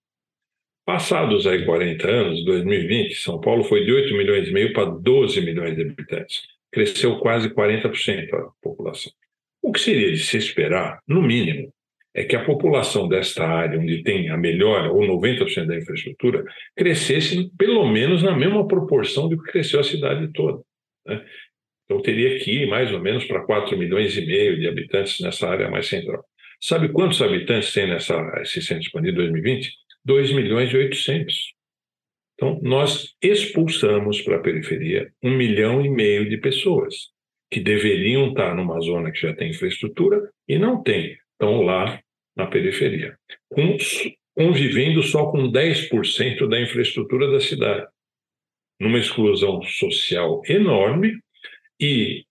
Passados 0.86 1.46
aí 1.46 1.66
40 1.66 2.08
anos, 2.08 2.46
2020, 2.46 3.16
São 3.16 3.40
Paulo 3.40 3.64
foi 3.64 3.84
de 3.84 3.92
8 3.92 4.14
milhões 4.16 4.48
e 4.48 4.52
meio 4.52 4.74
para 4.74 4.86
12 4.86 5.42
milhões 5.42 5.76
de 5.76 5.82
habitantes. 5.82 6.42
Cresceu 6.72 7.20
quase 7.20 7.50
40% 7.50 8.34
a 8.34 8.52
população. 8.62 9.12
O 9.62 9.72
que 9.72 9.80
seria 9.80 10.12
de 10.12 10.18
se 10.18 10.38
esperar, 10.38 11.00
no 11.08 11.22
mínimo, 11.22 11.72
é 12.14 12.24
que 12.24 12.36
a 12.36 12.44
população 12.44 13.08
desta 13.08 13.46
área, 13.46 13.80
onde 13.80 14.04
tem 14.04 14.30
a 14.30 14.38
melhor 14.38 14.90
ou 14.90 15.02
90% 15.02 15.66
da 15.66 15.78
infraestrutura, 15.78 16.44
crescesse 16.76 17.50
pelo 17.58 17.86
menos 17.88 18.22
na 18.22 18.36
mesma 18.36 18.68
proporção 18.68 19.30
do 19.30 19.42
que 19.42 19.52
cresceu 19.52 19.80
a 19.80 19.84
cidade 19.84 20.32
toda. 20.34 20.62
Né? 21.06 21.24
Então 21.86 22.02
teria 22.02 22.40
que 22.40 22.52
ir 22.52 22.68
mais 22.68 22.92
ou 22.92 23.00
menos 23.00 23.26
para 23.26 23.46
4 23.46 23.78
milhões 23.78 24.16
e 24.18 24.26
meio 24.26 24.60
de 24.60 24.68
habitantes 24.68 25.20
nessa 25.22 25.50
área 25.50 25.70
mais 25.70 25.88
central. 25.88 26.24
Sabe 26.60 26.90
quantos 26.90 27.22
habitantes 27.22 27.74
tem 27.74 27.88
nessa, 27.88 28.16
esse 28.42 28.62
centro 28.62 28.84
expandido 28.84 29.22
em 29.22 29.32
2020? 29.32 29.72
2 30.04 30.32
milhões 30.34 30.72
e 30.72 30.78
800. 30.78 31.54
Então, 32.36 32.60
nós 32.62 33.16
expulsamos 33.22 34.22
para 34.22 34.38
a 34.38 34.42
periferia 34.42 35.12
um 35.24 35.36
milhão 35.36 35.84
e 35.86 35.90
meio 35.90 36.28
de 36.28 36.38
pessoas 36.38 37.10
que 37.52 37.60
deveriam 37.60 38.30
estar 38.30 38.56
numa 38.56 38.80
zona 38.80 39.12
que 39.12 39.20
já 39.20 39.34
tem 39.34 39.50
infraestrutura 39.50 40.30
e 40.48 40.58
não 40.58 40.82
tem 40.82 41.18
estão 41.42 41.64
lá 41.64 42.00
na 42.38 42.46
periferia, 42.46 43.18
convivendo 44.36 45.02
só 45.02 45.32
com 45.32 45.52
10% 45.52 46.48
da 46.48 46.62
infraestrutura 46.62 47.32
da 47.32 47.40
cidade, 47.40 47.88
numa 48.80 49.00
exclusão 49.00 49.62
social 49.64 50.42
enorme 50.48 51.20
e, 51.80 52.24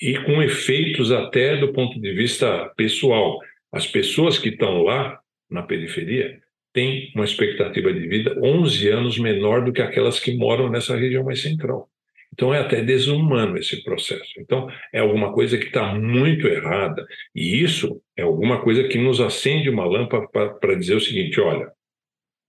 e 0.00 0.18
com 0.24 0.42
efeitos 0.42 1.10
até 1.10 1.56
do 1.56 1.72
ponto 1.72 1.98
de 1.98 2.12
vista 2.12 2.68
pessoal. 2.76 3.38
As 3.72 3.86
pessoas 3.86 4.38
que 4.38 4.50
estão 4.50 4.82
lá 4.82 5.18
na 5.50 5.62
periferia 5.62 6.40
têm 6.72 7.10
uma 7.14 7.24
expectativa 7.24 7.92
de 7.92 8.06
vida 8.06 8.38
11 8.42 8.88
anos 8.88 9.18
menor 9.18 9.64
do 9.64 9.72
que 9.72 9.82
aquelas 9.82 10.20
que 10.20 10.36
moram 10.36 10.70
nessa 10.70 10.96
região 10.96 11.24
mais 11.24 11.40
central. 11.40 11.90
Então 12.32 12.54
é 12.54 12.60
até 12.60 12.82
desumano 12.82 13.56
esse 13.58 13.82
processo. 13.82 14.32
Então 14.38 14.68
é 14.92 15.00
alguma 15.00 15.32
coisa 15.32 15.58
que 15.58 15.66
está 15.66 15.94
muito 15.94 16.46
errada 16.46 17.06
e 17.34 17.62
isso 17.62 18.00
é 18.16 18.22
alguma 18.22 18.60
coisa 18.60 18.84
que 18.84 18.98
nos 18.98 19.20
acende 19.20 19.68
uma 19.68 19.84
lâmpada 19.84 20.28
para 20.28 20.74
dizer 20.74 20.94
o 20.94 21.00
seguinte: 21.00 21.40
olha, 21.40 21.70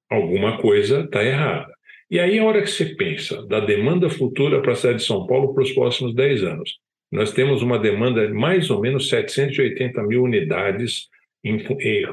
alguma 0.10 0.58
coisa 0.58 1.02
está 1.02 1.24
errada. 1.24 1.74
E 2.12 2.20
aí 2.20 2.40
a 2.40 2.44
hora 2.44 2.62
que 2.62 2.70
você 2.70 2.86
pensa 2.96 3.46
da 3.46 3.60
demanda 3.60 4.10
futura 4.10 4.62
para 4.62 4.72
a 4.72 4.76
cidade 4.76 5.00
de 5.00 5.06
São 5.06 5.28
Paulo 5.28 5.54
para 5.54 5.64
os 5.64 5.72
próximos 5.72 6.16
10 6.16 6.44
anos, 6.44 6.80
nós 7.12 7.32
temos 7.32 7.62
uma 7.62 7.78
demanda 7.78 8.28
de 8.28 8.34
mais 8.34 8.70
ou 8.70 8.82
menos 8.82 9.10
780 9.10 10.02
mil 10.04 10.24
unidades, 10.24 11.08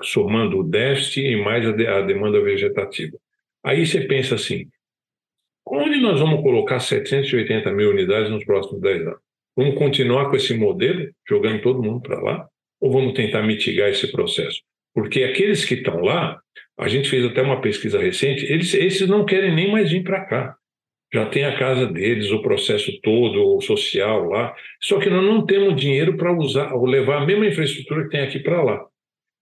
somando 0.03 0.59
o 0.59 0.63
déficit 0.63 1.27
e 1.27 1.37
mais 1.37 1.67
a 1.67 2.03
demanda 2.03 2.41
vegetativa. 2.41 3.17
Aí 3.65 3.85
você 3.87 4.03
pensa 4.03 4.37
assim, 4.37 4.69
Onde 5.69 5.99
nós 5.99 6.21
vamos 6.21 6.43
colocar 6.43 6.79
780 6.79 7.73
mil 7.73 7.91
unidades 7.91 8.31
nos 8.31 8.45
próximos 8.45 8.81
10 8.81 9.01
anos? 9.03 9.21
Vamos 9.57 9.75
continuar 9.75 10.31
com 10.31 10.37
esse 10.37 10.55
modelo, 10.55 11.11
jogando 11.29 11.61
todo 11.61 11.83
mundo 11.83 12.01
para 12.01 12.21
lá? 12.21 12.49
Ou 12.81 12.93
vamos 12.93 13.15
tentar 13.15 13.43
mitigar 13.43 13.89
esse 13.89 14.13
processo? 14.13 14.61
Porque 14.95 15.25
aqueles 15.25 15.65
que 15.65 15.75
estão 15.75 16.01
lá, 16.01 16.41
a 16.79 16.89
gente 16.89 17.09
fez 17.09 17.25
até 17.25 17.43
uma 17.43 17.61
pesquisa 17.61 17.99
recente, 17.99 18.45
eles, 18.45 18.73
esses 18.75 19.09
não 19.09 19.25
querem 19.25 19.55
nem 19.55 19.73
mais 19.73 19.91
vir 19.91 20.05
para 20.05 20.25
cá. 20.25 20.57
Já 21.13 21.27
tem 21.27 21.45
a 21.45 21.59
casa 21.59 21.87
deles, 21.87 22.31
o 22.31 22.43
processo 22.43 22.93
todo, 23.01 23.57
o 23.57 23.61
social 23.61 24.25
lá. 24.25 24.55
Só 24.81 24.99
que 25.01 25.11
nós 25.11 25.25
não 25.25 25.45
temos 25.45 25.75
dinheiro 25.75 26.17
para 26.17 26.33
usar 26.33 26.75
ou 26.75 26.87
levar 26.87 27.23
a 27.23 27.27
mesma 27.27 27.47
infraestrutura 27.47 28.05
que 28.05 28.11
tem 28.11 28.21
aqui 28.21 28.39
para 28.39 28.63
lá. 28.63 28.85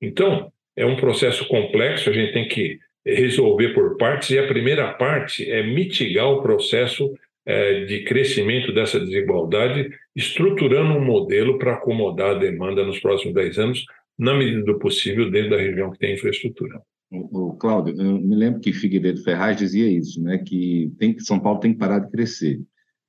Então, 0.00 0.50
é 0.76 0.86
um 0.86 0.96
processo 0.96 1.46
complexo, 1.48 2.08
a 2.08 2.12
gente 2.12 2.32
tem 2.32 2.48
que 2.48 2.78
resolver 3.06 3.74
por 3.74 3.96
partes, 3.96 4.30
e 4.30 4.38
a 4.38 4.46
primeira 4.46 4.92
parte 4.94 5.50
é 5.50 5.62
mitigar 5.62 6.26
o 6.26 6.42
processo 6.42 7.12
é, 7.46 7.84
de 7.84 8.04
crescimento 8.04 8.72
dessa 8.72 8.98
desigualdade, 8.98 9.90
estruturando 10.16 10.94
um 10.94 11.04
modelo 11.04 11.58
para 11.58 11.74
acomodar 11.74 12.30
a 12.30 12.38
demanda 12.38 12.84
nos 12.84 12.98
próximos 13.00 13.34
10 13.34 13.58
anos, 13.58 13.84
na 14.18 14.34
medida 14.34 14.62
do 14.62 14.78
possível, 14.78 15.30
dentro 15.30 15.50
da 15.50 15.58
região 15.58 15.90
que 15.90 15.98
tem 15.98 16.14
infraestrutura. 16.14 16.80
O, 17.10 17.54
Cláudio, 17.54 17.94
eu 17.96 18.18
me 18.18 18.34
lembro 18.34 18.60
que 18.60 18.72
Figueiredo 18.72 19.22
Ferraz 19.22 19.56
dizia 19.56 19.88
isso, 19.88 20.20
né, 20.22 20.38
que 20.38 20.90
tem, 20.98 21.18
São 21.18 21.38
Paulo 21.38 21.60
tem 21.60 21.72
que 21.72 21.78
parar 21.78 22.00
de 22.00 22.10
crescer. 22.10 22.60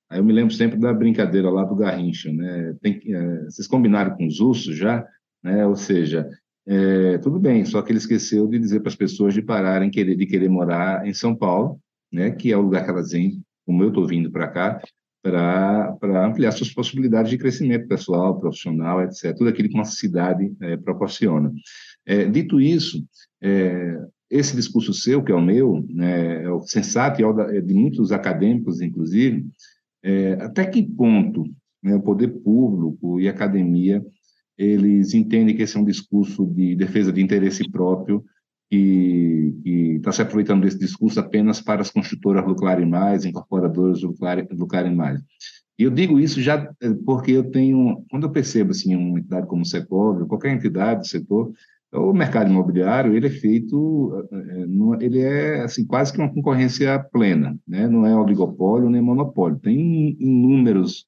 Aí 0.09 0.19
eu 0.19 0.23
me 0.23 0.33
lembro 0.33 0.53
sempre 0.53 0.77
da 0.77 0.93
brincadeira 0.93 1.49
lá 1.49 1.63
do 1.63 1.75
Garrincha, 1.75 2.31
né? 2.31 2.75
Tem, 2.81 3.01
é, 3.07 3.43
vocês 3.45 3.67
combinaram 3.67 4.15
com 4.15 4.27
os 4.27 4.39
ursos 4.39 4.77
já, 4.77 5.03
né? 5.43 5.65
Ou 5.65 5.75
seja, 5.75 6.29
é, 6.67 7.17
tudo 7.19 7.39
bem, 7.39 7.63
só 7.63 7.81
que 7.81 7.91
ele 7.91 7.99
esqueceu 7.99 8.47
de 8.47 8.57
dizer 8.57 8.79
para 8.79 8.89
as 8.89 8.95
pessoas 8.95 9.33
de 9.33 9.41
pararem 9.41 9.89
querer, 9.89 10.15
de 10.15 10.25
querer 10.25 10.49
morar 10.49 11.05
em 11.05 11.13
São 11.13 11.35
Paulo, 11.35 11.79
né, 12.11 12.31
que 12.31 12.51
é 12.51 12.57
o 12.57 12.61
lugar 12.61 12.83
que 12.83 12.89
elas 12.89 13.11
vêm, 13.11 13.41
como 13.65 13.83
eu 13.83 13.89
estou 13.89 14.07
vindo 14.07 14.31
para 14.31 14.47
cá, 14.47 14.81
para 15.21 16.25
ampliar 16.25 16.51
suas 16.51 16.71
possibilidades 16.71 17.31
de 17.31 17.37
crescimento 17.37 17.87
pessoal, 17.87 18.39
profissional, 18.39 19.01
etc. 19.01 19.35
Tudo 19.35 19.49
aquilo 19.49 19.69
que 19.69 19.75
uma 19.75 19.85
cidade 19.85 20.53
é, 20.61 20.77
proporciona. 20.77 21.51
É, 22.05 22.25
dito 22.25 22.61
isso, 22.61 23.03
é, 23.41 23.99
esse 24.29 24.55
discurso 24.55 24.93
seu, 24.93 25.23
que 25.23 25.31
é 25.31 25.35
o 25.35 25.41
meu, 25.41 25.85
né, 25.89 26.43
é 26.43 26.49
o 26.49 26.61
sensato 26.61 27.21
e 27.21 27.23
é, 27.23 27.57
é 27.57 27.61
de 27.61 27.73
muitos 27.73 28.11
acadêmicos, 28.11 28.81
inclusive, 28.81 29.45
é, 30.03 30.33
até 30.33 30.65
que 30.65 30.83
ponto 30.83 31.43
né, 31.83 31.95
o 31.95 32.01
poder 32.01 32.27
público 32.27 33.19
e 33.19 33.27
academia 33.27 34.03
eles 34.57 35.13
entendem 35.13 35.55
que 35.55 35.63
esse 35.63 35.77
é 35.77 35.79
um 35.79 35.85
discurso 35.85 36.45
de 36.45 36.75
defesa 36.75 37.11
de 37.11 37.21
interesse 37.21 37.69
próprio 37.69 38.23
que 38.69 39.53
está 39.97 40.11
se 40.11 40.21
aproveitando 40.21 40.63
desse 40.63 40.79
discurso 40.79 41.19
apenas 41.19 41.61
para 41.61 41.81
as 41.81 41.91
construtoras 41.91 42.45
lucrarem 42.45 42.85
mais, 42.85 43.25
incorporadoras 43.25 44.01
lucrarem, 44.01 44.47
lucrarem 44.51 44.95
mais. 44.95 45.21
E 45.77 45.83
eu 45.83 45.91
digo 45.91 46.19
isso 46.19 46.41
já 46.41 46.71
eh, 46.81 46.93
porque 47.05 47.31
eu 47.31 47.51
tenho, 47.51 48.03
quando 48.09 48.23
eu 48.23 48.31
percebo 48.31 48.71
assim 48.71 48.95
uma 48.95 49.19
entidade 49.19 49.47
como 49.47 49.61
o 49.63 49.65
Secov, 49.65 50.25
qualquer 50.27 50.53
entidade 50.53 51.07
setor, 51.07 51.51
o 51.93 52.13
mercado 52.13 52.49
imobiliário 52.49 53.13
ele 53.15 53.27
é 53.27 53.29
feito, 53.29 54.27
eh, 54.31 54.63
eh, 54.63 55.05
ele 55.05 55.19
é 55.19 55.61
assim 55.61 55.85
quase 55.85 56.13
que 56.13 56.19
uma 56.19 56.33
concorrência 56.33 56.97
plena, 57.11 57.57
né? 57.67 57.87
Não 57.87 58.05
é 58.05 58.15
oligopólio 58.15 58.89
nem 58.89 59.01
monopólio. 59.01 59.59
Tem 59.59 60.15
inúmeros 60.19 61.05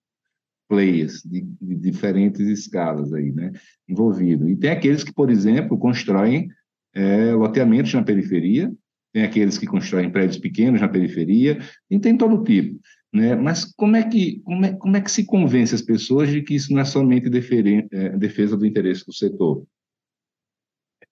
players 0.68 1.22
de, 1.24 1.42
de, 1.62 1.76
diferentes 1.76 2.42
escalas 2.42 3.14
aí, 3.14 3.32
né, 3.32 3.52
envolvido. 3.88 4.50
E 4.50 4.56
tem 4.56 4.70
aqueles 4.70 5.04
que, 5.04 5.14
por 5.14 5.30
exemplo, 5.30 5.78
constroem 5.78 6.50
é, 6.94 7.32
loteamentos 7.32 7.94
na 7.94 8.04
periferia, 8.04 8.72
tem 9.14 9.24
aqueles 9.24 9.58
que 9.58 9.66
constroem 9.66 10.10
prédios 10.10 10.38
pequenos 10.38 10.82
na 10.82 10.88
periferia, 10.88 11.60
e 11.90 12.00
tem 12.00 12.18
todo 12.18 12.44
tipo. 12.44 12.80
Né? 13.14 13.36
Mas 13.36 13.66
como 13.76 13.96
é, 13.96 14.04
que, 14.04 14.42
como, 14.42 14.66
é, 14.66 14.74
como 14.74 14.98
é 14.98 15.02
que 15.02 15.12
se 15.12 15.26
convence 15.26 15.74
as 15.74 15.82
pessoas 15.82 16.30
de 16.30 16.42
que 16.42 16.56
isso 16.56 16.74
não 16.74 16.82
é 16.82 16.86
somente 16.86 17.30
defere, 17.30 17.88
é, 17.92 18.10
defesa 18.10 18.58
do 18.58 18.66
interesse 18.66 19.06
do 19.06 19.14
setor? 19.14 19.64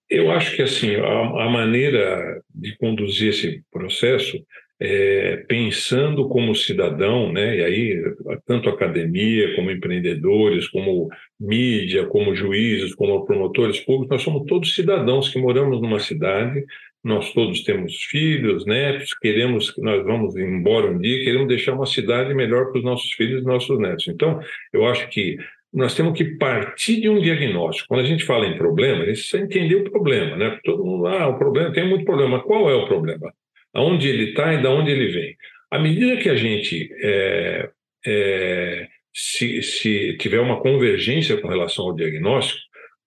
Eu 0.09 0.29
acho 0.31 0.55
que 0.55 0.61
assim 0.61 0.95
a, 0.95 1.45
a, 1.45 1.49
maneira 1.49 2.41
de 2.53 2.77
conduzir 2.77 3.29
esse 3.29 3.63
processo 3.71 4.37
é, 4.79 5.37
pensando 5.47 6.27
como 6.27 6.55
cidadão, 6.55 7.31
né? 7.31 7.57
E 7.57 7.63
aí 7.63 8.03
tanto 8.45 8.69
academia 8.69 9.55
como 9.55 9.71
empreendedores, 9.71 10.67
como 10.67 11.09
mídia, 11.39 12.05
como 12.07 12.35
juízes, 12.35 12.93
como 12.95 13.25
promotores 13.25 13.79
públicos, 13.79 14.09
nós 14.09 14.21
somos 14.21 14.45
todos 14.47 14.75
cidadãos 14.75 15.29
que 15.29 15.39
moramos 15.39 15.81
numa 15.81 15.99
cidade. 15.99 16.65
Nós 17.03 17.31
todos 17.33 17.63
temos 17.63 18.03
filhos, 18.05 18.65
netos, 18.65 19.13
queremos 19.13 19.69
que 19.69 19.79
nós 19.79 20.03
vamos 20.03 20.35
embora 20.35 20.87
um 20.87 20.97
dia, 20.97 21.23
queremos 21.23 21.47
deixar 21.47 21.73
uma 21.73 21.85
cidade 21.85 22.33
melhor 22.33 22.71
para 22.71 22.79
os 22.79 22.83
nossos 22.83 23.11
filhos 23.13 23.43
e 23.43 23.45
nossos 23.45 23.77
netos. 23.79 24.07
Então, 24.07 24.39
eu 24.73 24.85
acho 24.87 25.07
que 25.09 25.37
nós 25.71 25.93
temos 25.93 26.17
que 26.17 26.25
partir 26.37 27.01
de 27.01 27.09
um 27.09 27.19
diagnóstico. 27.21 27.89
Quando 27.89 28.01
a 28.01 28.07
gente 28.07 28.23
fala 28.23 28.47
em 28.47 28.57
problema, 28.57 29.03
a 29.03 29.05
gente 29.05 29.17
precisa 29.17 29.43
entender 29.43 29.75
o 29.75 29.91
problema, 29.91 30.35
né? 30.35 30.59
Todo 30.63 30.83
mundo, 30.83 31.05
ah, 31.05 31.27
o 31.27 31.37
problema, 31.37 31.71
tem 31.71 31.87
muito 31.87 32.05
problema. 32.05 32.41
Qual 32.41 32.69
é 32.69 32.73
o 32.73 32.87
problema? 32.87 33.31
Aonde 33.75 34.07
ele 34.07 34.29
está 34.29 34.53
e 34.53 34.61
de 34.61 34.67
onde 34.67 34.91
ele 34.91 35.07
vem? 35.07 35.35
À 35.69 35.77
medida 35.77 36.17
que 36.17 36.29
a 36.29 36.35
gente 36.35 36.89
é, 37.03 37.69
é, 38.05 38.87
se, 39.13 39.61
se 39.61 40.17
tiver 40.17 40.39
uma 40.39 40.61
convergência 40.61 41.39
com 41.39 41.47
relação 41.47 41.85
ao 41.85 41.95
diagnóstico, 41.95 42.59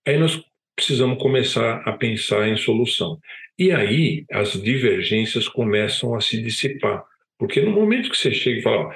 aí 0.07 0.19
nós 0.19 0.41
precisamos 0.77 1.21
começar 1.21 1.83
a 1.85 1.93
pensar 1.93 2.49
em 2.49 2.57
solução. 2.57 3.19
E 3.59 3.73
aí 3.73 4.25
as 4.31 4.53
divergências 4.53 5.49
começam 5.49 6.15
a 6.15 6.21
se 6.21 6.41
dissipar. 6.41 7.03
Porque 7.39 7.61
no 7.61 7.71
momento 7.71 8.11
que 8.11 8.17
você 8.17 8.31
chega 8.31 8.59
e 8.59 8.63
fala, 8.63 8.95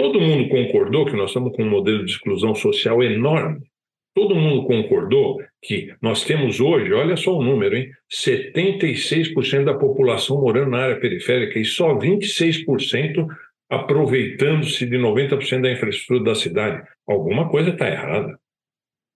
Todo 0.00 0.18
mundo 0.18 0.48
concordou 0.48 1.04
que 1.04 1.12
nós 1.12 1.28
estamos 1.28 1.54
com 1.54 1.62
um 1.62 1.68
modelo 1.68 2.02
de 2.06 2.12
exclusão 2.12 2.54
social 2.54 3.02
enorme. 3.02 3.69
Todo 4.14 4.34
mundo 4.34 4.66
concordou 4.66 5.40
que 5.62 5.94
nós 6.02 6.24
temos 6.24 6.60
hoje, 6.60 6.92
olha 6.92 7.16
só 7.16 7.36
o 7.36 7.42
número, 7.42 7.76
hein? 7.76 7.90
76% 8.10 9.64
da 9.64 9.74
população 9.74 10.40
morando 10.40 10.70
na 10.70 10.78
área 10.78 11.00
periférica 11.00 11.58
e 11.58 11.64
só 11.64 11.96
26% 11.96 13.26
aproveitando-se 13.68 14.84
de 14.84 14.96
90% 14.96 15.62
da 15.62 15.70
infraestrutura 15.70 16.24
da 16.24 16.34
cidade. 16.34 16.82
Alguma 17.06 17.48
coisa 17.48 17.70
está 17.70 17.88
errada. 17.88 18.36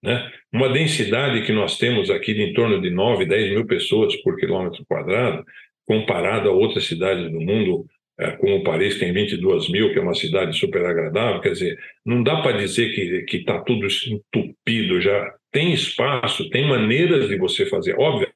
Né? 0.00 0.30
Uma 0.52 0.68
densidade 0.68 1.44
que 1.44 1.52
nós 1.52 1.76
temos 1.76 2.08
aqui 2.08 2.32
de 2.32 2.42
em 2.42 2.52
torno 2.52 2.80
de 2.80 2.90
9, 2.90 3.26
10 3.26 3.50
mil 3.50 3.66
pessoas 3.66 4.14
por 4.22 4.36
quilômetro 4.36 4.84
quadrado, 4.86 5.44
comparado 5.84 6.48
a 6.48 6.52
outras 6.52 6.84
cidades 6.84 7.32
do 7.32 7.40
mundo 7.40 7.86
como 8.38 8.62
Paris 8.62 8.98
tem 8.98 9.12
22 9.12 9.68
mil, 9.70 9.92
que 9.92 9.98
é 9.98 10.02
uma 10.02 10.14
cidade 10.14 10.56
super 10.56 10.84
agradável, 10.84 11.40
quer 11.40 11.52
dizer, 11.52 11.78
não 12.04 12.22
dá 12.22 12.40
para 12.42 12.56
dizer 12.56 12.94
que 13.26 13.36
está 13.36 13.60
tudo 13.60 13.86
entupido 13.86 15.00
já. 15.00 15.34
Tem 15.50 15.72
espaço, 15.72 16.48
tem 16.50 16.66
maneiras 16.66 17.28
de 17.28 17.36
você 17.36 17.66
fazer. 17.66 17.98
Óbvio 17.98 18.28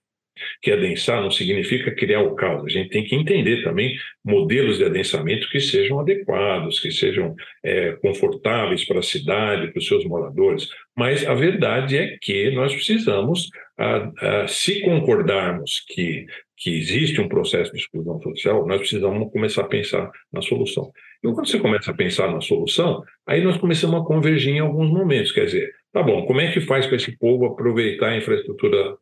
que 0.62 0.70
adensar 0.70 1.20
não 1.20 1.30
significa 1.30 1.94
criar 1.94 2.22
o 2.22 2.34
caos. 2.34 2.64
A 2.64 2.68
gente 2.68 2.90
tem 2.90 3.04
que 3.04 3.14
entender 3.14 3.62
também 3.62 3.96
modelos 4.24 4.78
de 4.78 4.84
adensamento 4.84 5.48
que 5.50 5.60
sejam 5.60 6.00
adequados, 6.00 6.80
que 6.80 6.90
sejam 6.90 7.34
é, 7.64 7.92
confortáveis 7.92 8.84
para 8.84 9.00
a 9.00 9.02
cidade, 9.02 9.68
para 9.68 9.78
os 9.78 9.86
seus 9.86 10.04
moradores. 10.04 10.68
Mas 10.96 11.26
a 11.26 11.34
verdade 11.34 11.96
é 11.96 12.16
que 12.20 12.50
nós 12.50 12.72
precisamos, 12.72 13.48
a, 13.76 14.42
a, 14.42 14.48
se 14.48 14.80
concordarmos 14.80 15.84
que 15.88 16.26
que 16.58 16.76
existe 16.76 17.20
um 17.20 17.28
processo 17.28 17.72
de 17.72 17.78
exclusão 17.78 18.20
social, 18.20 18.66
nós 18.66 18.80
precisamos 18.80 19.32
começar 19.32 19.62
a 19.62 19.68
pensar 19.68 20.10
na 20.32 20.42
solução. 20.42 20.90
E 21.22 21.32
quando 21.32 21.48
você 21.48 21.58
começa 21.58 21.90
a 21.90 21.94
pensar 21.94 22.32
na 22.32 22.40
solução, 22.40 23.02
aí 23.26 23.42
nós 23.42 23.56
começamos 23.56 24.00
a 24.00 24.04
convergir 24.04 24.54
em 24.54 24.58
alguns 24.58 24.90
momentos. 24.90 25.30
Quer 25.30 25.44
dizer, 25.46 25.72
tá 25.92 26.02
bom, 26.02 26.26
como 26.26 26.40
é 26.40 26.52
que 26.52 26.60
faz 26.60 26.86
para 26.86 26.96
esse 26.96 27.16
povo 27.16 27.46
aproveitar 27.46 28.10
a 28.10 28.16
infraestrutura 28.16 28.96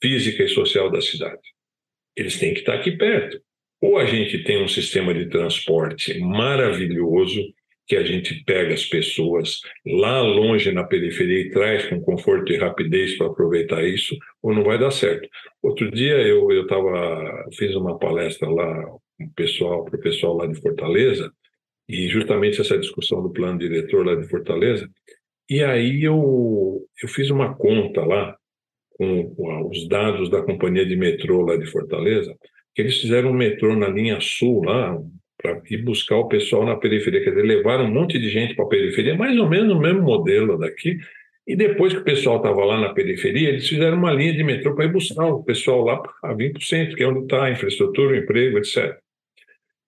física 0.00 0.44
e 0.44 0.48
social 0.48 0.90
da 0.90 1.02
cidade? 1.02 1.42
Eles 2.16 2.38
têm 2.38 2.54
que 2.54 2.60
estar 2.60 2.74
aqui 2.74 2.92
perto. 2.92 3.38
Ou 3.82 3.98
a 3.98 4.06
gente 4.06 4.42
tem 4.42 4.62
um 4.62 4.68
sistema 4.68 5.12
de 5.12 5.28
transporte 5.28 6.18
maravilhoso, 6.18 7.42
que 7.86 7.96
a 7.96 8.02
gente 8.02 8.42
pega 8.44 8.72
as 8.72 8.84
pessoas 8.84 9.60
lá 9.86 10.20
longe 10.22 10.72
na 10.72 10.84
periferia 10.84 11.40
e 11.40 11.50
traz 11.50 11.86
com 11.86 12.00
conforto 12.00 12.52
e 12.52 12.56
rapidez 12.56 13.16
para 13.18 13.26
aproveitar 13.26 13.84
isso, 13.84 14.16
ou 14.42 14.54
não 14.54 14.64
vai 14.64 14.78
dar 14.78 14.90
certo. 14.90 15.28
Outro 15.62 15.90
dia 15.90 16.14
eu 16.22 16.50
eu 16.50 16.66
tava 16.66 17.46
fiz 17.56 17.74
uma 17.74 17.98
palestra 17.98 18.48
lá 18.48 18.84
um 19.20 19.28
pessoal 19.30 19.84
para 19.84 19.96
o 19.96 20.00
pessoal 20.00 20.36
lá 20.36 20.46
de 20.46 20.60
Fortaleza 20.60 21.30
e 21.88 22.08
justamente 22.08 22.60
essa 22.60 22.78
discussão 22.78 23.22
do 23.22 23.32
plano 23.32 23.58
diretor 23.58 24.04
lá 24.06 24.14
de 24.14 24.28
Fortaleza 24.28 24.88
e 25.48 25.62
aí 25.62 26.02
eu 26.02 26.82
eu 27.02 27.08
fiz 27.08 27.30
uma 27.30 27.54
conta 27.54 28.04
lá 28.04 28.36
com, 28.90 29.34
com 29.34 29.68
os 29.68 29.86
dados 29.88 30.30
da 30.30 30.42
companhia 30.42 30.86
de 30.86 30.96
metrô 30.96 31.42
lá 31.42 31.56
de 31.56 31.66
Fortaleza 31.66 32.34
que 32.74 32.82
eles 32.82 33.00
fizeram 33.00 33.30
um 33.30 33.34
metrô 33.34 33.76
na 33.76 33.88
linha 33.88 34.20
sul 34.20 34.64
lá 34.64 34.98
para 35.44 35.60
ir 35.68 35.82
buscar 35.82 36.16
o 36.16 36.26
pessoal 36.26 36.64
na 36.64 36.74
periferia, 36.74 37.22
quer 37.22 37.28
dizer, 37.28 37.42
levaram 37.42 37.84
um 37.84 37.92
monte 37.92 38.18
de 38.18 38.30
gente 38.30 38.54
para 38.54 38.64
a 38.64 38.68
periferia, 38.68 39.14
mais 39.14 39.38
ou 39.38 39.46
menos 39.46 39.76
o 39.76 39.78
mesmo 39.78 40.00
modelo 40.00 40.56
daqui, 40.56 40.96
e 41.46 41.54
depois 41.54 41.92
que 41.92 41.98
o 41.98 42.04
pessoal 42.04 42.38
estava 42.38 42.64
lá 42.64 42.80
na 42.80 42.94
periferia, 42.94 43.50
eles 43.50 43.68
fizeram 43.68 43.98
uma 43.98 44.10
linha 44.10 44.32
de 44.32 44.42
metrô 44.42 44.74
para 44.74 44.86
ir 44.86 44.92
buscar 44.92 45.26
o 45.26 45.44
pessoal 45.44 45.84
lá 45.84 46.02
a 46.22 46.34
20%, 46.34 46.94
que 46.94 47.02
é 47.02 47.06
onde 47.06 47.24
está 47.24 47.44
a 47.44 47.50
infraestrutura, 47.50 48.14
o 48.14 48.16
emprego, 48.16 48.56
etc. 48.56 48.96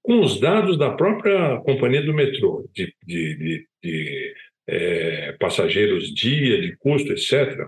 Com 0.02 0.20
os 0.20 0.38
dados 0.38 0.76
da 0.76 0.90
própria 0.90 1.57
companhia 1.64 2.02
do 2.02 2.12
metrô, 2.12 2.68
de, 2.74 2.92
de, 3.07 3.36
de, 3.36 3.66
de 3.82 4.34
é, 4.66 5.32
passageiros 5.40 6.14
dia, 6.14 6.61
de 6.61 6.76
custo, 6.76 7.12
etc., 7.12 7.66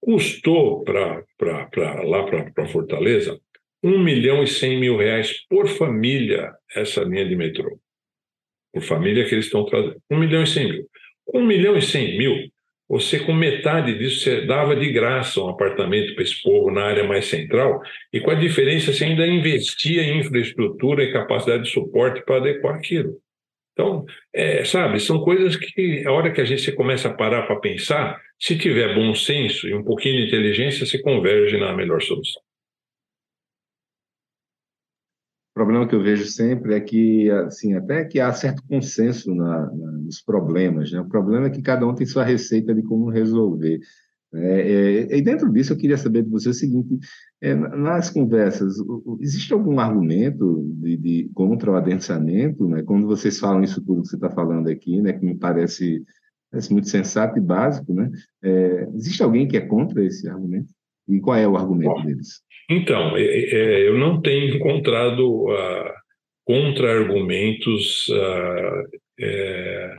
custou 0.00 0.82
para 0.82 1.22
lá 2.02 2.24
para 2.24 2.66
Fortaleza 2.66 3.38
1 3.84 3.98
milhão 4.02 4.42
e 4.42 4.46
100 4.46 4.80
mil 4.80 4.96
reais 4.96 5.46
por 5.46 5.68
família 5.68 6.50
essa 6.74 7.02
linha 7.02 7.26
de 7.28 7.36
metrô. 7.36 7.78
Por 8.72 8.82
família 8.82 9.26
que 9.26 9.34
eles 9.34 9.44
estão 9.44 9.66
trazendo. 9.66 10.00
1 10.10 10.18
milhão 10.18 10.42
e 10.42 10.46
100 10.46 10.72
mil. 10.72 10.88
1 11.34 11.44
milhão 11.44 11.76
e 11.76 11.82
100 11.82 12.18
mil, 12.18 12.34
você 12.88 13.18
com 13.18 13.32
metade 13.34 13.96
disso, 13.98 14.20
você 14.20 14.46
dava 14.46 14.74
de 14.74 14.90
graça 14.90 15.40
um 15.40 15.48
apartamento 15.48 16.14
para 16.14 16.22
esse 16.22 16.42
povo 16.42 16.70
na 16.70 16.84
área 16.84 17.04
mais 17.04 17.26
central, 17.26 17.80
e 18.12 18.20
com 18.20 18.30
a 18.30 18.34
diferença 18.34 18.92
você 18.92 19.04
ainda 19.04 19.26
investia 19.26 20.02
em 20.02 20.20
infraestrutura 20.20 21.04
e 21.04 21.12
capacidade 21.12 21.64
de 21.64 21.70
suporte 21.70 22.24
para 22.24 22.36
adequar 22.36 22.76
aquilo. 22.76 23.18
Então, 23.72 24.04
é, 24.32 24.64
sabe, 24.64 25.00
são 25.00 25.20
coisas 25.20 25.56
que 25.56 26.06
a 26.06 26.12
hora 26.12 26.30
que 26.30 26.40
a 26.40 26.44
gente 26.44 26.70
começa 26.72 27.08
a 27.08 27.14
parar 27.14 27.42
para 27.42 27.56
pensar, 27.56 28.20
se 28.38 28.56
tiver 28.56 28.94
bom 28.94 29.14
senso 29.14 29.68
e 29.68 29.74
um 29.74 29.82
pouquinho 29.82 30.16
de 30.16 30.28
inteligência, 30.28 30.86
se 30.86 31.02
converge 31.02 31.58
na 31.58 31.74
melhor 31.74 32.00
solução. 32.00 32.42
O 35.54 35.62
problema 35.62 35.86
que 35.86 35.94
eu 35.94 36.02
vejo 36.02 36.26
sempre 36.26 36.74
é 36.74 36.80
que, 36.80 37.30
assim, 37.30 37.74
até 37.74 38.04
que 38.04 38.18
há 38.18 38.32
certo 38.32 38.60
consenso 38.68 39.32
na, 39.32 39.70
na, 39.70 39.92
nos 39.92 40.20
problemas, 40.20 40.90
né? 40.90 41.00
O 41.00 41.08
problema 41.08 41.46
é 41.46 41.50
que 41.50 41.62
cada 41.62 41.86
um 41.86 41.94
tem 41.94 42.04
sua 42.04 42.24
receita 42.24 42.74
de 42.74 42.82
como 42.82 43.08
resolver. 43.08 43.78
É, 44.34 44.60
é, 45.12 45.16
e 45.16 45.22
dentro 45.22 45.48
disso 45.52 45.72
eu 45.72 45.76
queria 45.76 45.96
saber 45.96 46.24
de 46.24 46.28
você 46.28 46.48
o 46.48 46.52
seguinte: 46.54 46.98
é, 47.40 47.54
nas 47.54 48.10
conversas, 48.10 48.74
existe 49.20 49.52
algum 49.52 49.78
argumento 49.78 50.60
de, 50.80 50.96
de, 50.96 51.30
contra 51.32 51.70
o 51.70 51.76
adensamento? 51.76 52.66
Né? 52.66 52.82
Quando 52.82 53.06
vocês 53.06 53.38
falam 53.38 53.62
isso 53.62 53.80
tudo 53.80 54.02
que 54.02 54.08
você 54.08 54.16
está 54.16 54.30
falando 54.30 54.68
aqui, 54.68 55.00
né? 55.00 55.12
Que 55.12 55.24
me 55.24 55.36
parece, 55.36 56.04
parece 56.50 56.72
muito 56.72 56.88
sensato 56.88 57.38
e 57.38 57.40
básico, 57.40 57.94
né? 57.94 58.10
É, 58.42 58.88
existe 58.92 59.22
alguém 59.22 59.46
que 59.46 59.56
é 59.56 59.60
contra 59.60 60.04
esse 60.04 60.28
argumento? 60.28 60.74
E 61.08 61.20
qual 61.20 61.36
é 61.36 61.46
o 61.46 61.56
argumento 61.56 61.94
Bom, 61.94 62.02
deles? 62.02 62.42
Então, 62.70 63.16
é, 63.16 63.22
é, 63.22 63.88
eu 63.88 63.98
não 63.98 64.20
tenho 64.20 64.56
encontrado 64.56 65.46
uh, 65.50 65.92
contra-argumentos 66.44 68.08
uh, 68.08 68.88
é, 69.20 69.96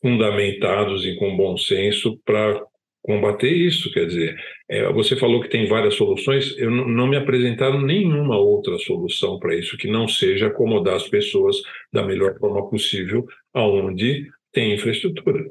fundamentados 0.00 1.04
e 1.04 1.16
com 1.16 1.36
bom 1.36 1.56
senso 1.56 2.18
para 2.24 2.62
combater 3.02 3.50
isso. 3.50 3.92
Quer 3.92 4.06
dizer, 4.06 4.36
é, 4.68 4.90
você 4.92 5.16
falou 5.16 5.40
que 5.40 5.48
tem 5.48 5.66
várias 5.66 5.94
soluções, 5.94 6.56
eu 6.58 6.70
não 6.70 7.06
me 7.06 7.16
apresentaram 7.16 7.80
nenhuma 7.80 8.38
outra 8.38 8.78
solução 8.78 9.38
para 9.38 9.54
isso 9.54 9.76
que 9.76 9.88
não 9.88 10.08
seja 10.08 10.48
acomodar 10.48 10.96
as 10.96 11.08
pessoas 11.08 11.56
da 11.92 12.02
melhor 12.02 12.38
forma 12.38 12.68
possível 12.68 13.26
aonde 13.54 14.26
tem 14.52 14.74
infraestrutura. 14.74 15.50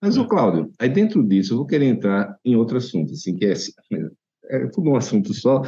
Mas, 0.00 0.16
o 0.16 0.26
Cláudio, 0.26 0.70
aí 0.78 0.88
dentro 0.88 1.26
disso, 1.26 1.52
eu 1.52 1.58
vou 1.58 1.66
querer 1.66 1.86
entrar 1.86 2.36
em 2.44 2.54
outro 2.54 2.76
assunto, 2.76 3.12
assim, 3.12 3.34
que 3.34 3.46
é 3.46 3.54
é 4.50 4.66
tudo 4.68 4.90
um 4.90 4.96
assunto 4.96 5.34
só, 5.34 5.62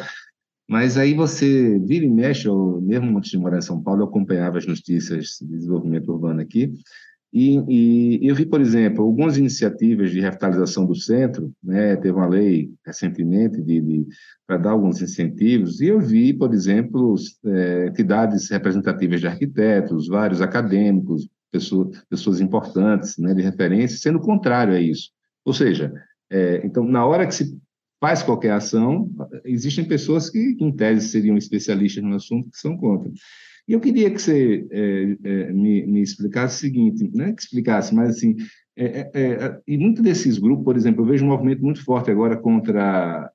mas 0.68 0.96
aí 0.96 1.14
você 1.14 1.78
vira 1.80 2.04
e 2.04 2.08
mexe, 2.08 2.46
eu, 2.46 2.80
mesmo 2.80 3.18
antes 3.18 3.30
de 3.30 3.38
morar 3.38 3.58
em 3.58 3.62
São 3.62 3.82
Paulo, 3.82 4.02
eu 4.02 4.06
acompanhava 4.06 4.58
as 4.58 4.66
notícias 4.66 5.38
de 5.40 5.48
desenvolvimento 5.48 6.12
urbano 6.12 6.40
aqui, 6.40 6.72
e, 7.32 8.18
e 8.22 8.28
eu 8.28 8.34
vi, 8.34 8.44
por 8.44 8.60
exemplo, 8.60 9.04
algumas 9.04 9.36
iniciativas 9.36 10.10
de 10.10 10.20
revitalização 10.20 10.84
do 10.84 10.94
centro, 10.96 11.52
né, 11.62 11.94
teve 11.96 12.12
uma 12.12 12.26
lei 12.26 12.72
recentemente 12.84 13.60
de, 13.62 13.80
de 13.80 14.06
para 14.46 14.58
dar 14.58 14.70
alguns 14.70 15.00
incentivos, 15.00 15.80
e 15.80 15.86
eu 15.86 16.00
vi, 16.00 16.32
por 16.32 16.52
exemplo, 16.52 17.14
é, 17.46 17.86
entidades 17.88 18.50
representativas 18.50 19.20
de 19.20 19.26
arquitetos, 19.28 20.08
vários 20.08 20.40
acadêmicos, 20.40 21.28
pessoas, 21.50 22.02
pessoas 22.08 22.40
importantes, 22.40 23.18
né, 23.18 23.34
de 23.34 23.42
referência, 23.42 23.98
sendo 23.98 24.20
contrário 24.20 24.74
a 24.74 24.80
isso. 24.80 25.10
Ou 25.44 25.52
seja, 25.52 25.92
é, 26.30 26.64
então, 26.64 26.84
na 26.84 27.04
hora 27.04 27.26
que 27.26 27.34
se 27.34 27.58
faz 28.00 28.22
qualquer 28.22 28.52
ação, 28.52 29.10
existem 29.44 29.84
pessoas 29.84 30.30
que, 30.30 30.56
em 30.58 30.72
tese, 30.72 31.08
seriam 31.08 31.36
especialistas 31.36 32.02
no 32.02 32.14
assunto 32.14 32.50
que 32.50 32.58
são 32.58 32.76
contra. 32.76 33.10
E 33.68 33.72
eu 33.72 33.80
queria 33.80 34.10
que 34.10 34.20
você 34.20 34.66
é, 34.70 35.16
é, 35.22 35.52
me, 35.52 35.86
me, 35.86 36.00
explicasse 36.00 36.56
o 36.56 36.60
seguinte, 36.60 37.10
não 37.14 37.26
é 37.26 37.32
que 37.32 37.42
explicasse, 37.42 37.94
mas 37.94 38.16
assim, 38.16 38.36
é, 38.76 39.00
é, 39.00 39.10
é, 39.14 39.60
e 39.66 39.76
muitos 39.76 40.02
desses 40.02 40.38
grupos, 40.38 40.64
por 40.64 40.76
exemplo, 40.76 41.02
eu 41.02 41.06
vejo 41.06 41.24
um 41.24 41.28
movimento 41.28 41.62
muito 41.62 41.84
forte 41.84 42.10
agora 42.10 42.36
contra, 42.36 43.30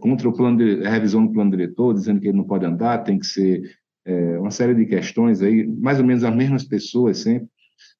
contra 0.00 0.28
o 0.28 0.32
plano 0.32 0.56
de, 0.56 0.86
a 0.86 0.90
revisão 0.90 1.26
do 1.26 1.32
plano 1.32 1.50
diretor, 1.50 1.92
dizendo 1.92 2.18
que 2.20 2.28
ele 2.28 2.38
não 2.38 2.44
pode 2.44 2.64
andar, 2.64 3.04
tem 3.04 3.18
que 3.18 3.26
ser 3.26 3.62
uma 4.40 4.50
série 4.50 4.74
de 4.74 4.86
questões 4.86 5.42
aí, 5.42 5.66
mais 5.66 5.98
ou 5.98 6.04
menos 6.04 6.24
as 6.24 6.34
mesmas 6.34 6.64
pessoas 6.64 7.18
sempre, 7.18 7.48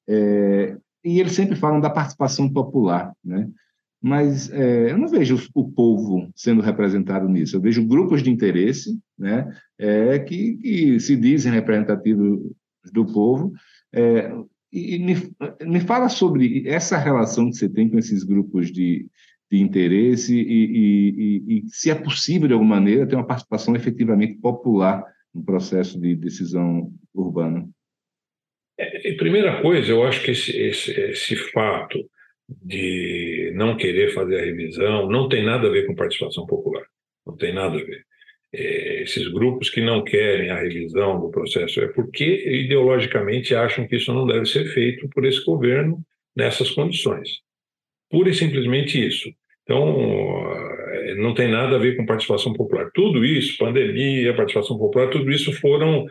e 0.07 1.19
eles 1.19 1.33
sempre 1.33 1.55
falam 1.55 1.79
da 1.79 1.89
participação 1.89 2.51
popular, 2.51 3.13
né? 3.23 3.47
mas 4.01 4.49
é, 4.51 4.91
eu 4.91 4.97
não 4.97 5.09
vejo 5.09 5.37
o 5.53 5.69
povo 5.69 6.29
sendo 6.35 6.61
representado 6.61 7.27
nisso. 7.27 7.55
Eu 7.55 7.61
vejo 7.61 7.85
grupos 7.85 8.23
de 8.23 8.29
interesse 8.29 8.97
né, 9.17 9.53
é, 9.77 10.19
que, 10.19 10.55
que, 10.57 10.99
se 10.99 11.15
dizem 11.15 11.51
representativos 11.51 12.39
do 12.93 13.05
povo. 13.05 13.51
É, 13.93 14.31
e 14.71 14.99
me, 14.99 15.15
me 15.65 15.79
fala 15.81 16.07
sobre 16.07 16.67
essa 16.67 16.97
relação 16.97 17.49
que 17.49 17.57
você 17.57 17.67
tem 17.67 17.89
com 17.89 17.97
esses 17.97 18.23
grupos 18.23 18.71
de, 18.71 19.07
de 19.51 19.59
interesse 19.59 20.33
e, 20.33 20.43
e, 20.43 21.09
e, 21.09 21.57
e, 21.57 21.63
se 21.67 21.89
é 21.89 21.95
possível, 21.95 22.47
de 22.47 22.53
alguma 22.53 22.75
maneira, 22.75 23.07
ter 23.07 23.15
uma 23.15 23.27
participação 23.27 23.75
efetivamente 23.75 24.37
popular 24.37 25.03
no 25.33 25.43
processo 25.43 25.99
de 25.99 26.15
decisão 26.15 26.91
urbana. 27.13 27.67
É, 28.77 29.13
primeira 29.13 29.61
coisa, 29.61 29.91
eu 29.91 30.03
acho 30.03 30.23
que 30.23 30.31
esse, 30.31 30.57
esse, 30.57 30.91
esse 30.91 31.35
fato 31.51 31.99
de 32.47 33.51
não 33.53 33.77
querer 33.77 34.13
fazer 34.13 34.39
a 34.39 34.45
revisão 34.45 35.09
não 35.09 35.27
tem 35.27 35.43
nada 35.43 35.67
a 35.67 35.71
ver 35.71 35.85
com 35.85 35.95
participação 35.95 36.45
popular. 36.45 36.85
Não 37.25 37.35
tem 37.35 37.53
nada 37.53 37.75
a 37.75 37.83
ver. 37.83 38.03
É, 38.51 39.03
esses 39.03 39.27
grupos 39.27 39.69
que 39.69 39.81
não 39.81 40.03
querem 40.03 40.49
a 40.49 40.59
revisão 40.59 41.19
do 41.19 41.29
processo 41.29 41.81
é 41.81 41.87
porque 41.89 42.25
ideologicamente 42.63 43.53
acham 43.53 43.87
que 43.87 43.97
isso 43.97 44.11
não 44.13 44.25
deve 44.25 44.45
ser 44.45 44.65
feito 44.73 45.07
por 45.09 45.25
esse 45.25 45.43
governo 45.45 46.01
nessas 46.35 46.71
condições. 46.71 47.41
Pura 48.09 48.29
e 48.29 48.33
simplesmente 48.33 49.05
isso. 49.05 49.29
Então, 49.63 49.95
é, 51.09 51.15
não 51.15 51.33
tem 51.33 51.49
nada 51.49 51.75
a 51.75 51.79
ver 51.79 51.95
com 51.95 52.05
participação 52.05 52.53
popular. 52.53 52.89
Tudo 52.93 53.25
isso, 53.25 53.57
pandemia, 53.57 54.35
participação 54.35 54.77
popular, 54.77 55.09
tudo 55.09 55.31
isso 55.31 55.51
foram 55.53 56.05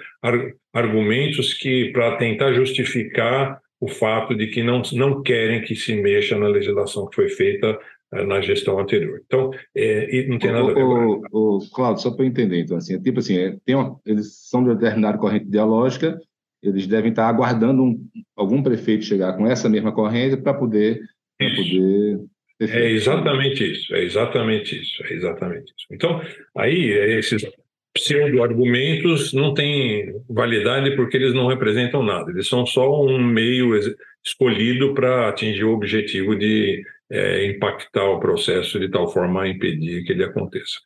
argumentos 0.72 1.54
que, 1.54 1.90
para 1.92 2.16
tentar 2.16 2.52
justificar 2.52 3.60
o 3.80 3.88
fato 3.88 4.34
de 4.34 4.48
que 4.48 4.62
não, 4.62 4.82
não 4.92 5.22
querem 5.22 5.62
que 5.62 5.74
se 5.74 5.94
mexa 5.94 6.36
na 6.38 6.48
legislação 6.48 7.08
que 7.08 7.14
foi 7.14 7.28
feita 7.28 7.78
eh, 8.12 8.24
na 8.24 8.40
gestão 8.40 8.78
anterior. 8.78 9.20
Então, 9.24 9.50
é, 9.74 10.26
não 10.26 10.38
tem 10.38 10.50
nada 10.50 10.64
o, 10.64 10.70
a 10.70 10.74
ver 10.74 10.80
com 10.80 11.22
o, 11.30 11.56
o 11.58 11.70
Claudio, 11.70 12.02
só 12.02 12.10
para 12.10 12.24
eu 12.24 12.28
entender, 12.28 12.60
então, 12.60 12.76
assim, 12.76 12.96
é 12.96 12.98
tipo 12.98 13.20
assim, 13.20 13.38
é, 13.38 13.56
tem 13.64 13.76
uma, 13.76 14.00
eles 14.04 14.48
são 14.48 14.64
de 14.64 14.74
determinada 14.74 15.18
corrente 15.18 15.46
ideológica, 15.46 16.18
eles 16.62 16.86
devem 16.86 17.10
estar 17.10 17.28
aguardando 17.28 17.82
um, 17.84 18.08
algum 18.36 18.62
prefeito 18.62 19.04
chegar 19.04 19.36
com 19.36 19.46
essa 19.46 19.68
mesma 19.68 19.92
corrente 19.92 20.36
para 20.36 20.54
poder, 20.54 21.00
pra 21.38 21.48
poder 21.50 22.20
é 22.60 22.90
exatamente 22.90 23.70
isso, 23.70 23.94
é 23.94 24.02
exatamente 24.02 24.80
isso, 24.80 25.04
é 25.04 25.12
exatamente 25.12 25.72
isso. 25.76 25.86
Então, 25.90 26.20
aí 26.56 26.90
esses 27.18 27.46
pseudo-argumentos 27.94 29.32
não 29.32 29.54
têm 29.54 30.14
validade 30.28 30.94
porque 30.96 31.16
eles 31.16 31.34
não 31.34 31.46
representam 31.46 32.02
nada, 32.02 32.30
eles 32.30 32.48
são 32.48 32.66
só 32.66 33.04
um 33.04 33.18
meio 33.18 33.78
escolhido 34.24 34.94
para 34.94 35.28
atingir 35.28 35.64
o 35.64 35.72
objetivo 35.72 36.36
de 36.36 36.82
é, 37.10 37.46
impactar 37.46 38.04
o 38.04 38.20
processo 38.20 38.78
de 38.78 38.88
tal 38.90 39.10
forma 39.10 39.42
a 39.42 39.48
impedir 39.48 40.04
que 40.04 40.12
ele 40.12 40.24
aconteça. 40.24 40.78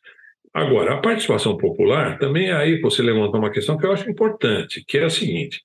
Agora, 0.53 0.93
a 0.93 0.97
participação 0.97 1.57
popular, 1.57 2.19
também 2.19 2.51
aí 2.51 2.79
você 2.79 3.01
levanta 3.01 3.37
uma 3.37 3.49
questão 3.49 3.75
que 3.75 3.85
eu 3.85 3.91
acho 3.91 4.09
importante, 4.09 4.83
que 4.87 4.99
é 4.99 5.05
a 5.05 5.09
seguinte: 5.09 5.61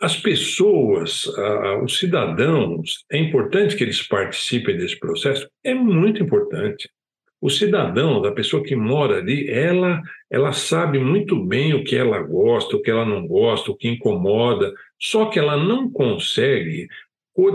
as 0.00 0.16
pessoas, 0.16 1.26
os 1.82 1.98
cidadãos, 1.98 3.04
é 3.10 3.18
importante 3.18 3.76
que 3.76 3.84
eles 3.84 4.06
participem 4.06 4.76
desse 4.76 4.98
processo? 4.98 5.48
É 5.64 5.74
muito 5.74 6.22
importante. 6.22 6.88
O 7.40 7.50
cidadão, 7.50 8.20
da 8.20 8.32
pessoa 8.32 8.62
que 8.62 8.74
mora 8.74 9.18
ali, 9.18 9.48
ela, 9.48 10.00
ela 10.30 10.52
sabe 10.52 10.98
muito 10.98 11.44
bem 11.44 11.74
o 11.74 11.84
que 11.84 11.94
ela 11.94 12.20
gosta, 12.20 12.76
o 12.76 12.82
que 12.82 12.90
ela 12.90 13.04
não 13.04 13.26
gosta, 13.26 13.70
o 13.70 13.76
que 13.76 13.88
incomoda, 13.88 14.72
só 15.00 15.26
que 15.26 15.38
ela 15.38 15.56
não 15.56 15.90
consegue 15.90 16.88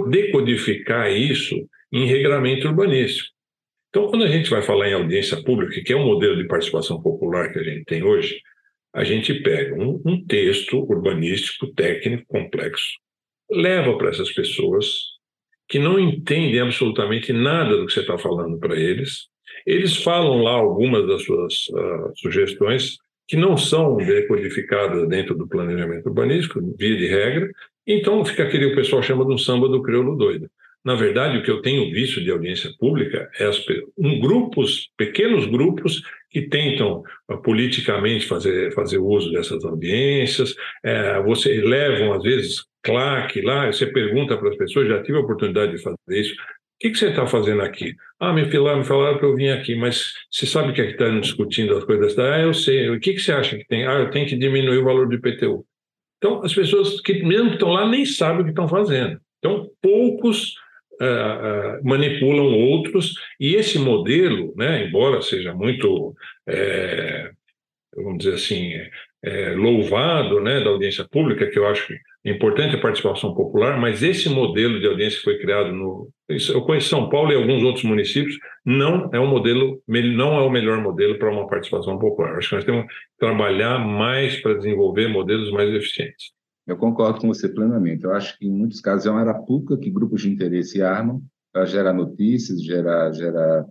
decodificar 0.10 1.12
isso 1.12 1.56
em 1.92 2.06
regramento 2.06 2.68
urbanístico. 2.68 3.30
Então, 3.90 4.08
quando 4.08 4.24
a 4.24 4.28
gente 4.28 4.50
vai 4.50 4.62
falar 4.62 4.88
em 4.88 4.94
audiência 4.94 5.44
pública, 5.44 5.82
que 5.84 5.92
é 5.92 5.96
o 5.96 6.00
um 6.00 6.06
modelo 6.06 6.38
de 6.38 6.48
participação 6.48 7.02
popular 7.02 7.52
que 7.52 7.60
a 7.60 7.64
gente 7.64 7.84
tem 7.84 8.04
hoje, 8.04 8.40
a 8.94 9.04
gente 9.04 9.34
pega 9.42 9.76
um, 9.76 10.02
um 10.06 10.26
texto 10.26 10.80
urbanístico, 10.80 11.74
técnico, 11.74 12.26
complexo, 12.28 13.00
leva 13.50 13.98
para 13.98 14.10
essas 14.10 14.32
pessoas 14.32 14.86
que 15.68 15.80
não 15.80 15.98
entendem 15.98 16.60
absolutamente 16.60 17.32
nada 17.32 17.78
do 17.78 17.86
que 17.86 17.94
você 17.94 18.02
está 18.02 18.18
falando 18.18 18.60
para 18.60 18.78
eles, 18.78 19.30
eles 19.66 19.96
falam 20.04 20.42
lá 20.42 20.52
algumas 20.52 21.08
das 21.08 21.24
suas 21.24 21.68
uh, 21.70 22.12
sugestões 22.18 22.98
que 23.28 23.38
não 23.38 23.56
são 23.56 23.96
decodificadas 23.96 25.08
dentro 25.08 25.34
do 25.36 25.48
planejamento 25.48 26.08
urbanístico, 26.08 26.60
via 26.78 26.98
de 26.98 27.08
regra, 27.08 27.50
então 27.88 28.26
fica 28.26 28.44
aquele 28.44 28.68
que 28.68 28.74
o 28.74 28.76
pessoal 28.76 29.02
chama 29.02 29.26
de 29.26 29.34
um 29.34 29.38
samba 29.38 29.70
do 29.70 29.82
crioulo 29.82 30.18
doido. 30.18 30.50
Na 30.84 30.96
verdade, 30.96 31.38
o 31.38 31.44
que 31.44 31.52
eu 31.52 31.62
tenho 31.62 31.92
visto 31.92 32.22
de 32.22 32.32
audiência 32.32 32.72
pública 32.80 33.30
é 33.40 33.46
as, 33.46 33.64
um 33.98 34.20
grupos, 34.20 34.90
pequenos 34.98 35.46
grupos 35.46 36.02
que 36.30 36.44
tentam 36.44 37.04
uh, 37.30 37.38
politicamente 37.42 38.26
fazer, 38.26 38.74
fazer 38.74 38.98
uso 38.98 39.32
dessas 39.32 39.64
audiências. 39.64 40.56
É, 40.84 41.22
você 41.22 41.62
levam, 41.62 42.14
às 42.14 42.24
vezes, 42.24 42.66
claque 42.82 43.42
lá, 43.42 43.68
você 43.68 43.86
pergunta 43.86 44.38
para 44.38 44.50
as 44.50 44.58
pessoas, 44.58 44.88
já 44.88 45.04
tive 45.04 45.18
a 45.18 45.22
oportunidade 45.22 45.74
de 45.74 45.82
fazer 45.84 45.98
isso, 46.10 46.36
que, 46.82 46.90
que 46.90 46.98
você 46.98 47.10
está 47.10 47.28
fazendo 47.28 47.62
aqui? 47.62 47.96
Ah, 48.20 48.34
me 48.34 48.50
falaram, 48.50 48.80
me 48.80 48.84
falaram 48.84 49.20
que 49.20 49.24
eu 49.24 49.36
vim 49.36 49.50
aqui, 49.50 49.76
mas 49.76 50.14
você 50.32 50.48
sabe 50.48 50.74
que 50.74 50.82
é 50.82 50.88
que 50.88 50.94
está 50.94 51.08
discutindo 51.20 51.78
as 51.78 51.84
coisas? 51.84 52.18
Ah, 52.18 52.40
eu 52.40 52.56
sei. 52.56 52.90
O 52.90 53.00
que, 53.00 53.14
que 53.14 53.20
você 53.20 53.32
acha 53.32 53.56
que 53.56 53.68
tem? 53.68 53.86
Ah, 53.86 54.00
eu 54.00 54.10
tenho 54.10 54.28
que 54.28 54.36
diminuir 54.36 54.80
o 54.80 54.84
valor 54.84 55.08
do 55.08 55.14
IPTU. 55.14 55.64
Então, 56.18 56.44
as 56.44 56.54
pessoas 56.54 57.00
que 57.02 57.24
mesmo 57.24 57.50
que 57.50 57.56
estão 57.56 57.70
lá 57.70 57.88
nem 57.88 58.04
sabem 58.04 58.42
o 58.42 58.44
que 58.46 58.50
estão 58.50 58.68
fazendo. 58.68 59.20
Então, 59.38 59.70
poucos 59.80 60.56
uh, 61.02 61.80
uh, 61.80 61.84
manipulam 61.84 62.54
outros, 62.58 63.14
e 63.40 63.56
esse 63.56 63.80
modelo, 63.80 64.54
né, 64.56 64.86
embora 64.86 65.22
seja 65.22 65.54
muito, 65.54 66.16
é, 66.48 67.32
vamos 67.96 68.20
dizer 68.20 68.36
assim, 68.36 68.74
é, 69.24 69.52
louvado 69.52 70.40
né, 70.40 70.60
da 70.60 70.70
audiência 70.70 71.08
pública, 71.10 71.48
que 71.48 71.58
eu 71.58 71.68
acho 71.68 71.94
importante 72.24 72.76
a 72.76 72.80
participação 72.80 73.34
popular, 73.34 73.80
mas 73.80 74.04
esse 74.04 74.30
modelo 74.30 74.80
de 74.80 74.88
audiência 74.88 75.18
que 75.18 75.24
foi 75.24 75.40
criado 75.40 75.72
no. 75.72 76.10
Eu 76.30 76.62
conheço 76.62 76.90
São 76.90 77.10
Paulo 77.10 77.32
e 77.32 77.36
alguns 77.36 77.64
outros 77.64 77.84
municípios, 77.84 78.38
não 78.66 79.10
é 79.12 79.20
um 79.20 79.28
modelo, 79.28 79.82
não 79.88 80.40
é 80.40 80.42
o 80.42 80.50
melhor 80.50 80.80
modelo 80.80 81.18
para 81.18 81.32
uma 81.32 81.48
participação 81.48 82.00
popular. 82.00 82.38
Acho 82.38 82.50
que 82.50 82.56
nós 82.56 82.64
temos 82.64 82.86
que 82.86 82.94
trabalhar 83.20 83.80
mais 83.80 84.40
para 84.40 84.54
desenvolver 84.54 85.08
modelos 85.08 85.52
mais 85.52 85.70
eficientes. 85.74 86.32
Eu 86.68 86.78
concordo 86.78 87.20
com 87.20 87.28
você 87.28 87.50
plenamente. 87.50 88.04
Eu 88.04 88.14
acho 88.14 88.38
que 88.38 88.48
em 88.48 88.52
muitos 88.52 88.80
casos 88.80 89.06
é 89.06 89.10
uma 89.10 89.22
arapuca 89.22 89.78
que 89.78 89.90
grupos 89.90 90.22
de 90.22 90.32
interesse 90.32 90.82
armam 90.82 91.22
para 91.52 91.66
gerar 91.66 91.94
notícias, 91.94 92.64
gerar, 92.64 93.12
gerar 93.12 93.66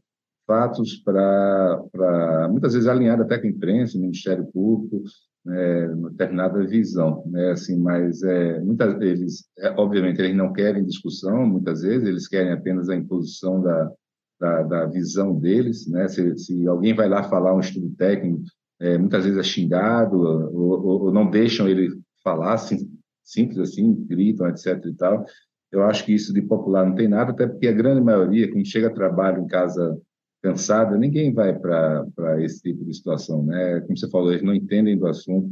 fatos, 0.47 0.97
para, 0.97 2.49
muitas 2.51 2.73
vezes 2.73 2.89
alinhar 2.89 3.21
até 3.21 3.39
com 3.39 3.47
a 3.47 3.51
imprensa, 3.51 3.97
o 3.97 4.01
Ministério 4.01 4.45
Público, 4.47 5.05
né, 5.45 5.87
determinada 6.11 6.67
visão, 6.67 7.23
né, 7.27 7.53
assim, 7.53 7.79
mas 7.79 8.21
é, 8.25 8.61
muitas 8.61 8.99
vezes, 8.99 9.45
é, 9.59 9.71
obviamente, 9.79 10.21
eles 10.21 10.37
não 10.37 10.53
querem 10.53 10.85
discussão, 10.85 11.47
muitas 11.47 11.83
vezes, 11.83 12.07
eles 12.07 12.27
querem 12.27 12.53
apenas 12.53 12.89
a 12.89 12.97
imposição 12.97 13.63
da, 13.63 13.93
da, 14.41 14.63
da 14.65 14.87
visão 14.87 15.39
deles, 15.39 15.87
né, 15.87 16.09
se, 16.09 16.37
se, 16.37 16.67
alguém 16.67 16.95
vai 16.95 17.09
lá 17.09 17.23
falar 17.23 17.55
um 17.55 17.61
estudo 17.61 17.89
técnico, 17.97 18.43
é, 18.81 18.99
muitas 18.99 19.25
vezes 19.25 19.39
é 19.39 19.43
xingado, 19.45 20.19
ou, 20.19 20.85
ou, 20.85 21.03
ou 21.05 21.13
não 21.13 21.31
deixam 21.31 21.69
ele 21.69 21.91
falar, 22.23 22.55
assim, 22.55 22.91
simples 23.23 23.59
assim, 23.59 23.95
gritam, 24.07 24.49
etc 24.49 24.85
e 24.87 24.95
tal, 24.95 25.25
eu 25.73 25.85
acho 25.85 26.05
que 26.05 26.13
isso 26.13 26.33
de 26.33 26.43
popular 26.43 26.85
não 26.87 26.95
tem 26.95 27.09
nada, 27.09 27.31
até 27.31 27.47
porque 27.47 27.69
a 27.69 27.73
grande 27.73 28.01
maioria, 28.01 28.51
quem 28.51 28.65
chega 28.65 28.89
a 28.89 28.95
trabalho 28.95 29.43
em 29.43 29.47
casa 29.47 29.97
cansada, 30.43 30.97
ninguém 30.97 31.33
vai 31.33 31.57
para 31.57 32.43
esse 32.43 32.63
tipo 32.63 32.85
de 32.85 32.95
situação, 32.95 33.45
né? 33.45 33.81
Como 33.83 33.97
você 33.97 34.09
falou, 34.09 34.31
eles 34.31 34.43
não 34.43 34.55
entendem 34.55 34.99
do 34.99 35.07
assunto. 35.07 35.51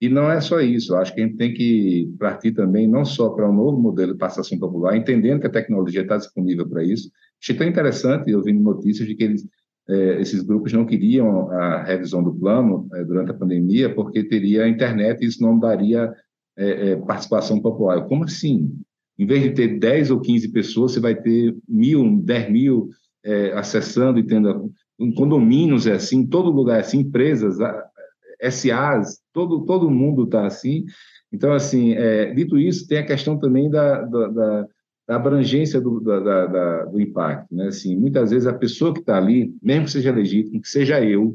E 0.00 0.08
não 0.08 0.30
é 0.30 0.40
só 0.40 0.60
isso, 0.60 0.92
eu 0.92 0.98
acho 0.98 1.14
que 1.14 1.20
a 1.20 1.26
gente 1.26 1.36
tem 1.36 1.54
que 1.54 2.12
partir 2.18 2.52
também 2.52 2.86
não 2.86 3.04
só 3.04 3.30
para 3.30 3.48
um 3.48 3.54
novo 3.54 3.80
modelo 3.80 4.12
de 4.12 4.18
participação 4.18 4.58
popular, 4.58 4.96
entendendo 4.96 5.40
que 5.40 5.46
a 5.46 5.50
tecnologia 5.50 6.02
está 6.02 6.16
disponível 6.16 6.68
para 6.68 6.82
isso. 6.82 7.10
Achei 7.40 7.56
tão 7.56 7.66
interessante 7.66 8.34
ouvindo 8.34 8.60
notícias 8.60 9.06
de 9.08 9.14
que 9.14 9.24
eles, 9.24 9.46
é, 9.88 10.20
esses 10.20 10.42
grupos 10.42 10.72
não 10.72 10.86
queriam 10.86 11.50
a 11.50 11.82
revisão 11.82 12.22
do 12.22 12.34
plano 12.34 12.88
é, 12.94 13.04
durante 13.04 13.30
a 13.30 13.34
pandemia 13.34 13.94
porque 13.94 14.24
teria 14.24 14.64
a 14.64 14.68
internet 14.68 15.22
e 15.22 15.26
isso 15.26 15.42
não 15.42 15.58
daria 15.58 16.12
é, 16.56 16.90
é 16.90 16.96
participação 16.96 17.60
popular. 17.60 18.06
Como 18.06 18.24
assim? 18.24 18.72
Em 19.18 19.26
vez 19.26 19.42
de 19.42 19.50
ter 19.50 19.78
10 19.78 20.10
ou 20.10 20.20
15 20.20 20.48
pessoas, 20.48 20.92
você 20.92 21.00
vai 21.00 21.14
ter 21.14 21.56
mil, 21.68 22.18
10 22.22 22.50
mil 22.50 22.88
é, 23.24 23.52
acessando 23.52 24.18
e 24.18 24.22
tendo. 24.26 24.72
Condomínios 25.16 25.86
é 25.86 25.92
assim, 25.92 26.26
todo 26.26 26.50
lugar 26.50 26.76
é 26.76 26.80
assim, 26.80 27.00
empresas. 27.00 27.58
É, 27.60 28.50
SAs, 28.50 29.20
todo, 29.32 29.64
todo 29.64 29.90
mundo 29.90 30.24
está 30.24 30.46
assim. 30.46 30.84
Então, 31.32 31.52
assim, 31.52 31.94
dito 32.34 32.58
isso, 32.58 32.86
tem 32.86 32.98
a 32.98 33.06
questão 33.06 33.38
também 33.38 33.68
da, 33.68 34.02
da, 34.02 34.28
da, 34.28 34.66
da 35.06 35.16
abrangência 35.16 35.80
do, 35.80 36.00
da, 36.00 36.46
da, 36.46 36.84
do 36.86 37.00
impacto. 37.00 37.54
Né? 37.54 37.68
Assim, 37.68 37.96
muitas 37.96 38.30
vezes 38.30 38.46
a 38.46 38.54
pessoa 38.54 38.92
que 38.92 39.00
está 39.00 39.16
ali, 39.16 39.54
mesmo 39.62 39.84
que 39.84 39.90
seja 39.90 40.10
legítimo, 40.10 40.60
que 40.60 40.68
seja 40.68 41.02
eu, 41.02 41.34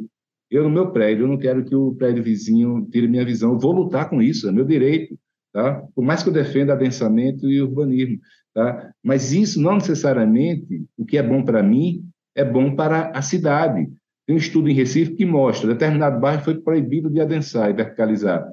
eu 0.49 0.63
no 0.63 0.69
meu 0.69 0.91
prédio, 0.91 1.23
eu 1.23 1.27
não 1.27 1.37
quero 1.37 1.63
que 1.63 1.75
o 1.75 1.93
prédio 1.93 2.23
vizinho 2.23 2.87
tire 2.91 3.07
minha 3.07 3.25
visão, 3.25 3.51
eu 3.51 3.59
vou 3.59 3.71
lutar 3.71 4.09
com 4.09 4.21
isso, 4.21 4.49
é 4.49 4.51
meu 4.51 4.65
direito, 4.65 5.17
tá? 5.53 5.83
por 5.93 6.03
mais 6.03 6.23
que 6.23 6.29
eu 6.29 6.33
defenda 6.33 6.73
adensamento 6.73 7.47
e 7.47 7.61
urbanismo. 7.61 8.19
Tá? 8.53 8.91
Mas 9.03 9.31
isso 9.31 9.61
não 9.61 9.75
necessariamente, 9.75 10.85
o 10.97 11.05
que 11.05 11.17
é 11.17 11.23
bom 11.23 11.43
para 11.43 11.61
mim, 11.61 12.03
é 12.35 12.43
bom 12.43 12.75
para 12.75 13.11
a 13.11 13.21
cidade. 13.21 13.87
Tem 14.25 14.35
um 14.35 14.39
estudo 14.39 14.69
em 14.69 14.73
Recife 14.73 15.15
que 15.15 15.25
mostra 15.25 15.67
determinado 15.67 16.19
bairro 16.19 16.43
foi 16.43 16.59
proibido 16.59 17.09
de 17.09 17.19
adensar 17.19 17.69
e 17.69 17.73
verticalizar. 17.73 18.47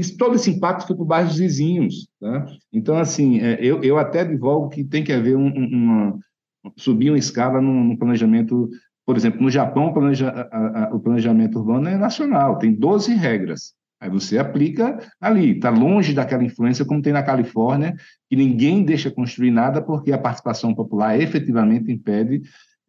Isso, 0.00 0.16
todo 0.16 0.34
esse 0.34 0.50
impacto 0.50 0.86
foi 0.86 0.96
para 0.96 1.04
bairros 1.04 1.36
vizinhos. 1.36 2.08
Tá? 2.20 2.46
Então, 2.72 2.96
assim, 2.96 3.40
é, 3.40 3.58
eu, 3.60 3.82
eu 3.82 3.98
até 3.98 4.24
divulgo 4.24 4.70
que 4.70 4.82
tem 4.82 5.04
que 5.04 5.12
haver 5.12 5.36
um, 5.36 5.48
uma, 5.48 6.18
subir 6.76 7.10
uma 7.10 7.18
escala 7.18 7.60
no, 7.60 7.84
no, 7.84 7.98
planejamento. 7.98 8.68
Por 9.04 9.16
exemplo, 9.16 9.42
no 9.42 9.50
Japão, 9.50 9.86
o, 9.86 9.92
planeja, 9.92 10.30
a, 10.30 10.84
a, 10.84 10.94
o 10.94 11.00
planejamento 11.00 11.58
urbano 11.58 11.88
é 11.88 11.96
nacional, 11.96 12.58
tem 12.58 12.72
12 12.72 13.14
regras. 13.14 13.74
Aí 14.00 14.08
você 14.08 14.38
aplica 14.38 14.98
ali, 15.20 15.56
está 15.56 15.68
longe 15.68 16.14
daquela 16.14 16.42
influência 16.42 16.86
como 16.86 17.02
tem 17.02 17.12
na 17.12 17.22
Califórnia, 17.22 17.94
que 18.30 18.36
ninguém 18.36 18.82
deixa 18.82 19.10
construir 19.10 19.50
nada 19.50 19.82
porque 19.82 20.10
a 20.10 20.16
participação 20.16 20.74
popular 20.74 21.20
efetivamente 21.20 21.92
impede 21.92 22.40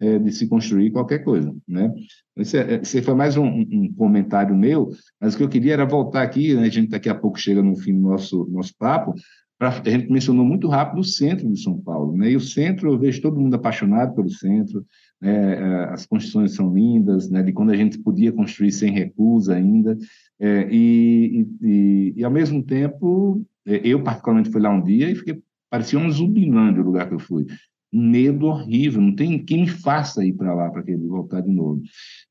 é, 0.01 0.17
de 0.17 0.31
se 0.31 0.47
construir 0.47 0.89
qualquer 0.89 1.19
coisa, 1.19 1.55
né? 1.67 1.93
Esse, 2.35 2.57
é, 2.57 2.81
esse 2.81 3.01
foi 3.03 3.13
mais 3.13 3.37
um, 3.37 3.45
um, 3.45 3.93
comentário 3.93 4.55
meu, 4.55 4.89
mas 5.19 5.35
o 5.35 5.37
que 5.37 5.43
eu 5.43 5.49
queria 5.49 5.73
era 5.73 5.85
voltar 5.85 6.23
aqui, 6.23 6.55
né? 6.55 6.63
a 6.63 6.69
gente 6.69 6.89
daqui 6.89 7.07
a 7.07 7.15
pouco 7.15 7.39
chega 7.39 7.61
no 7.61 7.75
fim 7.75 7.93
do 7.93 8.01
nosso, 8.01 8.47
nosso 8.51 8.73
papo, 8.77 9.13
pra, 9.59 9.69
a 9.69 9.89
gente 9.89 10.11
mencionou 10.11 10.43
muito 10.43 10.67
rápido 10.67 10.99
o 10.99 11.03
centro 11.03 11.47
de 11.47 11.61
São 11.61 11.77
Paulo, 11.77 12.17
né? 12.17 12.31
E 12.31 12.35
o 12.35 12.41
centro, 12.41 12.91
eu 12.91 12.97
vejo 12.97 13.21
todo 13.21 13.39
mundo 13.39 13.53
apaixonado 13.53 14.15
pelo 14.15 14.29
centro, 14.29 14.83
né? 15.21 15.53
É, 15.53 15.83
as 15.93 16.07
construções 16.07 16.55
são 16.55 16.73
lindas, 16.73 17.29
né? 17.29 17.43
De 17.43 17.53
quando 17.53 17.69
a 17.69 17.77
gente 17.77 17.99
podia 17.99 18.31
construir 18.31 18.71
sem 18.71 18.91
recusa 18.91 19.55
ainda, 19.55 19.95
é, 20.39 20.67
e, 20.71 21.47
e, 21.61 22.13
e, 22.17 22.23
ao 22.23 22.31
mesmo 22.31 22.63
tempo, 22.63 23.45
é, 23.67 23.87
eu 23.87 24.01
particularmente 24.01 24.49
fui 24.49 24.59
lá 24.59 24.71
um 24.71 24.81
dia 24.81 25.11
e 25.11 25.15
fiquei, 25.15 25.39
parecia 25.69 25.99
um 25.99 26.09
zumbilândia 26.09 26.81
o 26.81 26.85
lugar 26.85 27.07
que 27.07 27.13
eu 27.13 27.19
fui 27.19 27.45
medo 27.91 28.47
horrível, 28.47 29.01
não 29.01 29.13
tem 29.13 29.43
quem 29.43 29.61
me 29.61 29.67
faça 29.67 30.23
ir 30.25 30.33
para 30.33 30.53
lá 30.53 30.69
para 30.69 30.83
ele 30.87 31.05
voltar 31.07 31.41
de 31.41 31.51
novo. 31.51 31.81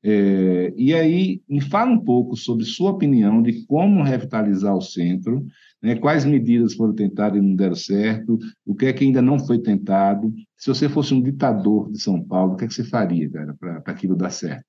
É, 0.03 0.73
e 0.75 0.93
aí, 0.93 1.41
me 1.47 1.61
fala 1.61 1.91
um 1.91 2.03
pouco 2.03 2.35
sobre 2.35 2.65
sua 2.65 2.91
opinião 2.91 3.41
de 3.41 3.65
como 3.65 4.01
revitalizar 4.01 4.75
o 4.75 4.81
centro, 4.81 5.45
né, 5.81 5.95
quais 5.95 6.25
medidas 6.25 6.73
foram 6.73 6.93
tentadas 6.93 7.37
e 7.37 7.41
não 7.41 7.55
deram 7.55 7.75
certo, 7.75 8.37
o 8.65 8.75
que 8.75 8.87
é 8.87 8.93
que 8.93 9.03
ainda 9.03 9.21
não 9.21 9.39
foi 9.39 9.59
tentado. 9.59 10.33
Se 10.57 10.67
você 10.67 10.89
fosse 10.89 11.13
um 11.13 11.21
ditador 11.21 11.91
de 11.91 12.01
São 12.01 12.23
Paulo, 12.23 12.53
o 12.53 12.57
que 12.57 12.65
é 12.65 12.67
que 12.67 12.73
você 12.73 12.83
faria, 12.83 13.29
para 13.59 13.83
aquilo 13.85 14.15
dar 14.15 14.31
certo? 14.31 14.65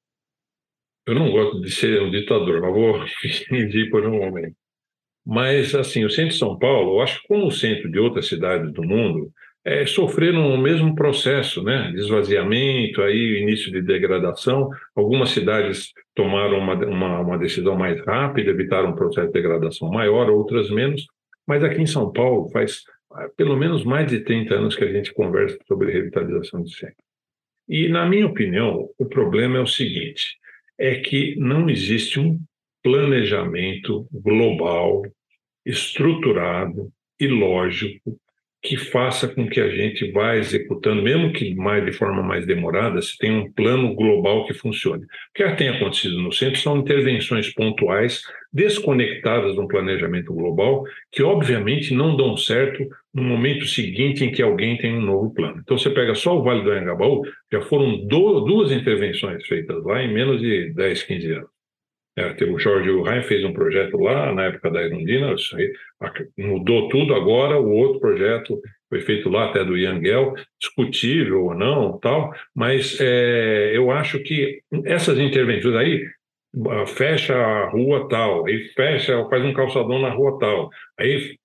Eu 1.06 1.14
não 1.14 1.30
gosto 1.30 1.60
de 1.60 1.70
ser 1.70 2.00
um 2.02 2.10
ditador, 2.10 2.60
mas 2.60 2.72
vou 2.72 3.06
fingir 3.48 3.90
por 3.90 4.06
um 4.06 4.18
momento. 4.18 4.56
Mas, 5.24 5.74
assim, 5.74 6.04
o 6.04 6.10
centro 6.10 6.32
de 6.32 6.38
São 6.38 6.58
Paulo, 6.58 6.96
eu 6.96 7.00
acho 7.00 7.20
que 7.20 7.28
como 7.28 7.46
o 7.46 7.52
centro 7.52 7.90
de 7.90 7.98
outras 7.98 8.26
cidades 8.26 8.72
do 8.72 8.82
mundo, 8.82 9.32
é, 9.64 9.86
sofreram 9.86 10.52
o 10.52 10.58
mesmo 10.58 10.94
processo, 10.94 11.62
né? 11.62 11.92
esvaziamento, 11.94 13.00
aí 13.00 13.40
início 13.40 13.70
de 13.70 13.80
degradação. 13.80 14.68
Algumas 14.94 15.30
cidades 15.30 15.92
tomaram 16.14 16.58
uma, 16.58 16.74
uma, 16.74 17.20
uma, 17.20 17.38
decisão 17.38 17.76
mais 17.76 18.00
rápida, 18.04 18.50
evitaram 18.50 18.90
um 18.90 18.96
processo 18.96 19.28
de 19.28 19.32
degradação 19.32 19.88
maior, 19.88 20.28
outras 20.30 20.68
menos. 20.70 21.06
Mas 21.46 21.62
aqui 21.62 21.80
em 21.80 21.86
São 21.86 22.12
Paulo 22.12 22.48
faz 22.50 22.82
ah, 23.12 23.28
pelo 23.36 23.56
menos 23.56 23.84
mais 23.84 24.08
de 24.10 24.20
30 24.20 24.54
anos 24.54 24.76
que 24.76 24.84
a 24.84 24.92
gente 24.92 25.14
conversa 25.14 25.58
sobre 25.66 25.92
revitalização 25.92 26.62
de 26.62 26.74
centro. 26.74 26.96
E, 27.68 27.88
na 27.88 28.04
minha 28.04 28.26
opinião, 28.26 28.88
o 28.98 29.06
problema 29.06 29.58
é 29.58 29.60
o 29.60 29.66
seguinte: 29.66 30.36
é 30.76 30.96
que 30.96 31.36
não 31.36 31.70
existe 31.70 32.18
um 32.18 32.40
planejamento 32.82 34.08
global, 34.12 35.02
estruturado 35.64 36.90
e 37.20 37.28
lógico 37.28 38.18
que 38.62 38.76
faça 38.76 39.26
com 39.26 39.48
que 39.48 39.60
a 39.60 39.68
gente 39.68 40.10
vá 40.12 40.36
executando, 40.36 41.02
mesmo 41.02 41.32
que 41.32 41.52
mais 41.54 41.84
de 41.84 41.92
forma 41.92 42.22
mais 42.22 42.46
demorada, 42.46 43.02
se 43.02 43.18
tem 43.18 43.32
um 43.32 43.50
plano 43.50 43.92
global 43.94 44.46
que 44.46 44.54
funcione. 44.54 45.04
O 45.04 45.08
que 45.34 45.50
tem 45.56 45.68
acontecido 45.68 46.20
no 46.20 46.32
centro 46.32 46.60
são 46.60 46.78
intervenções 46.78 47.52
pontuais, 47.52 48.22
desconectadas 48.52 49.54
de 49.54 49.60
um 49.60 49.66
planejamento 49.66 50.32
global, 50.32 50.84
que 51.10 51.24
obviamente 51.24 51.92
não 51.92 52.16
dão 52.16 52.36
certo 52.36 52.86
no 53.12 53.24
momento 53.24 53.66
seguinte 53.66 54.24
em 54.24 54.30
que 54.30 54.42
alguém 54.42 54.78
tem 54.78 54.94
um 54.94 55.02
novo 55.02 55.34
plano. 55.34 55.60
Então 55.60 55.76
você 55.76 55.90
pega 55.90 56.14
só 56.14 56.38
o 56.38 56.42
Vale 56.44 56.62
do 56.62 56.70
Anhangabaú, 56.70 57.22
já 57.50 57.60
foram 57.62 58.06
duas 58.06 58.70
intervenções 58.70 59.44
feitas 59.46 59.82
lá 59.84 60.02
em 60.02 60.12
menos 60.12 60.40
de 60.40 60.72
10, 60.72 61.02
15 61.02 61.32
anos. 61.32 61.51
É, 62.16 62.44
o 62.44 62.58
Jorge 62.58 62.90
Ryan 62.90 63.22
fez 63.22 63.44
um 63.44 63.54
projeto 63.54 63.96
lá 63.96 64.34
na 64.34 64.44
época 64.44 64.70
da 64.70 64.82
Irundina, 64.82 65.34
mudou 66.36 66.88
tudo 66.88 67.14
agora. 67.14 67.58
O 67.58 67.70
outro 67.70 68.00
projeto 68.00 68.60
foi 68.88 69.00
feito 69.00 69.30
lá 69.30 69.46
até 69.46 69.64
do 69.64 69.76
Yangel, 69.76 70.34
discutível 70.60 71.46
ou 71.46 71.54
não, 71.54 71.98
tal. 71.98 72.32
Mas 72.54 72.98
é, 73.00 73.72
eu 73.74 73.90
acho 73.90 74.18
que 74.18 74.60
essas 74.84 75.18
intervenções 75.18 75.74
aí 75.74 76.04
fecha 76.86 77.34
a 77.34 77.70
rua 77.70 78.08
tal, 78.08 78.46
aí 78.46 78.68
fecha, 78.74 79.26
faz 79.30 79.42
um 79.42 79.54
calçadão 79.54 79.98
na 79.98 80.10
rua 80.10 80.38
tal, 80.38 80.68
aí 80.98 81.36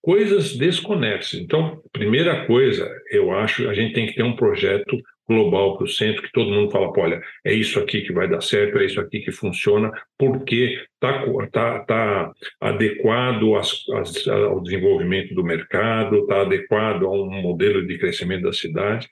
coisas 0.00 0.56
desconexas. 0.56 1.40
Então, 1.40 1.80
primeira 1.92 2.46
coisa, 2.46 2.88
eu 3.10 3.32
acho, 3.32 3.68
a 3.68 3.74
gente 3.74 3.94
tem 3.94 4.06
que 4.06 4.14
ter 4.14 4.22
um 4.22 4.36
projeto 4.36 4.96
global 5.32 5.76
para 5.76 5.84
o 5.84 5.88
centro, 5.88 6.22
que 6.22 6.32
todo 6.32 6.50
mundo 6.50 6.70
fala, 6.70 6.92
olha, 6.96 7.22
é 7.44 7.52
isso 7.52 7.78
aqui 7.78 8.02
que 8.02 8.12
vai 8.12 8.28
dar 8.28 8.40
certo, 8.40 8.78
é 8.78 8.84
isso 8.84 9.00
aqui 9.00 9.20
que 9.20 9.32
funciona, 9.32 9.90
porque 10.18 10.84
está 10.94 11.24
tá, 11.50 11.80
tá 11.80 12.32
adequado 12.60 13.56
às, 13.56 13.88
às, 13.90 14.28
ao 14.28 14.60
desenvolvimento 14.60 15.34
do 15.34 15.42
mercado, 15.42 16.20
está 16.20 16.42
adequado 16.42 17.04
a 17.04 17.10
um 17.10 17.30
modelo 17.42 17.86
de 17.86 17.98
crescimento 17.98 18.42
da 18.42 18.52
cidade. 18.52 19.08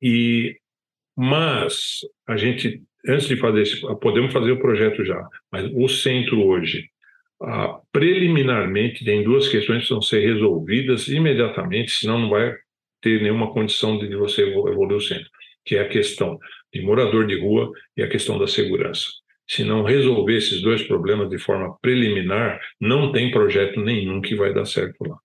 E 0.00 0.56
mas 1.20 1.98
a 2.28 2.36
gente, 2.36 2.80
antes 3.04 3.26
de 3.26 3.36
fazer 3.36 3.62
esse, 3.62 3.80
podemos 4.00 4.32
fazer 4.32 4.52
o 4.52 4.60
projeto 4.60 5.04
já, 5.04 5.20
mas 5.50 5.68
o 5.74 5.88
centro 5.88 6.46
hoje, 6.46 6.88
ah, 7.42 7.80
preliminarmente, 7.90 9.04
tem 9.04 9.24
duas 9.24 9.48
questões 9.48 9.82
que 9.82 9.88
precisam 9.88 10.02
ser 10.02 10.20
resolvidas 10.20 11.08
imediatamente, 11.08 11.90
senão 11.90 12.20
não 12.20 12.30
vai 12.30 12.54
ter 13.00 13.20
nenhuma 13.20 13.52
condição 13.52 13.98
de 13.98 14.14
você 14.14 14.42
evoluir 14.42 14.96
o 14.96 15.00
centro 15.00 15.28
que 15.68 15.76
é 15.76 15.82
a 15.82 15.88
questão 15.88 16.38
de 16.72 16.80
morador 16.80 17.26
de 17.26 17.38
rua 17.38 17.70
e 17.94 18.02
a 18.02 18.08
questão 18.08 18.38
da 18.38 18.46
segurança. 18.46 19.06
Se 19.46 19.62
não 19.64 19.82
resolver 19.82 20.36
esses 20.36 20.62
dois 20.62 20.82
problemas 20.82 21.28
de 21.28 21.38
forma 21.38 21.76
preliminar, 21.82 22.58
não 22.80 23.12
tem 23.12 23.30
projeto 23.30 23.78
nenhum 23.80 24.20
que 24.22 24.34
vai 24.34 24.52
dar 24.52 24.64
certo 24.64 24.96
lá. 25.06 25.18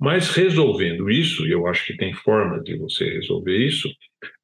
Mas 0.00 0.30
resolvendo 0.30 1.10
isso, 1.10 1.44
e 1.44 1.50
eu 1.50 1.66
acho 1.66 1.84
que 1.84 1.96
tem 1.96 2.14
forma 2.14 2.62
de 2.62 2.76
você 2.76 3.10
resolver 3.10 3.56
isso, 3.56 3.88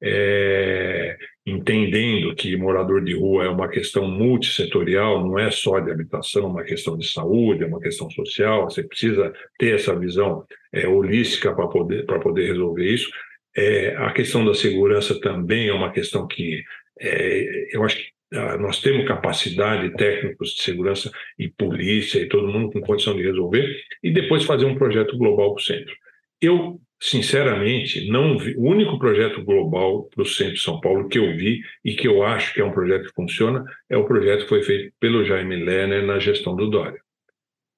é, 0.02 1.16
entendendo 1.46 2.34
que 2.34 2.56
morador 2.56 3.04
de 3.04 3.14
rua 3.14 3.44
é 3.44 3.48
uma 3.48 3.68
questão 3.68 4.08
multissetorial, 4.08 5.24
não 5.24 5.38
é 5.38 5.52
só 5.52 5.78
de 5.78 5.92
habitação, 5.92 6.42
é 6.42 6.46
uma 6.46 6.64
questão 6.64 6.98
de 6.98 7.08
saúde, 7.08 7.62
é 7.62 7.66
uma 7.66 7.80
questão 7.80 8.10
social, 8.10 8.64
você 8.64 8.82
precisa 8.82 9.32
ter 9.56 9.76
essa 9.76 9.96
visão 9.96 10.44
é, 10.72 10.88
holística 10.88 11.54
para 11.54 11.68
poder, 11.68 12.04
poder 12.04 12.48
resolver 12.48 12.92
isso. 12.92 13.08
É, 13.56 13.94
a 13.96 14.12
questão 14.12 14.44
da 14.44 14.54
segurança 14.54 15.18
também 15.20 15.68
é 15.68 15.72
uma 15.72 15.92
questão 15.92 16.26
que 16.26 16.62
é, 17.00 17.74
eu 17.74 17.84
acho 17.84 17.96
que 17.96 18.14
ah, 18.34 18.58
nós 18.58 18.80
temos 18.80 19.06
capacidade, 19.06 19.94
técnicos 19.96 20.54
de 20.54 20.62
segurança 20.62 21.10
e 21.38 21.48
polícia 21.48 22.18
e 22.18 22.28
todo 22.28 22.48
mundo 22.48 22.72
com 22.72 22.80
condição 22.80 23.14
de 23.14 23.22
resolver, 23.22 23.76
e 24.02 24.10
depois 24.10 24.44
fazer 24.44 24.64
um 24.64 24.74
projeto 24.74 25.16
global 25.16 25.54
para 25.54 25.60
o 25.60 25.64
centro. 25.64 25.94
Eu, 26.40 26.80
sinceramente, 27.00 28.10
não 28.10 28.36
vi. 28.36 28.56
O 28.56 28.62
único 28.62 28.98
projeto 28.98 29.44
global 29.44 30.04
para 30.04 30.22
o 30.22 30.26
centro 30.26 30.54
de 30.54 30.60
São 30.60 30.80
Paulo 30.80 31.08
que 31.08 31.18
eu 31.18 31.36
vi 31.36 31.60
e 31.84 31.94
que 31.94 32.08
eu 32.08 32.24
acho 32.24 32.52
que 32.54 32.60
é 32.60 32.64
um 32.64 32.72
projeto 32.72 33.06
que 33.08 33.14
funciona 33.14 33.64
é 33.88 33.96
o 33.96 34.04
projeto 34.04 34.42
que 34.42 34.48
foi 34.48 34.62
feito 34.62 34.92
pelo 34.98 35.24
Jaime 35.24 35.56
Lerner 35.56 36.04
na 36.04 36.18
gestão 36.18 36.56
do 36.56 36.68
Dória. 36.68 37.03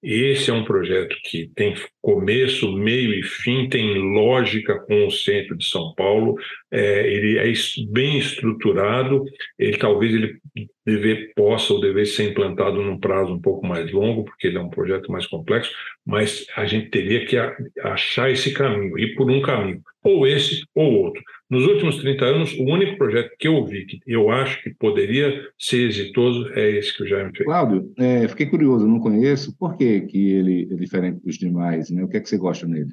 Esse 0.08 0.52
é 0.52 0.54
um 0.54 0.64
projeto 0.64 1.16
que 1.24 1.50
tem 1.56 1.74
começo, 2.00 2.70
meio 2.72 3.12
e 3.12 3.24
fim, 3.24 3.68
tem 3.68 3.98
lógica 3.98 4.78
com 4.78 5.04
o 5.04 5.10
centro 5.10 5.56
de 5.56 5.68
São 5.68 5.92
Paulo, 5.96 6.36
é, 6.70 7.12
ele 7.12 7.36
é 7.36 7.52
bem 7.90 8.16
estruturado, 8.16 9.24
ele 9.58 9.76
talvez 9.76 10.14
ele 10.14 10.38
deve, 10.86 11.32
possa 11.34 11.72
ou 11.72 11.80
deve 11.80 12.06
ser 12.06 12.30
implantado 12.30 12.80
num 12.80 13.00
prazo 13.00 13.32
um 13.32 13.40
pouco 13.40 13.66
mais 13.66 13.90
longo, 13.90 14.24
porque 14.24 14.46
ele 14.46 14.58
é 14.58 14.60
um 14.60 14.70
projeto 14.70 15.10
mais 15.10 15.26
complexo, 15.26 15.72
mas 16.06 16.46
a 16.56 16.64
gente 16.66 16.88
teria 16.88 17.26
que 17.26 17.36
achar 17.82 18.30
esse 18.30 18.54
caminho, 18.54 18.96
ir 18.96 19.16
por 19.16 19.28
um 19.28 19.42
caminho. 19.42 19.82
Ou 20.06 20.26
esse 20.26 20.62
ou 20.74 20.92
outro. 21.02 21.22
Nos 21.50 21.66
últimos 21.66 21.98
30 21.98 22.24
anos, 22.24 22.52
o 22.54 22.64
único 22.64 22.96
projeto 22.96 23.30
que 23.38 23.48
eu 23.48 23.64
vi 23.64 23.86
que 23.86 24.00
eu 24.06 24.30
acho 24.30 24.62
que 24.62 24.70
poderia 24.70 25.48
ser 25.58 25.86
exitoso 25.88 26.48
é 26.54 26.70
esse 26.70 26.96
que 26.96 27.02
o 27.02 27.06
Jaime 27.06 27.32
fez. 27.34 27.44
Cláudio, 27.44 27.92
é, 27.98 28.26
fiquei 28.28 28.46
curioso, 28.46 28.86
não 28.86 29.00
conheço. 29.00 29.56
Por 29.58 29.76
que, 29.76 30.02
que 30.02 30.30
ele 30.32 30.68
é 30.70 30.76
diferente 30.76 31.20
dos 31.24 31.36
demais? 31.36 31.90
Né? 31.90 32.04
O 32.04 32.08
que 32.08 32.16
é 32.16 32.20
que 32.20 32.28
você 32.28 32.38
gosta 32.38 32.66
nele? 32.66 32.92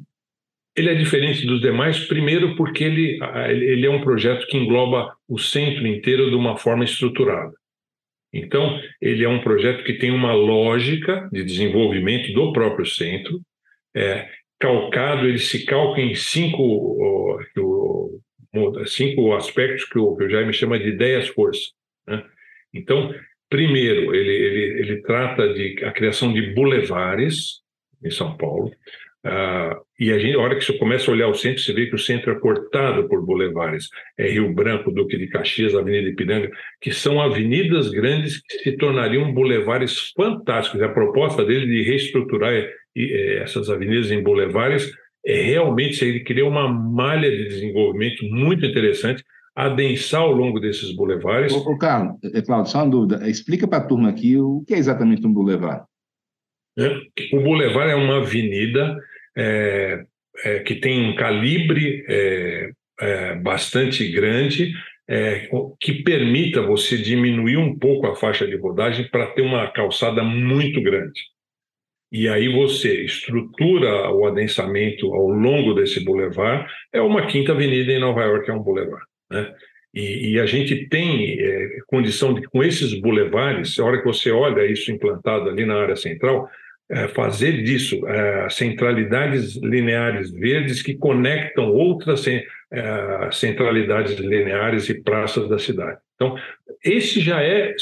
Ele 0.75 0.89
é 0.89 0.95
diferente 0.95 1.45
dos 1.45 1.61
demais, 1.61 1.99
primeiro 2.07 2.55
porque 2.55 2.83
ele, 2.83 3.19
ele 3.45 3.85
é 3.85 3.89
um 3.89 4.01
projeto 4.01 4.47
que 4.47 4.57
engloba 4.57 5.15
o 5.27 5.37
centro 5.37 5.85
inteiro 5.85 6.29
de 6.29 6.35
uma 6.35 6.57
forma 6.57 6.83
estruturada. 6.83 7.53
Então, 8.33 8.79
ele 8.99 9.23
é 9.23 9.29
um 9.29 9.41
projeto 9.41 9.83
que 9.83 9.93
tem 9.93 10.09
uma 10.09 10.33
lógica 10.33 11.29
de 11.31 11.43
desenvolvimento 11.43 12.33
do 12.33 12.51
próprio 12.51 12.87
centro, 12.87 13.39
é, 13.95 14.27
calcado, 14.63 15.27
ele 15.27 15.39
se 15.39 15.65
calca 15.65 15.99
em 15.99 16.15
cinco, 16.15 17.37
cinco 18.85 19.33
aspectos 19.33 19.83
que 19.83 19.99
o, 19.99 20.17
Jaime 20.29 20.53
chama 20.53 20.79
de 20.79 20.87
ideias-força. 20.87 21.71
Né? 22.07 22.23
Então, 22.73 23.13
primeiro, 23.49 24.15
ele, 24.15 24.31
ele, 24.31 24.79
ele 24.79 25.01
trata 25.01 25.53
de 25.53 25.83
a 25.83 25.91
criação 25.91 26.31
de 26.31 26.53
bulevares 26.53 27.61
em 28.01 28.09
São 28.09 28.37
Paulo, 28.37 28.71
Uh, 29.25 29.79
e 29.97 30.11
a 30.11 30.19
gente, 30.19 30.35
a 30.35 30.39
hora 30.39 30.53
que 30.53 30.65
você 30.65 30.77
começa 30.77 31.09
a 31.09 31.13
olhar 31.13 31.29
o 31.29 31.33
centro, 31.33 31.63
você 31.63 31.71
vê 31.71 31.85
que 31.85 31.95
o 31.95 31.99
centro 31.99 32.33
é 32.33 32.39
cortado 32.39 33.07
por 33.07 33.25
bulevares. 33.25 33.89
É 34.17 34.27
Rio 34.27 34.53
Branco, 34.53 34.91
Duque 34.91 35.17
de 35.17 35.27
Caxias, 35.27 35.73
Avenida 35.73 36.09
Ipiranga, 36.09 36.51
que 36.81 36.91
são 36.91 37.21
avenidas 37.21 37.89
grandes 37.89 38.41
que 38.41 38.57
se 38.59 38.73
tornariam 38.73 39.33
bulevares 39.33 40.11
fantásticos. 40.13 40.81
A 40.81 40.89
proposta 40.89 41.45
dele 41.45 41.65
de 41.67 41.83
reestruturar 41.83 42.53
eh, 42.53 42.69
essas 42.95 43.69
avenidas 43.69 44.11
em 44.11 44.21
bulevares 44.21 44.91
é 45.25 45.41
realmente 45.41 46.03
ele 46.03 46.19
criar 46.19 46.45
uma 46.45 46.67
malha 46.67 47.31
de 47.31 47.47
desenvolvimento 47.47 48.25
muito 48.25 48.65
interessante, 48.65 49.23
adensar 49.55 50.21
ao 50.21 50.31
longo 50.31 50.59
desses 50.59 50.95
bulevares. 50.95 51.53
Ô, 51.53 51.71
ô 51.71 51.77
Carlos, 51.77 52.17
eh, 52.23 52.41
Claudio, 52.41 52.71
só 52.71 52.79
uma 52.79 52.89
dúvida. 52.89 53.29
Explica 53.29 53.67
para 53.67 53.79
a 53.79 53.87
turma 53.87 54.09
aqui 54.09 54.37
o 54.37 54.63
que 54.67 54.73
é 54.73 54.77
exatamente 54.77 55.25
um 55.25 55.33
bulevar. 55.33 55.85
É, 56.77 56.89
o 57.33 57.41
bulevar 57.41 57.87
é 57.87 57.95
uma 57.95 58.17
avenida 58.17 58.97
é, 59.37 60.03
é, 60.43 60.59
que 60.59 60.75
tem 60.75 61.09
um 61.09 61.15
calibre 61.15 62.03
é, 62.09 62.71
é, 62.99 63.35
bastante 63.35 64.11
grande, 64.11 64.73
é, 65.07 65.47
que 65.79 66.03
permita 66.03 66.61
você 66.61 66.97
diminuir 66.97 67.57
um 67.57 67.77
pouco 67.77 68.07
a 68.07 68.15
faixa 68.15 68.47
de 68.47 68.55
rodagem 68.55 69.07
para 69.09 69.27
ter 69.27 69.41
uma 69.41 69.71
calçada 69.71 70.23
muito 70.23 70.81
grande. 70.81 71.21
E 72.13 72.29
aí 72.29 72.47
você 72.47 73.05
estrutura 73.05 74.11
o 74.11 74.27
adensamento 74.27 75.11
ao 75.11 75.27
longo 75.29 75.73
desse 75.73 75.99
bulevar, 76.05 76.71
é 76.93 77.01
uma 77.01 77.25
quinta 77.25 77.53
avenida 77.53 77.91
em 77.91 77.99
Nova 77.99 78.21
York, 78.21 78.47
é 78.51 78.53
um 78.53 78.61
bulevar. 78.61 79.01
Né? 79.31 79.51
E, 79.91 80.33
e, 80.33 80.39
a 80.39 80.45
gente 80.45 80.87
tem 80.89 81.39
é, 81.39 81.79
condição 81.87 82.35
de, 82.35 82.43
com 82.43 82.63
esses 82.63 82.93
bulevares, 83.01 83.79
a 83.79 83.85
hora 83.85 83.97
que 83.97 84.05
você 84.05 84.31
olha 84.31 84.63
isso 84.65 84.91
implantado 84.91 85.49
ali 85.49 85.65
na 85.65 85.75
área 85.75 85.95
central, 85.95 86.47
é, 86.89 87.07
fazer 87.07 87.63
disso 87.63 88.07
é, 88.07 88.47
centralidades 88.49 89.55
lineares 89.55 90.29
verdes 90.29 90.83
que 90.83 90.93
conectam 90.93 91.71
outras 91.71 92.27
é, 92.27 92.45
centralidades 93.31 94.19
lineares 94.19 94.87
e 94.87 95.01
praças 95.01 95.49
da 95.49 95.57
cidade. 95.57 95.97
Então, 96.15 96.37
esse 96.83 97.19
já 97.19 97.41
é, 97.41 97.73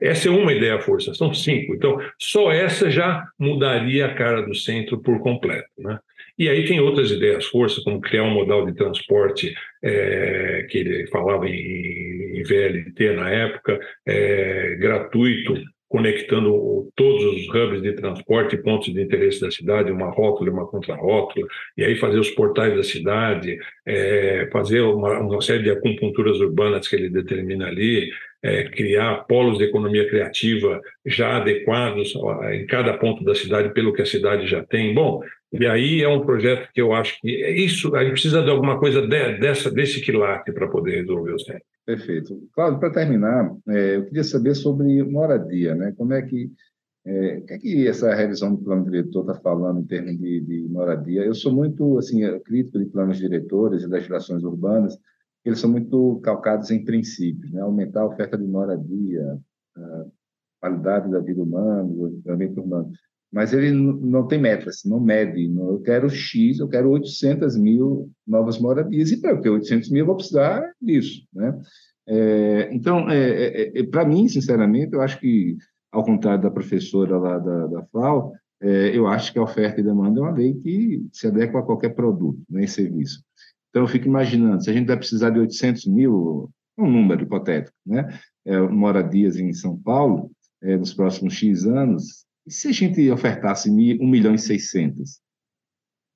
essa 0.00 0.28
é 0.28 0.30
uma 0.30 0.52
ideia 0.52 0.80
força, 0.80 1.14
são 1.14 1.32
cinco. 1.32 1.74
Então, 1.74 1.98
só 2.18 2.52
essa 2.52 2.90
já 2.90 3.24
mudaria 3.38 4.06
a 4.06 4.14
cara 4.14 4.42
do 4.42 4.54
centro 4.54 5.00
por 5.00 5.20
completo. 5.20 5.70
Né? 5.78 5.98
E 6.38 6.48
aí 6.48 6.64
tem 6.64 6.80
outras 6.80 7.10
ideias 7.10 7.46
força, 7.46 7.80
como 7.82 8.00
criar 8.00 8.24
um 8.24 8.30
modal 8.30 8.64
de 8.66 8.74
transporte 8.74 9.54
é, 9.82 10.66
que 10.68 10.78
ele 10.78 11.06
falava 11.08 11.48
em, 11.48 12.38
em 12.38 12.42
VLT 12.42 13.12
na 13.14 13.30
época, 13.30 13.78
é, 14.06 14.76
gratuito, 14.76 15.54
conectando 15.92 16.90
todos 16.96 17.22
os 17.22 17.48
hubs 17.50 17.82
de 17.82 17.92
transporte 17.92 18.56
e 18.56 18.62
pontos 18.62 18.90
de 18.90 19.02
interesse 19.02 19.42
da 19.42 19.50
cidade, 19.50 19.92
uma 19.92 20.08
rótula 20.10 20.48
e 20.48 20.52
uma 20.52 20.66
contrarótula, 20.66 21.46
e 21.76 21.84
aí 21.84 21.96
fazer 21.96 22.18
os 22.18 22.30
portais 22.30 22.74
da 22.74 22.82
cidade, 22.82 23.58
é, 23.84 24.48
fazer 24.50 24.80
uma, 24.80 25.18
uma, 25.20 25.42
série 25.42 25.64
de 25.64 25.70
acupunturas 25.70 26.40
urbanas 26.40 26.88
que 26.88 26.96
ele 26.96 27.10
determina 27.10 27.66
ali, 27.66 28.08
é, 28.42 28.64
criar 28.64 29.26
polos 29.28 29.58
de 29.58 29.64
economia 29.64 30.08
criativa 30.08 30.80
já 31.04 31.36
adequados 31.36 32.14
em 32.52 32.64
cada 32.64 32.96
ponto 32.96 33.22
da 33.22 33.34
cidade 33.34 33.74
pelo 33.74 33.92
que 33.92 34.00
a 34.00 34.06
cidade 34.06 34.46
já 34.46 34.64
tem. 34.64 34.94
Bom, 34.94 35.20
e 35.52 35.66
aí 35.66 36.02
é 36.02 36.08
um 36.08 36.20
projeto 36.20 36.70
que 36.72 36.80
eu 36.80 36.94
acho 36.94 37.20
que 37.20 37.44
é 37.44 37.50
isso, 37.50 37.94
a 37.94 38.02
gente 38.02 38.12
precisa 38.12 38.42
de 38.42 38.50
alguma 38.50 38.78
coisa 38.78 39.02
de, 39.02 39.34
dessa, 39.34 39.70
desse 39.70 40.00
quilate 40.00 40.52
para 40.52 40.68
poder 40.68 41.02
resolver 41.02 41.34
os 41.34 41.44
temas. 41.44 41.71
Perfeito. 41.84 42.48
Cláudio, 42.52 42.78
para 42.78 42.92
terminar, 42.92 43.56
é, 43.68 43.96
eu 43.96 44.06
queria 44.06 44.22
saber 44.22 44.54
sobre 44.54 45.02
moradia, 45.02 45.74
né? 45.74 45.92
Como 45.92 46.12
é 46.12 46.22
que, 46.22 46.52
é, 47.04 47.40
que, 47.40 47.52
é 47.52 47.58
que 47.58 47.88
essa 47.88 48.14
revisão 48.14 48.54
do 48.54 48.62
plano 48.62 48.84
diretor 48.84 49.22
está 49.22 49.34
falando 49.42 49.80
em 49.80 49.86
termos 49.86 50.16
de, 50.18 50.40
de, 50.40 50.68
moradia? 50.68 51.24
Eu 51.24 51.34
sou 51.34 51.52
muito 51.52 51.98
assim 51.98 52.20
crítico 52.40 52.78
de 52.78 52.86
planos 52.86 53.18
diretores 53.18 53.82
e 53.82 53.88
legislações 53.88 54.44
urbanas, 54.44 54.96
eles 55.44 55.58
são 55.58 55.70
muito 55.70 56.20
calcados 56.22 56.70
em 56.70 56.84
princípios, 56.84 57.50
né? 57.50 57.60
Aumentar 57.60 58.02
a 58.02 58.06
oferta 58.06 58.38
de 58.38 58.44
moradia, 58.44 59.40
a 59.76 60.04
qualidade 60.60 61.10
da 61.10 61.18
vida 61.18 61.42
humana, 61.42 61.82
o 61.82 62.22
ambiente 62.28 62.60
urbano 62.60 62.92
mas 63.32 63.54
ele 63.54 63.72
não 63.72 64.26
tem 64.28 64.38
metas, 64.38 64.82
não 64.84 65.00
mede. 65.00 65.50
Eu 65.56 65.80
quero 65.80 66.10
X, 66.10 66.58
eu 66.58 66.68
quero 66.68 66.90
800 66.90 67.56
mil 67.56 68.10
novas 68.26 68.58
moradias, 68.58 69.10
e 69.10 69.20
para 69.20 69.30
eu 69.30 69.40
ter 69.40 69.48
800 69.48 69.90
mil 69.90 70.00
eu 70.00 70.06
vou 70.06 70.16
precisar 70.16 70.70
disso. 70.80 71.26
Né? 71.32 71.58
É, 72.06 72.68
então, 72.74 73.08
é, 73.08 73.18
é, 73.18 73.78
é 73.80 73.82
para 73.84 74.04
mim, 74.04 74.28
sinceramente, 74.28 74.92
eu 74.92 75.00
acho 75.00 75.18
que, 75.18 75.56
ao 75.90 76.04
contrário 76.04 76.42
da 76.42 76.50
professora 76.50 77.16
lá 77.16 77.38
da, 77.38 77.66
da 77.68 77.84
FAO, 77.86 78.34
é, 78.60 78.96
eu 78.96 79.06
acho 79.06 79.32
que 79.32 79.38
a 79.38 79.42
oferta 79.42 79.80
e 79.80 79.84
demanda 79.84 80.20
é 80.20 80.22
uma 80.22 80.30
lei 80.30 80.52
que 80.54 81.06
se 81.10 81.26
adequa 81.26 81.60
a 81.60 81.62
qualquer 81.64 81.94
produto 81.94 82.38
nem 82.50 82.66
serviço. 82.66 83.24
Então, 83.70 83.82
eu 83.82 83.88
fico 83.88 84.06
imaginando, 84.06 84.62
se 84.62 84.68
a 84.68 84.74
gente 84.74 84.86
vai 84.88 84.96
precisar 84.98 85.30
de 85.30 85.40
800 85.40 85.86
mil, 85.86 86.50
um 86.76 86.90
número 86.90 87.22
hipotético, 87.22 87.74
né? 87.86 88.08
É, 88.44 88.60
moradias 88.60 89.38
em 89.38 89.54
São 89.54 89.78
Paulo, 89.78 90.30
nos 90.60 90.94
próximos 90.94 91.34
X 91.34 91.66
anos, 91.66 92.24
e 92.46 92.52
se 92.52 92.68
a 92.68 92.72
gente 92.72 93.10
ofertasse 93.10 93.70
1 93.70 94.06
milhão 94.06 94.34
e 94.34 94.38
600? 94.38 95.20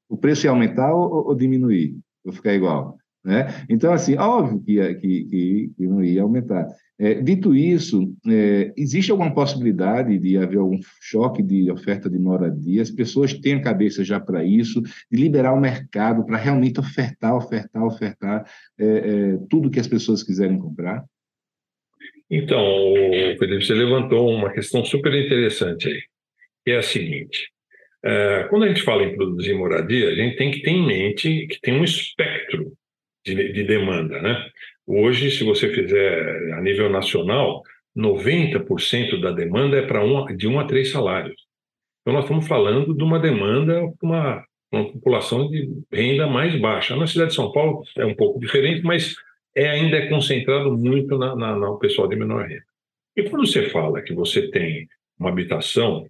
O 0.08 0.16
preço 0.16 0.46
ia 0.46 0.50
aumentar 0.50 0.92
ou, 0.92 1.28
ou 1.28 1.34
diminuir? 1.34 1.96
Ou 2.24 2.32
ficar 2.32 2.54
igual? 2.54 2.96
Né? 3.24 3.46
Então, 3.68 3.92
assim, 3.92 4.16
óbvio 4.16 4.60
que, 4.60 4.94
que, 4.94 5.24
que, 5.24 5.72
que 5.76 5.86
não 5.86 6.02
ia 6.02 6.22
aumentar. 6.22 6.66
É, 6.98 7.14
dito 7.14 7.54
isso, 7.54 8.14
é, 8.26 8.72
existe 8.76 9.10
alguma 9.10 9.34
possibilidade 9.34 10.16
de 10.18 10.38
haver 10.38 10.58
algum 10.58 10.78
choque 11.00 11.42
de 11.42 11.70
oferta 11.70 12.08
de 12.08 12.18
moradia? 12.18 12.80
As 12.80 12.90
pessoas 12.90 13.34
têm 13.34 13.54
a 13.54 13.62
cabeça 13.62 14.04
já 14.04 14.18
para 14.20 14.44
isso, 14.44 14.80
de 14.80 15.20
liberar 15.20 15.52
o 15.52 15.60
mercado 15.60 16.24
para 16.24 16.36
realmente 16.36 16.78
ofertar, 16.80 17.36
ofertar, 17.36 17.84
ofertar 17.84 18.50
é, 18.78 18.86
é, 18.86 19.38
tudo 19.50 19.70
que 19.70 19.80
as 19.80 19.88
pessoas 19.88 20.22
quiserem 20.22 20.58
comprar? 20.58 21.04
Então, 22.30 22.64
Felipe, 23.38 23.64
você 23.64 23.74
levantou 23.74 24.28
uma 24.30 24.52
questão 24.52 24.84
super 24.84 25.12
interessante 25.14 25.88
aí 25.88 26.02
é 26.72 26.76
a 26.76 26.82
seguinte: 26.82 27.50
é, 28.04 28.46
quando 28.48 28.64
a 28.64 28.68
gente 28.68 28.82
fala 28.82 29.02
em 29.02 29.16
produzir 29.16 29.54
moradia, 29.54 30.08
a 30.08 30.14
gente 30.14 30.36
tem 30.36 30.50
que 30.50 30.62
ter 30.62 30.70
em 30.70 30.86
mente 30.86 31.46
que 31.48 31.60
tem 31.60 31.74
um 31.74 31.84
espectro 31.84 32.72
de, 33.24 33.52
de 33.52 33.64
demanda. 33.64 34.20
Né? 34.20 34.50
Hoje, 34.86 35.30
se 35.30 35.42
você 35.42 35.68
fizer 35.72 36.52
a 36.52 36.60
nível 36.60 36.88
nacional, 36.88 37.62
90% 37.96 39.20
da 39.20 39.32
demanda 39.32 39.78
é 39.78 39.82
para 39.82 40.04
um, 40.04 40.24
de 40.36 40.46
um 40.46 40.60
a 40.60 40.64
três 40.64 40.90
salários. 40.90 41.34
Então, 42.02 42.14
nós 42.14 42.24
estamos 42.24 42.46
falando 42.46 42.94
de 42.94 43.02
uma 43.02 43.18
demanda 43.18 43.80
para 43.98 44.08
uma, 44.08 44.44
uma 44.70 44.92
população 44.92 45.48
de 45.48 45.68
renda 45.90 46.28
mais 46.28 46.54
baixa. 46.60 46.94
Na 46.94 47.06
cidade 47.06 47.30
de 47.30 47.36
São 47.36 47.50
Paulo 47.50 47.82
é 47.96 48.06
um 48.06 48.14
pouco 48.14 48.38
diferente, 48.38 48.82
mas 48.82 49.16
é, 49.56 49.68
ainda 49.68 49.96
é 49.96 50.08
concentrado 50.08 50.70
muito 50.76 51.18
na, 51.18 51.34
na, 51.34 51.56
no 51.56 51.78
pessoal 51.78 52.06
de 52.06 52.14
menor 52.14 52.46
renda. 52.46 52.62
E 53.16 53.24
quando 53.24 53.46
você 53.46 53.70
fala 53.70 54.02
que 54.02 54.14
você 54.14 54.48
tem 54.50 54.86
uma 55.18 55.30
habitação 55.30 56.06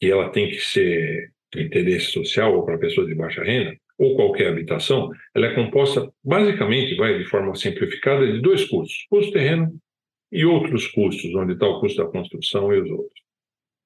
que 0.00 0.10
ela 0.10 0.30
tem 0.30 0.48
que 0.48 0.58
ser 0.60 1.30
de 1.52 1.62
interesse 1.62 2.06
social 2.06 2.56
ou 2.56 2.64
para 2.64 2.78
pessoas 2.78 3.06
de 3.06 3.14
baixa 3.14 3.42
renda, 3.42 3.76
ou 3.98 4.16
qualquer 4.16 4.48
habitação, 4.48 5.10
ela 5.34 5.46
é 5.46 5.54
composta, 5.54 6.10
basicamente, 6.24 6.96
vai 6.96 7.18
de 7.18 7.24
forma 7.26 7.54
simplificada, 7.54 8.26
de 8.26 8.40
dois 8.40 8.64
custos: 8.64 9.06
custo 9.10 9.32
terreno 9.32 9.78
e 10.32 10.44
outros 10.44 10.86
custos, 10.88 11.34
onde 11.34 11.52
está 11.52 11.66
o 11.68 11.80
custo 11.80 12.02
da 12.02 12.10
construção 12.10 12.72
e 12.72 12.80
os 12.80 12.90
outros. 12.90 13.20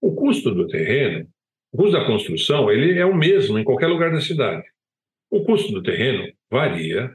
O 0.00 0.14
custo 0.14 0.54
do 0.54 0.68
terreno, 0.68 1.26
o 1.72 1.78
custo 1.78 1.98
da 1.98 2.06
construção, 2.06 2.70
ele 2.70 2.98
é 2.98 3.04
o 3.04 3.14
mesmo 3.14 3.58
em 3.58 3.64
qualquer 3.64 3.88
lugar 3.88 4.12
da 4.12 4.20
cidade. 4.20 4.64
O 5.30 5.42
custo 5.42 5.72
do 5.72 5.82
terreno 5.82 6.32
varia 6.48 7.12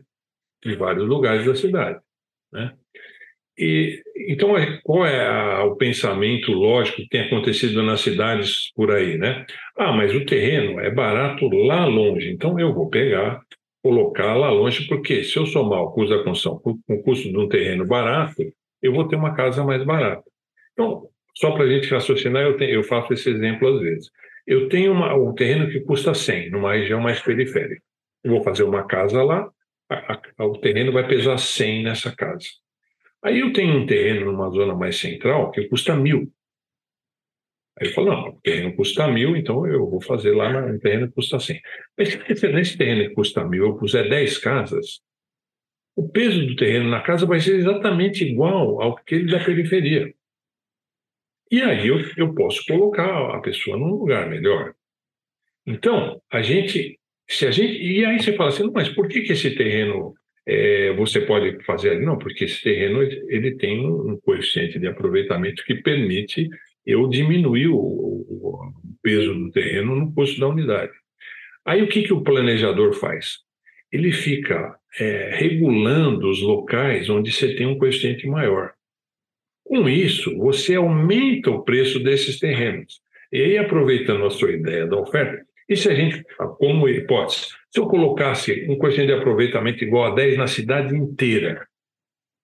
em 0.66 0.76
vários 0.76 1.08
lugares 1.08 1.45
da 1.45 1.56
cidade. 1.56 2.02
Né? 2.52 2.76
E, 3.60 4.01
então, 4.30 4.57
é, 4.57 4.80
qual 4.84 5.05
é 5.05 5.28
a, 5.28 5.66
o 5.66 5.76
pensamento 5.76 6.51
lógico 6.53 6.97
que 6.97 7.10
tem 7.10 7.22
acontecido 7.22 7.84
nas 7.84 7.99
cidades 7.99 8.72
por 8.74 8.91
aí, 8.91 9.18
né? 9.18 9.45
Ah, 9.78 9.91
mas 9.91 10.16
o 10.16 10.26
terreno 10.26 10.80
é 10.80 10.89
barato 10.89 11.49
lá 11.49 11.86
longe, 11.86 12.32
então 12.32 12.57
eu 12.57 12.74
vou 12.74 12.89
pegar 12.89 13.41
colocar 13.82 14.36
lá 14.36 14.49
longe, 14.49 14.88
porque 14.88 15.24
se 15.24 15.38
eu 15.38 15.45
somar 15.45 15.82
o 15.82 15.91
custo 15.91 16.16
da 16.16 16.24
construção 16.24 16.60
com 16.60 16.80
o 16.88 17.01
custo 17.01 17.30
de 17.30 17.38
um 17.38 17.47
terreno 17.47 17.86
barato, 17.86 18.43
eu 18.82 18.93
vou 18.93 19.07
ter 19.07 19.16
uma 19.16 19.34
casa 19.34 19.64
mais 19.64 19.84
barata. 19.84 20.24
Então, 20.74 21.07
só 21.36 21.51
para 21.51 21.64
a 21.64 21.70
gente 21.70 21.89
raciocinar, 21.89 22.43
eu, 22.43 22.57
tenho, 22.57 22.72
eu, 22.72 22.84
faço 22.84 23.14
esse 23.14 23.30
exemplo 23.30 23.68
às 23.68 23.82
vezes. 23.82 24.12
Eu 24.45 24.68
tenho 24.68 24.91
uma, 24.91 25.16
um 25.16 25.34
terreno 25.34 25.70
que 25.70 25.80
custa 25.82 26.14
100, 26.14 26.51
numa 26.51 26.74
região 26.74 26.99
mais 26.99 27.22
periférica. 27.22 27.82
Eu 28.24 28.32
vou 28.32 28.43
fazer 28.43 28.64
uma 28.64 28.86
casa 28.86 29.24
lá, 29.24 29.49
a, 29.89 30.20
a, 30.38 30.45
o 30.45 30.57
terreno 30.57 30.91
vai 30.91 31.07
pesar 31.07 31.38
100 31.38 31.84
nessa 31.84 32.14
casa. 32.16 32.47
Aí 33.24 33.40
eu 33.40 33.52
tenho 33.52 33.78
um 33.78 33.86
terreno 33.86 34.32
numa 34.32 34.50
zona 34.50 34.76
mais 34.76 34.98
central 34.98 35.52
que 35.52 35.68
custa 35.68 35.96
mil. 35.96 36.32
Aí 37.80 37.88
eu 37.88 37.94
falo, 37.94 38.08
não, 38.08 38.30
o 38.30 38.42
terreno 38.42 38.76
custa 38.76 39.08
mil, 39.08 39.36
então 39.36 39.66
eu 39.66 39.90
vou 39.90 40.02
fazer 40.02 40.34
lá 40.34 40.52
no 40.62 40.80
terreno 40.80 41.08
que 41.08 41.16
custa 41.16 41.40
100. 41.40 41.62
Mas 41.98 42.10
se 42.10 42.48
nesse 42.50 42.78
terreno 42.78 43.10
que 43.10 43.16
custa 43.16 43.46
mil 43.46 43.66
eu 43.66 43.78
puser 43.78 44.10
10 44.10 44.38
casas, 44.38 45.02
o 45.96 46.08
peso 46.08 46.46
do 46.46 46.56
terreno 46.56 46.90
na 46.90 47.02
casa 47.02 47.26
vai 47.26 47.40
ser 47.40 47.56
exatamente 47.56 48.24
igual 48.24 48.82
ao 48.82 48.96
que 48.96 49.16
ele 49.16 49.32
da 49.32 49.44
periferia. 49.44 50.14
E 51.52 51.62
aí 51.62 51.88
eu, 51.88 52.00
eu 52.16 52.34
posso 52.34 52.64
colocar 52.66 53.36
a 53.36 53.42
pessoa 53.42 53.78
num 53.78 53.90
lugar 53.90 54.30
melhor. 54.30 54.76
Então, 55.66 56.22
a 56.32 56.42
gente, 56.42 57.00
se 57.28 57.46
a 57.46 57.52
gente, 57.52 57.82
e 57.82 58.06
aí 58.06 58.20
você 58.22 58.36
fala 58.36 58.50
assim, 58.50 58.70
mas 58.72 58.90
por 58.90 59.08
que, 59.08 59.22
que 59.22 59.34
esse 59.34 59.56
terreno 59.56 60.14
é, 60.52 60.93
você 60.93 61.22
pode 61.22 61.64
fazer 61.64 61.91
ali? 61.91 62.04
Não, 62.04 62.18
porque 62.18 62.45
esse 62.45 62.64
terreno 62.64 63.04
ele 63.04 63.56
tem 63.56 63.86
um 63.86 64.18
coeficiente 64.18 64.80
de 64.80 64.88
aproveitamento 64.88 65.64
que 65.64 65.76
permite 65.76 66.50
eu 66.84 67.08
diminuir 67.08 67.68
o, 67.68 67.78
o 67.78 68.72
peso 69.04 69.32
do 69.36 69.52
terreno 69.52 69.95
no 69.95 70.12
custo 70.12 70.39
da 70.39 70.47
unidade. 70.47 70.91
Aí 71.64 71.84
o 71.84 71.88
que, 71.88 72.02
que 72.02 72.14
o 72.14 72.24
planejador 72.24 72.93
faz? 72.93 73.38
Ele 73.91 74.12
fica 74.12 74.76
é, 75.00 75.36
regulando 75.36 76.28
os 76.28 76.41
locais 76.41 77.12
onde 77.12 77.32
você 77.32 77.54
tem 77.54 77.68
um 77.68 77.78
coeficiente 77.78 78.26
maior. 78.26 78.72
Com 79.64 79.88
isso, 79.88 80.36
você 80.36 80.74
aumenta 80.74 81.52
o 81.52 81.62
preço 81.62 82.00
desses 82.00 82.39
terrenos. 82.39 83.02
E 83.32 83.39
aí, 83.39 83.58
aproveitando 83.60 84.26
a 84.26 84.32
sua 84.32 84.52
ideia 84.52 84.88
da 84.88 84.97
oferta, 84.97 85.45
e 85.70 85.78
se 85.78 85.88
a 85.88 85.94
gente, 85.94 86.26
como 86.58 86.90
hipótese, 86.90 87.50
se 87.70 87.80
eu 87.80 87.86
colocasse 87.86 88.66
um 88.68 88.78
coeficiente 88.78 89.14
de 89.14 89.20
aproveitamento 89.20 89.84
igual 89.84 90.12
a 90.12 90.16
10 90.16 90.38
na 90.38 90.48
cidade 90.48 90.96
inteira, 90.96 91.68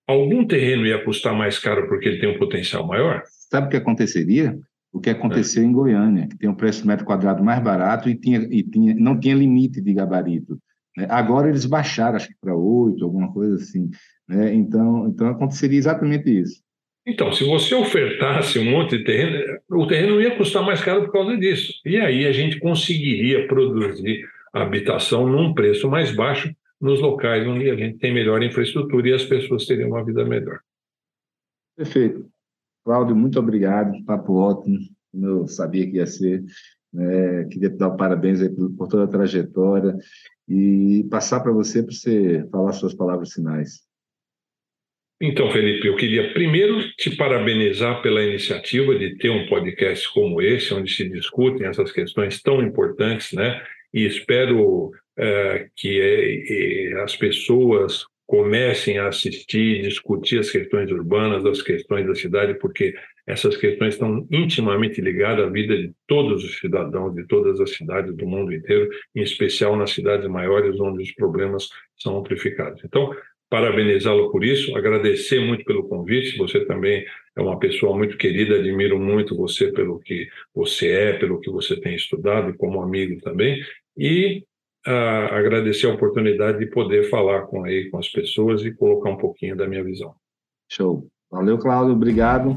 algum 0.06 0.46
terreno 0.46 0.86
ia 0.86 1.04
custar 1.04 1.34
mais 1.34 1.58
caro 1.58 1.88
porque 1.88 2.08
ele 2.08 2.20
tem 2.20 2.28
um 2.28 2.38
potencial 2.38 2.86
maior? 2.86 3.22
Sabe 3.26 3.66
o 3.66 3.70
que 3.70 3.76
aconteceria? 3.76 4.56
O 4.92 5.00
que 5.00 5.10
aconteceu 5.10 5.62
é. 5.62 5.66
em 5.66 5.72
Goiânia, 5.72 6.28
que 6.28 6.38
tem 6.38 6.48
um 6.48 6.54
preço 6.54 6.82
de 6.82 6.88
metro 6.88 7.04
quadrado 7.04 7.42
mais 7.42 7.60
barato 7.62 8.08
e, 8.08 8.14
tinha, 8.14 8.38
e 8.50 8.62
tinha, 8.62 8.94
não 8.94 9.18
tinha 9.18 9.34
limite 9.34 9.80
de 9.80 9.92
gabarito. 9.92 10.56
Né? 10.96 11.06
Agora 11.10 11.48
eles 11.48 11.66
baixaram, 11.66 12.16
acho 12.16 12.28
que 12.28 12.36
para 12.40 12.56
8, 12.56 13.04
alguma 13.04 13.32
coisa 13.32 13.56
assim. 13.56 13.90
Né? 14.28 14.54
Então, 14.54 15.08
então 15.08 15.28
aconteceria 15.28 15.78
exatamente 15.78 16.30
isso. 16.30 16.62
Então, 17.06 17.32
se 17.32 17.44
você 17.44 17.72
ofertasse 17.74 18.58
um 18.58 18.68
monte 18.68 18.98
de 18.98 19.04
terreno, 19.04 19.60
o 19.70 19.86
terreno 19.86 20.20
ia 20.20 20.36
custar 20.36 20.64
mais 20.64 20.82
caro 20.82 21.04
por 21.04 21.12
causa 21.12 21.36
disso. 21.36 21.72
E 21.84 21.96
aí 21.96 22.26
a 22.26 22.32
gente 22.32 22.58
conseguiria 22.58 23.46
produzir 23.46 24.28
habitação 24.52 25.28
num 25.28 25.54
preço 25.54 25.88
mais 25.88 26.10
baixo 26.10 26.52
nos 26.80 27.00
locais 27.00 27.46
onde 27.46 27.70
a 27.70 27.76
gente 27.76 27.98
tem 27.98 28.12
melhor 28.12 28.42
infraestrutura 28.42 29.08
e 29.08 29.12
as 29.12 29.24
pessoas 29.24 29.66
teriam 29.66 29.90
uma 29.90 30.04
vida 30.04 30.24
melhor. 30.24 30.58
Perfeito. 31.76 32.28
Cláudio, 32.84 33.14
muito 33.14 33.38
obrigado. 33.38 34.04
Papo 34.04 34.34
ótimo. 34.34 34.78
Eu 35.14 35.46
sabia 35.46 35.88
que 35.88 35.96
ia 35.96 36.06
ser. 36.06 36.44
É, 36.94 37.44
queria 37.44 37.70
te 37.70 37.76
dar 37.76 37.90
parabéns 37.90 38.40
por 38.76 38.88
toda 38.88 39.04
a 39.04 39.08
trajetória 39.08 39.96
e 40.48 41.06
passar 41.10 41.40
para 41.40 41.52
você 41.52 41.82
para 41.82 41.92
você 41.92 42.48
falar 42.50 42.72
suas 42.72 42.94
palavras 42.94 43.32
finais. 43.32 43.86
Então, 45.20 45.50
Felipe, 45.50 45.86
eu 45.86 45.96
queria 45.96 46.32
primeiro 46.34 46.78
te 46.90 47.16
parabenizar 47.16 48.02
pela 48.02 48.22
iniciativa 48.22 48.94
de 48.94 49.16
ter 49.16 49.30
um 49.30 49.46
podcast 49.46 50.12
como 50.12 50.42
esse, 50.42 50.74
onde 50.74 50.92
se 50.92 51.08
discutem 51.08 51.66
essas 51.66 51.90
questões 51.90 52.42
tão 52.42 52.62
importantes, 52.62 53.32
né? 53.32 53.62
E 53.94 54.04
espero 54.04 54.90
é, 55.18 55.68
que 55.74 56.00
é, 56.00 57.02
as 57.02 57.16
pessoas 57.16 58.04
comecem 58.26 58.98
a 58.98 59.08
assistir, 59.08 59.82
discutir 59.82 60.40
as 60.40 60.50
questões 60.50 60.90
urbanas, 60.90 61.46
as 61.46 61.62
questões 61.62 62.06
da 62.06 62.14
cidade, 62.14 62.58
porque 62.58 62.94
essas 63.26 63.56
questões 63.56 63.94
estão 63.94 64.26
intimamente 64.30 65.00
ligadas 65.00 65.46
à 65.46 65.48
vida 65.48 65.76
de 65.76 65.92
todos 66.06 66.44
os 66.44 66.58
cidadãos 66.58 67.14
de 67.14 67.26
todas 67.26 67.60
as 67.60 67.70
cidades 67.70 68.14
do 68.14 68.26
mundo 68.26 68.52
inteiro, 68.52 68.90
em 69.14 69.22
especial 69.22 69.76
nas 69.76 69.92
cidades 69.92 70.28
maiores, 70.28 70.78
onde 70.78 71.02
os 71.02 71.12
problemas 71.12 71.68
são 71.96 72.18
amplificados. 72.18 72.82
Então, 72.84 73.14
parabenizá-lo 73.48 74.30
por 74.30 74.44
isso, 74.44 74.76
agradecer 74.76 75.40
muito 75.40 75.64
pelo 75.64 75.88
convite. 75.88 76.36
Você 76.38 76.64
também 76.64 77.04
é 77.34 77.40
uma 77.40 77.58
pessoa 77.58 77.96
muito 77.96 78.16
querida, 78.16 78.56
admiro 78.56 78.98
muito 78.98 79.36
você 79.36 79.72
pelo 79.72 79.98
que 80.00 80.28
você 80.54 80.90
é, 80.90 81.12
pelo 81.14 81.40
que 81.40 81.50
você 81.50 81.78
tem 81.80 81.94
estudado 81.94 82.50
e 82.50 82.56
como 82.56 82.80
amigo 82.80 83.20
também. 83.22 83.60
E 83.96 84.44
uh, 84.86 85.34
agradecer 85.34 85.86
a 85.86 85.94
oportunidade 85.94 86.58
de 86.58 86.66
poder 86.66 87.08
falar 87.10 87.42
com 87.42 87.64
aí 87.64 87.90
com 87.90 87.98
as 87.98 88.08
pessoas 88.08 88.64
e 88.64 88.72
colocar 88.72 89.10
um 89.10 89.18
pouquinho 89.18 89.56
da 89.56 89.66
minha 89.66 89.84
visão. 89.84 90.14
Show. 90.70 91.06
Valeu, 91.30 91.58
Cláudio. 91.58 91.94
Obrigado. 91.94 92.56